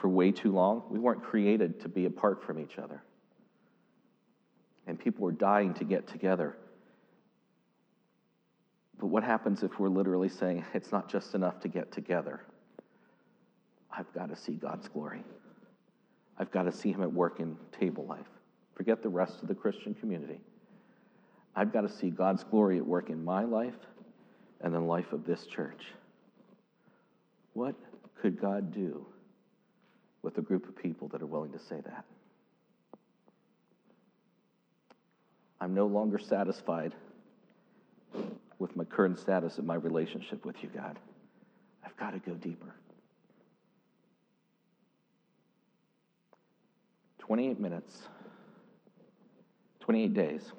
for 0.00 0.08
way 0.08 0.32
too 0.32 0.50
long. 0.50 0.82
We 0.88 0.98
weren't 0.98 1.22
created 1.22 1.80
to 1.80 1.88
be 1.88 2.06
apart 2.06 2.42
from 2.42 2.58
each 2.58 2.78
other. 2.78 3.02
And 4.86 4.98
people 4.98 5.24
were 5.24 5.32
dying 5.32 5.74
to 5.74 5.84
get 5.84 6.06
together. 6.06 6.56
But 8.98 9.08
what 9.08 9.22
happens 9.22 9.62
if 9.62 9.78
we're 9.78 9.88
literally 9.88 10.28
saying 10.28 10.64
it's 10.72 10.90
not 10.90 11.08
just 11.08 11.34
enough 11.34 11.60
to 11.60 11.68
get 11.68 11.92
together? 11.92 12.40
I've 13.90 14.12
got 14.14 14.30
to 14.30 14.36
see 14.36 14.52
God's 14.52 14.88
glory. 14.88 15.22
I've 16.38 16.50
got 16.50 16.62
to 16.62 16.72
see 16.72 16.92
Him 16.92 17.02
at 17.02 17.12
work 17.12 17.40
in 17.40 17.56
table 17.78 18.06
life. 18.06 18.28
Forget 18.74 19.02
the 19.02 19.08
rest 19.08 19.42
of 19.42 19.48
the 19.48 19.54
Christian 19.54 19.94
community. 19.94 20.40
I've 21.54 21.72
got 21.72 21.82
to 21.82 21.88
see 21.88 22.08
God's 22.08 22.44
glory 22.44 22.78
at 22.78 22.86
work 22.86 23.10
in 23.10 23.22
my 23.22 23.44
life 23.44 23.74
and 24.62 24.74
the 24.74 24.80
life 24.80 25.12
of 25.12 25.26
this 25.26 25.46
church. 25.46 25.86
What 27.52 27.74
could 28.20 28.40
God 28.40 28.72
do 28.72 29.04
with 30.22 30.38
a 30.38 30.42
group 30.42 30.68
of 30.68 30.76
people 30.76 31.08
that 31.08 31.22
are 31.22 31.26
willing 31.26 31.52
to 31.52 31.58
say 31.58 31.80
that? 31.84 32.04
I'm 35.60 35.74
no 35.74 35.86
longer 35.86 36.18
satisfied 36.18 36.94
with 38.58 38.76
my 38.76 38.84
current 38.84 39.18
status 39.18 39.58
of 39.58 39.64
my 39.64 39.74
relationship 39.74 40.44
with 40.44 40.62
you, 40.62 40.68
God. 40.68 40.98
I've 41.84 41.96
got 41.96 42.12
to 42.12 42.18
go 42.18 42.32
deeper. 42.34 42.74
28 47.18 47.60
minutes, 47.60 48.08
28 49.80 50.14
days, 50.14 50.52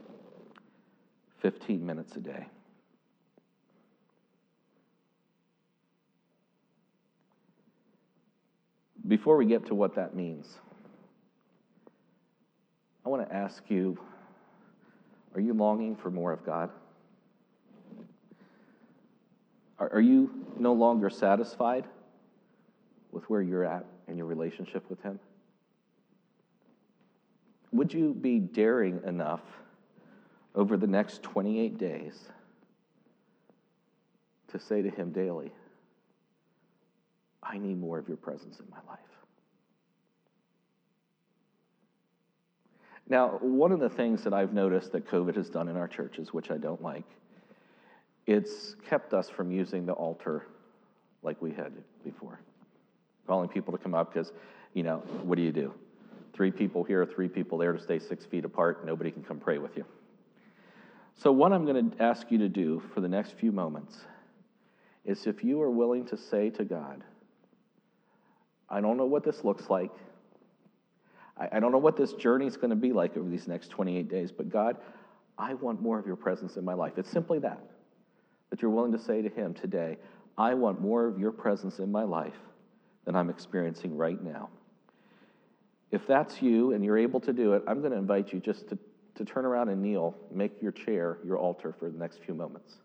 15 1.42 1.86
minutes 1.86 2.16
a 2.16 2.20
day. 2.20 2.48
Before 9.12 9.36
we 9.36 9.46
get 9.46 9.66
to 9.66 9.76
what 9.76 9.96
that 9.96 10.16
means, 10.16 10.48
I 13.06 13.10
want 13.10 13.28
to 13.28 13.36
ask 13.36 13.62
you 13.68 14.00
are 15.36 15.42
you 15.42 15.54
longing 15.54 15.98
for 15.98 16.10
more 16.10 16.32
of 16.32 16.46
God? 16.46 16.70
Are, 19.80 19.92
are 19.96 20.00
you 20.00 20.46
no 20.58 20.72
longer 20.72 21.10
satisfied 21.10 21.84
with 23.12 23.30
where 23.30 23.42
you're 23.42 23.66
at 23.66 23.86
in 24.08 24.16
your 24.16 24.28
relationship 24.28 24.90
with 24.90 25.02
Him? 25.04 25.20
Would 27.74 27.94
you 27.94 28.14
be 28.14 28.40
daring 28.40 29.02
enough 29.06 29.42
over 30.56 30.78
the 30.78 30.88
next 30.88 31.22
28 31.22 31.78
days 31.78 32.30
to 34.54 34.58
say 34.58 34.82
to 34.82 34.90
Him 34.90 35.12
daily, 35.12 35.52
I 37.52 37.58
need 37.58 37.80
more 37.80 38.00
of 38.00 38.08
your 38.08 38.18
presence 38.18 38.60
in 38.60 38.66
my 38.72 38.78
life? 38.88 39.00
Now, 43.10 43.40
one 43.42 43.74
of 43.74 43.82
the 43.82 43.90
things 43.90 44.24
that 44.24 44.34
I've 44.34 44.54
noticed 44.54 44.94
that 44.94 45.06
COVID 45.06 45.36
has 45.36 45.50
done 45.50 45.68
in 45.68 45.76
our 45.76 45.88
churches, 45.88 46.34
which 46.34 46.50
I 46.50 46.58
don't 46.58 46.82
like, 46.82 47.04
it's 48.26 48.76
kept 48.88 49.14
us 49.14 49.30
from 49.30 49.52
using 49.52 49.86
the 49.86 49.92
altar 49.92 50.48
like 51.24 51.42
we 51.42 51.52
had 51.52 51.74
before. 52.06 52.40
Calling 53.28 53.50
people 53.50 53.74
to 53.74 53.78
come 53.78 53.94
up 53.94 54.14
because, 54.14 54.32
you 54.74 54.84
know, 54.84 55.00
what 55.24 55.36
do 55.36 55.42
you 55.42 55.52
do? 55.52 55.74
Three 56.34 56.52
people 56.52 56.86
here, 56.86 57.06
three 57.06 57.28
people 57.28 57.58
there 57.58 57.74
to 57.74 57.80
stay 57.82 58.00
six 58.00 58.24
feet 58.24 58.46
apart. 58.46 58.86
Nobody 58.86 59.12
can 59.12 59.24
come 59.24 59.40
pray 59.40 59.58
with 59.58 59.76
you. 59.76 59.84
So, 61.16 61.34
what 61.34 61.52
I'm 61.52 61.66
going 61.66 61.92
to 61.92 62.02
ask 62.02 62.32
you 62.32 62.38
to 62.38 62.50
do 62.50 62.82
for 62.94 63.02
the 63.02 63.10
next 63.10 63.34
few 63.34 63.52
moments 63.52 64.00
is 65.04 65.28
if 65.28 65.44
you 65.44 65.62
are 65.62 65.70
willing 65.70 66.06
to 66.06 66.18
say 66.18 66.50
to 66.52 66.64
God, 66.64 67.04
I 68.72 68.82
don't 68.82 68.98
know 68.98 69.06
what 69.06 69.24
this 69.24 69.44
looks 69.44 69.70
like. 69.70 69.92
I, 71.38 71.50
I 71.54 71.60
don't 71.60 71.72
know 71.72 71.78
what 71.78 71.98
this 71.98 72.14
journey 72.14 72.48
is 72.48 72.56
going 72.56 72.70
to 72.70 72.76
be 72.76 72.94
like 72.94 73.18
over 73.18 73.30
these 73.30 73.48
next 73.48 73.70
28 73.70 74.10
days, 74.10 74.32
but 74.32 74.50
God, 74.50 74.78
I 75.38 75.54
want 75.56 75.82
more 75.82 76.00
of 76.00 76.08
your 76.08 76.16
presence 76.16 76.56
in 76.56 76.64
my 76.64 76.74
life. 76.74 76.94
It's 76.98 77.10
simply 77.10 77.40
that 77.40 77.62
that 78.50 78.62
you're 78.62 78.72
willing 78.72 78.92
to 78.92 79.00
say 79.00 79.22
to 79.22 79.30
Him 79.30 79.54
today, 79.54 79.98
I 80.38 80.54
want 80.54 80.80
more 80.82 81.08
of 81.08 81.18
your 81.18 81.32
presence 81.32 81.80
in 81.80 81.92
my 81.92 82.04
life 82.04 82.36
than 83.06 83.16
I'm 83.16 83.30
experiencing 83.30 83.96
right 83.96 84.22
now. 84.22 84.50
If 85.90 86.06
that's 86.06 86.42
you 86.42 86.74
and 86.74 86.84
you're 86.84 86.98
able 86.98 87.20
to 87.22 87.34
do 87.34 87.54
it, 87.54 87.64
I'm 87.66 87.80
going 87.80 87.92
to 87.92 87.98
invite 87.98 88.32
you 88.32 88.40
just 88.40 88.70
to, 88.70 88.78
to 89.16 89.26
turn 89.26 89.46
around 89.46 89.70
and 89.70 89.82
kneel, 89.82 90.16
make 90.32 90.62
your 90.62 90.72
chair 90.72 91.18
your 91.24 91.38
altar 91.38 91.74
for 91.80 91.90
the 91.90 91.98
next 91.98 92.20
few 92.24 92.34
moments. 92.34 92.76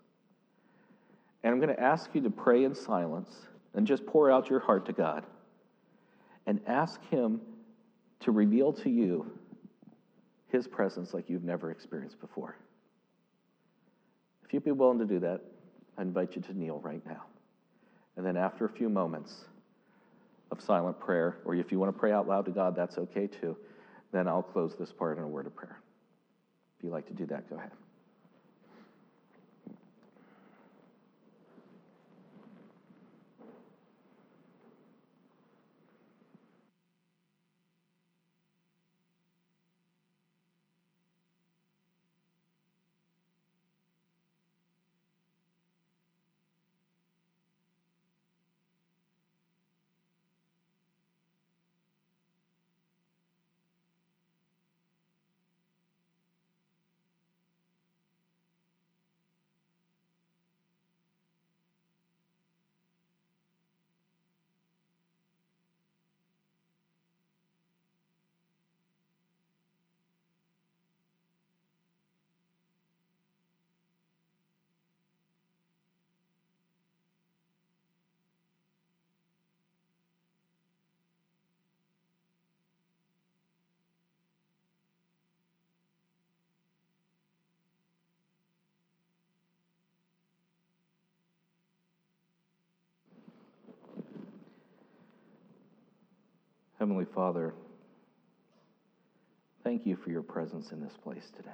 And 1.42 1.52
I'm 1.52 1.60
going 1.60 1.74
to 1.74 1.82
ask 1.82 2.10
you 2.14 2.20
to 2.22 2.30
pray 2.30 2.64
in 2.64 2.74
silence 2.74 3.30
and 3.74 3.86
just 3.86 4.06
pour 4.06 4.30
out 4.30 4.48
your 4.48 4.60
heart 4.60 4.86
to 4.86 4.92
God 4.92 5.24
and 6.46 6.60
ask 6.66 7.02
Him 7.10 7.40
to 8.20 8.32
reveal 8.32 8.72
to 8.72 8.90
you 8.90 9.30
His 10.48 10.66
presence 10.66 11.12
like 11.12 11.28
you've 11.28 11.44
never 11.44 11.70
experienced 11.70 12.20
before. 12.20 12.56
If 14.44 14.52
you'd 14.52 14.64
be 14.64 14.72
willing 14.72 14.98
to 15.00 15.06
do 15.06 15.18
that, 15.20 15.40
I 15.98 16.02
invite 16.02 16.36
you 16.36 16.42
to 16.42 16.56
kneel 16.56 16.78
right 16.80 17.04
now. 17.06 17.24
And 18.16 18.24
then 18.24 18.36
after 18.36 18.64
a 18.64 18.68
few 18.68 18.88
moments 18.88 19.44
of 20.50 20.60
silent 20.60 21.00
prayer, 21.00 21.38
or 21.44 21.54
if 21.54 21.72
you 21.72 21.78
want 21.78 21.92
to 21.92 21.98
pray 21.98 22.12
out 22.12 22.28
loud 22.28 22.44
to 22.44 22.52
God, 22.52 22.76
that's 22.76 22.96
okay 22.98 23.26
too, 23.26 23.56
then 24.12 24.28
I'll 24.28 24.42
close 24.42 24.76
this 24.78 24.92
part 24.92 25.18
in 25.18 25.24
a 25.24 25.28
word 25.28 25.46
of 25.46 25.56
prayer. 25.56 25.80
If 26.78 26.84
you'd 26.84 26.92
like 26.92 27.06
to 27.08 27.14
do 27.14 27.26
that, 27.26 27.50
go 27.50 27.56
ahead. 27.56 27.72
Heavenly 96.86 97.12
Father, 97.16 97.52
thank 99.64 99.86
you 99.86 99.96
for 99.96 100.10
your 100.10 100.22
presence 100.22 100.70
in 100.70 100.80
this 100.80 100.92
place 101.02 101.32
today. 101.36 101.50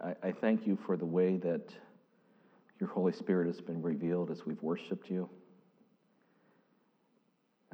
I, 0.00 0.28
I 0.28 0.30
thank 0.30 0.64
you 0.64 0.78
for 0.86 0.96
the 0.96 1.04
way 1.04 1.36
that 1.38 1.74
your 2.78 2.88
Holy 2.88 3.12
Spirit 3.12 3.48
has 3.48 3.60
been 3.60 3.82
revealed 3.82 4.30
as 4.30 4.46
we've 4.46 4.62
worshiped 4.62 5.10
you, 5.10 5.28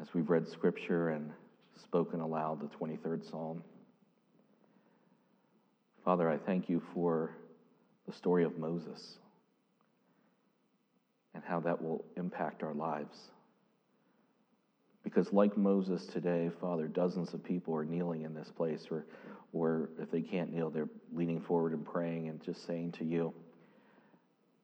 as 0.01 0.07
we've 0.15 0.31
read 0.31 0.49
Scripture 0.49 1.11
and 1.11 1.31
spoken 1.83 2.21
aloud 2.21 2.63
the 2.63 2.75
23rd 2.75 3.31
Psalm. 3.31 3.63
Father, 6.03 6.31
I 6.31 6.39
thank 6.39 6.71
you 6.71 6.83
for 6.95 7.37
the 8.07 8.13
story 8.15 8.45
of 8.45 8.57
Moses 8.57 9.19
and 11.35 11.45
how 11.45 11.61
that 11.61 11.83
will 11.83 12.07
impact 12.17 12.63
our 12.63 12.73
lives. 12.73 13.19
Because, 15.07 15.33
like 15.33 15.57
Moses 15.57 16.05
today, 16.07 16.51
Father, 16.61 16.89
dozens 16.89 17.33
of 17.33 17.45
people 17.45 17.73
are 17.77 17.85
kneeling 17.85 18.23
in 18.23 18.35
this 18.35 18.51
place, 18.51 18.89
or, 18.91 19.07
or 19.53 19.89
if 20.01 20.11
they 20.11 20.21
can't 20.21 20.53
kneel, 20.53 20.69
they're 20.69 20.89
leaning 21.15 21.41
forward 21.41 21.75
and 21.75 21.87
praying 21.87 22.29
and 22.29 22.43
just 22.43 22.67
saying 22.67 22.91
to 22.99 23.05
you, 23.05 23.33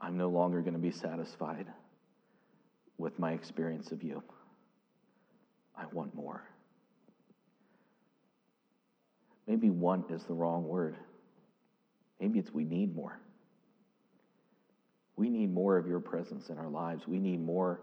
I'm 0.00 0.16
no 0.16 0.28
longer 0.28 0.60
going 0.60 0.72
to 0.74 0.80
be 0.80 0.90
satisfied 0.90 1.68
with 2.98 3.16
my 3.20 3.34
experience 3.34 3.92
of 3.92 4.02
you. 4.02 4.20
I 5.76 5.84
want 5.92 6.12
more. 6.12 6.42
Maybe 9.46 9.70
want 9.70 10.10
is 10.10 10.24
the 10.24 10.34
wrong 10.34 10.66
word. 10.66 10.96
Maybe 12.20 12.40
it's 12.40 12.50
we 12.52 12.64
need 12.64 12.96
more. 12.96 13.20
We 15.14 15.28
need 15.28 15.54
more 15.54 15.76
of 15.76 15.86
your 15.86 16.00
presence 16.00 16.48
in 16.48 16.58
our 16.58 16.68
lives. 16.68 17.06
We 17.06 17.20
need 17.20 17.40
more 17.40 17.80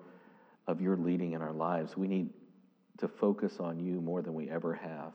of 0.68 0.82
your 0.82 0.97
leading 0.97 1.32
in 1.32 1.41
our 1.41 1.53
lives. 1.53 1.95
We 1.95 2.10
need 2.10 2.32
to 3.00 3.08
focus 3.08 3.54
on 3.60 3.80
you 3.80 4.02
more 4.02 4.22
than 4.22 4.34
we 4.34 4.50
ever 4.50 4.74
have. 4.74 5.14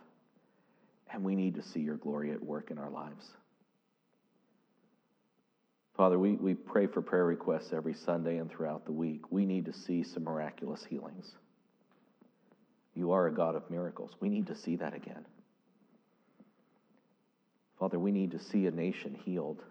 And 1.12 1.22
we 1.22 1.35
need 1.35 1.55
to 1.57 1.62
see 1.62 1.80
your 1.80 1.97
glory 1.97 2.32
at 2.32 2.43
work 2.43 2.70
in 2.70 2.78
our 2.78 2.91
lives. 2.91 3.26
Father, 5.97 6.18
we, 6.18 6.32
we 6.32 6.55
pray 6.55 6.87
for 6.89 7.01
prayer 7.01 7.24
requests 7.24 7.72
every 7.72 7.95
Sunday 7.95 8.39
and 8.39 8.51
throughout 8.51 8.85
the 8.85 8.93
week. 8.93 9.30
We 9.30 9.47
need 9.47 9.66
to 9.66 9.72
see 9.72 10.03
some 10.03 10.24
miraculous 10.24 10.85
healings. 10.85 11.30
You 12.95 13.12
are 13.12 13.26
a 13.26 13.32
God 13.32 13.55
of 13.55 13.70
miracles. 13.70 14.11
We 14.20 14.28
need 14.28 14.49
to 14.49 14.57
see 14.57 14.76
that 14.76 14.95
again. 14.95 15.24
Father, 17.78 17.99
we 17.99 18.12
need 18.12 18.32
to 18.32 18.39
see 18.39 18.66
a 18.66 18.70
nation 18.70 19.16
healed, 19.24 19.62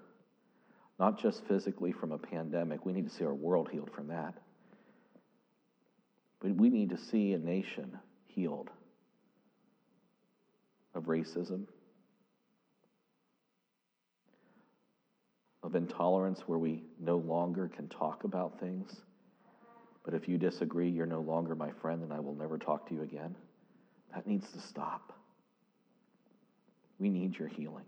not 1.00 1.20
just 1.20 1.44
physically 1.46 1.92
from 1.92 2.12
a 2.12 2.18
pandemic. 2.18 2.86
We 2.86 2.94
need 2.94 3.10
to 3.10 3.16
see 3.16 3.26
our 3.26 3.34
world 3.34 3.70
healed 3.72 3.92
from 3.94 4.08
that. 4.08 4.36
But 6.44 6.58
we 6.58 6.70
need 6.70 6.90
to 6.90 6.98
see 6.98 7.32
a 7.32 7.40
nation 7.40 7.98
healed 8.28 8.70
of 10.94 11.06
racism, 11.06 11.64
of 15.64 15.74
intolerance 15.76 16.42
where 16.46 16.60
we 16.60 16.84
no 17.00 17.18
longer 17.18 17.70
can 17.74 17.88
talk 17.88 18.26
about 18.26 18.60
things. 18.60 18.94
But 20.04 20.14
if 20.14 20.28
you 20.28 20.38
disagree, 20.38 20.90
you're 20.90 21.06
no 21.06 21.22
longer 21.22 21.56
my 21.56 21.72
friend 21.82 22.04
and 22.04 22.12
I 22.12 22.20
will 22.20 22.36
never 22.36 22.58
talk 22.58 22.90
to 22.90 22.94
you 22.94 23.04
again. 23.04 23.36
That 24.14 24.28
needs 24.28 24.52
to 24.52 24.60
stop. 24.60 25.14
We 27.00 27.10
need 27.10 27.40
your 27.40 27.48
healing. 27.48 27.86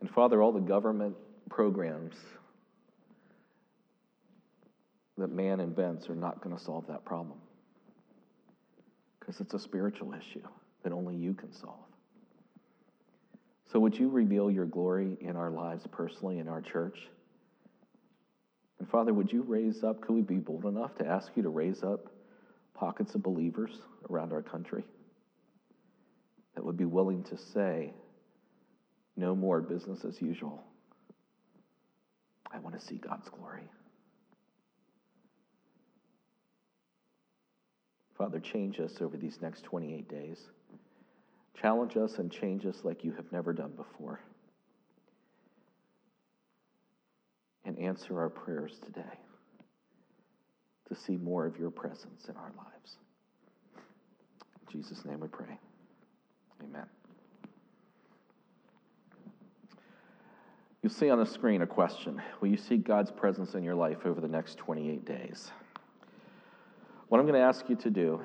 And 0.00 0.10
Father, 0.10 0.42
all 0.42 0.52
the 0.52 0.60
government 0.60 1.16
programs 1.48 2.16
that 5.18 5.30
man 5.30 5.60
invents 5.60 6.08
are 6.08 6.14
not 6.14 6.42
going 6.42 6.56
to 6.56 6.62
solve 6.62 6.86
that 6.88 7.04
problem 7.04 7.38
because 9.18 9.40
it's 9.40 9.54
a 9.54 9.58
spiritual 9.58 10.14
issue 10.14 10.42
that 10.82 10.92
only 10.92 11.14
you 11.14 11.34
can 11.34 11.52
solve. 11.52 11.78
So, 13.72 13.78
would 13.80 13.98
you 13.98 14.08
reveal 14.08 14.50
your 14.50 14.66
glory 14.66 15.16
in 15.20 15.36
our 15.36 15.50
lives 15.50 15.86
personally, 15.90 16.38
in 16.38 16.48
our 16.48 16.60
church? 16.60 16.98
And 18.78 18.88
Father, 18.88 19.14
would 19.14 19.32
you 19.32 19.42
raise 19.42 19.84
up, 19.84 20.00
could 20.00 20.14
we 20.14 20.22
be 20.22 20.36
bold 20.36 20.64
enough 20.64 20.94
to 20.96 21.06
ask 21.06 21.30
you 21.36 21.42
to 21.44 21.48
raise 21.48 21.82
up 21.82 22.06
pockets 22.74 23.14
of 23.14 23.22
believers 23.22 23.70
around 24.10 24.32
our 24.32 24.42
country 24.42 24.84
that 26.54 26.64
would 26.64 26.76
be 26.76 26.84
willing 26.84 27.22
to 27.24 27.38
say, 27.38 27.92
no 29.16 29.34
more 29.34 29.60
business 29.60 30.04
as 30.04 30.20
usual. 30.20 30.62
I 32.50 32.58
want 32.58 32.78
to 32.78 32.84
see 32.84 32.96
God's 32.96 33.28
glory. 33.28 33.70
Father, 38.22 38.38
change 38.38 38.78
us 38.78 39.00
over 39.00 39.16
these 39.16 39.40
next 39.42 39.64
28 39.64 40.08
days. 40.08 40.38
Challenge 41.60 41.96
us 41.96 42.20
and 42.20 42.30
change 42.30 42.64
us 42.64 42.84
like 42.84 43.02
you 43.02 43.10
have 43.14 43.24
never 43.32 43.52
done 43.52 43.72
before. 43.72 44.20
And 47.64 47.76
answer 47.80 48.20
our 48.20 48.28
prayers 48.28 48.78
today 48.84 49.18
to 50.88 50.94
see 50.94 51.16
more 51.16 51.46
of 51.46 51.58
your 51.58 51.70
presence 51.72 52.28
in 52.28 52.36
our 52.36 52.52
lives. 52.56 52.98
In 53.74 54.80
Jesus' 54.80 55.04
name 55.04 55.18
we 55.18 55.26
pray. 55.26 55.58
Amen. 56.62 56.86
You'll 60.80 60.92
see 60.92 61.10
on 61.10 61.18
the 61.18 61.26
screen 61.26 61.62
a 61.62 61.66
question 61.66 62.22
Will 62.40 62.50
you 62.50 62.56
see 62.56 62.76
God's 62.76 63.10
presence 63.10 63.54
in 63.54 63.64
your 63.64 63.74
life 63.74 64.06
over 64.06 64.20
the 64.20 64.28
next 64.28 64.58
28 64.58 65.04
days? 65.04 65.50
What 67.12 67.18
I'm 67.18 67.26
going 67.26 67.38
to 67.38 67.46
ask 67.46 67.68
you 67.68 67.76
to 67.76 67.90
do 67.90 68.22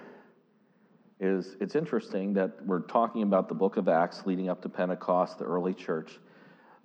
is 1.20 1.58
it's 1.60 1.76
interesting 1.76 2.32
that 2.36 2.66
we're 2.66 2.80
talking 2.80 3.22
about 3.22 3.50
the 3.50 3.54
book 3.54 3.76
of 3.76 3.90
Acts 3.90 4.26
leading 4.26 4.48
up 4.48 4.62
to 4.62 4.70
Pentecost, 4.70 5.40
the 5.40 5.44
early 5.44 5.74
church. 5.74 6.18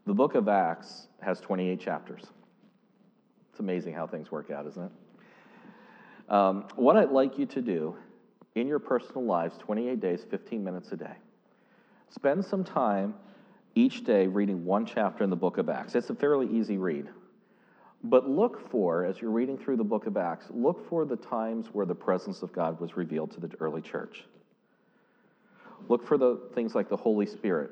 The 0.04 0.12
book 0.12 0.34
of 0.34 0.48
Acts 0.48 1.06
has 1.20 1.38
28 1.38 1.78
chapters. 1.78 2.24
It's 3.52 3.60
amazing 3.60 3.94
how 3.94 4.08
things 4.08 4.32
work 4.32 4.50
out, 4.50 4.66
isn't 4.66 4.82
it? 4.82 4.90
Um, 6.28 6.66
what 6.74 6.96
I'd 6.96 7.12
like 7.12 7.38
you 7.38 7.46
to 7.46 7.62
do 7.62 7.94
in 8.56 8.66
your 8.66 8.80
personal 8.80 9.24
lives, 9.24 9.56
28 9.58 10.00
days, 10.00 10.26
15 10.28 10.64
minutes 10.64 10.90
a 10.90 10.96
day, 10.96 11.14
spend 12.10 12.44
some 12.44 12.64
time 12.64 13.14
each 13.76 14.02
day 14.02 14.26
reading 14.26 14.64
one 14.64 14.86
chapter 14.86 15.22
in 15.22 15.30
the 15.30 15.36
book 15.36 15.56
of 15.56 15.68
Acts. 15.68 15.94
It's 15.94 16.10
a 16.10 16.16
fairly 16.16 16.48
easy 16.48 16.78
read. 16.78 17.10
But 18.04 18.28
look 18.28 18.68
for, 18.70 19.04
as 19.04 19.20
you're 19.20 19.30
reading 19.30 19.56
through 19.56 19.76
the 19.76 19.84
book 19.84 20.06
of 20.06 20.16
Acts, 20.16 20.46
look 20.50 20.88
for 20.88 21.04
the 21.04 21.16
times 21.16 21.68
where 21.72 21.86
the 21.86 21.94
presence 21.94 22.42
of 22.42 22.52
God 22.52 22.80
was 22.80 22.96
revealed 22.96 23.30
to 23.32 23.40
the 23.40 23.50
early 23.60 23.80
church. 23.80 24.24
Look 25.88 26.06
for 26.06 26.18
the 26.18 26.40
things 26.54 26.74
like 26.74 26.88
the 26.88 26.96
Holy 26.96 27.26
Spirit 27.26 27.70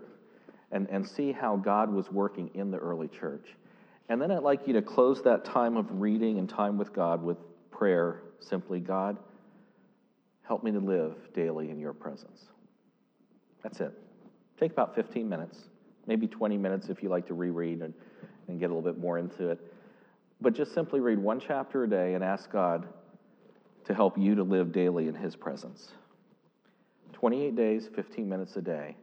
and, 0.70 0.88
and 0.88 1.06
see 1.06 1.32
how 1.32 1.56
God 1.56 1.92
was 1.92 2.10
working 2.10 2.50
in 2.54 2.70
the 2.70 2.78
early 2.78 3.08
church. 3.08 3.46
And 4.08 4.20
then 4.20 4.30
I'd 4.30 4.42
like 4.42 4.66
you 4.66 4.72
to 4.74 4.82
close 4.82 5.22
that 5.22 5.44
time 5.44 5.76
of 5.76 6.00
reading 6.00 6.38
and 6.38 6.48
time 6.48 6.78
with 6.78 6.92
God 6.92 7.22
with 7.22 7.38
prayer 7.70 8.22
simply 8.40 8.80
God, 8.80 9.16
help 10.42 10.62
me 10.62 10.70
to 10.72 10.80
live 10.80 11.14
daily 11.34 11.70
in 11.70 11.78
your 11.78 11.92
presence. 11.92 12.46
That's 13.62 13.80
it. 13.80 13.92
Take 14.58 14.72
about 14.72 14.94
15 14.94 15.28
minutes, 15.28 15.58
maybe 16.06 16.26
20 16.26 16.58
minutes 16.58 16.88
if 16.88 17.02
you 17.02 17.08
like 17.08 17.26
to 17.28 17.34
reread 17.34 17.82
and, 17.82 17.94
and 18.48 18.58
get 18.58 18.70
a 18.70 18.74
little 18.74 18.82
bit 18.82 19.00
more 19.00 19.18
into 19.18 19.48
it. 19.48 19.69
But 20.40 20.54
just 20.54 20.72
simply 20.72 21.00
read 21.00 21.18
one 21.18 21.40
chapter 21.40 21.84
a 21.84 21.88
day 21.88 22.14
and 22.14 22.24
ask 22.24 22.50
God 22.50 22.86
to 23.84 23.94
help 23.94 24.16
you 24.16 24.34
to 24.36 24.42
live 24.42 24.72
daily 24.72 25.08
in 25.08 25.14
His 25.14 25.36
presence. 25.36 25.92
28 27.12 27.54
days, 27.54 27.88
15 27.94 28.28
minutes 28.28 28.56
a 28.56 28.62
day. 28.62 28.96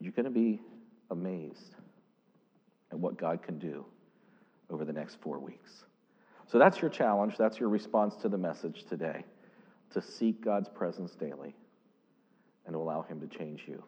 You're 0.00 0.12
going 0.12 0.24
to 0.24 0.30
be 0.30 0.60
amazed 1.10 1.74
at 2.90 2.98
what 2.98 3.16
God 3.16 3.42
can 3.42 3.58
do 3.58 3.84
over 4.70 4.84
the 4.84 4.92
next 4.92 5.20
four 5.20 5.38
weeks. 5.38 5.84
So 6.46 6.58
that's 6.58 6.80
your 6.80 6.90
challenge. 6.90 7.36
That's 7.38 7.60
your 7.60 7.68
response 7.68 8.16
to 8.16 8.28
the 8.28 8.38
message 8.38 8.84
today 8.88 9.24
to 9.92 10.00
seek 10.00 10.42
God's 10.42 10.68
presence 10.68 11.12
daily 11.12 11.54
and 12.66 12.74
to 12.74 12.78
allow 12.78 13.02
Him 13.02 13.20
to 13.20 13.26
change 13.26 13.64
you. 13.66 13.82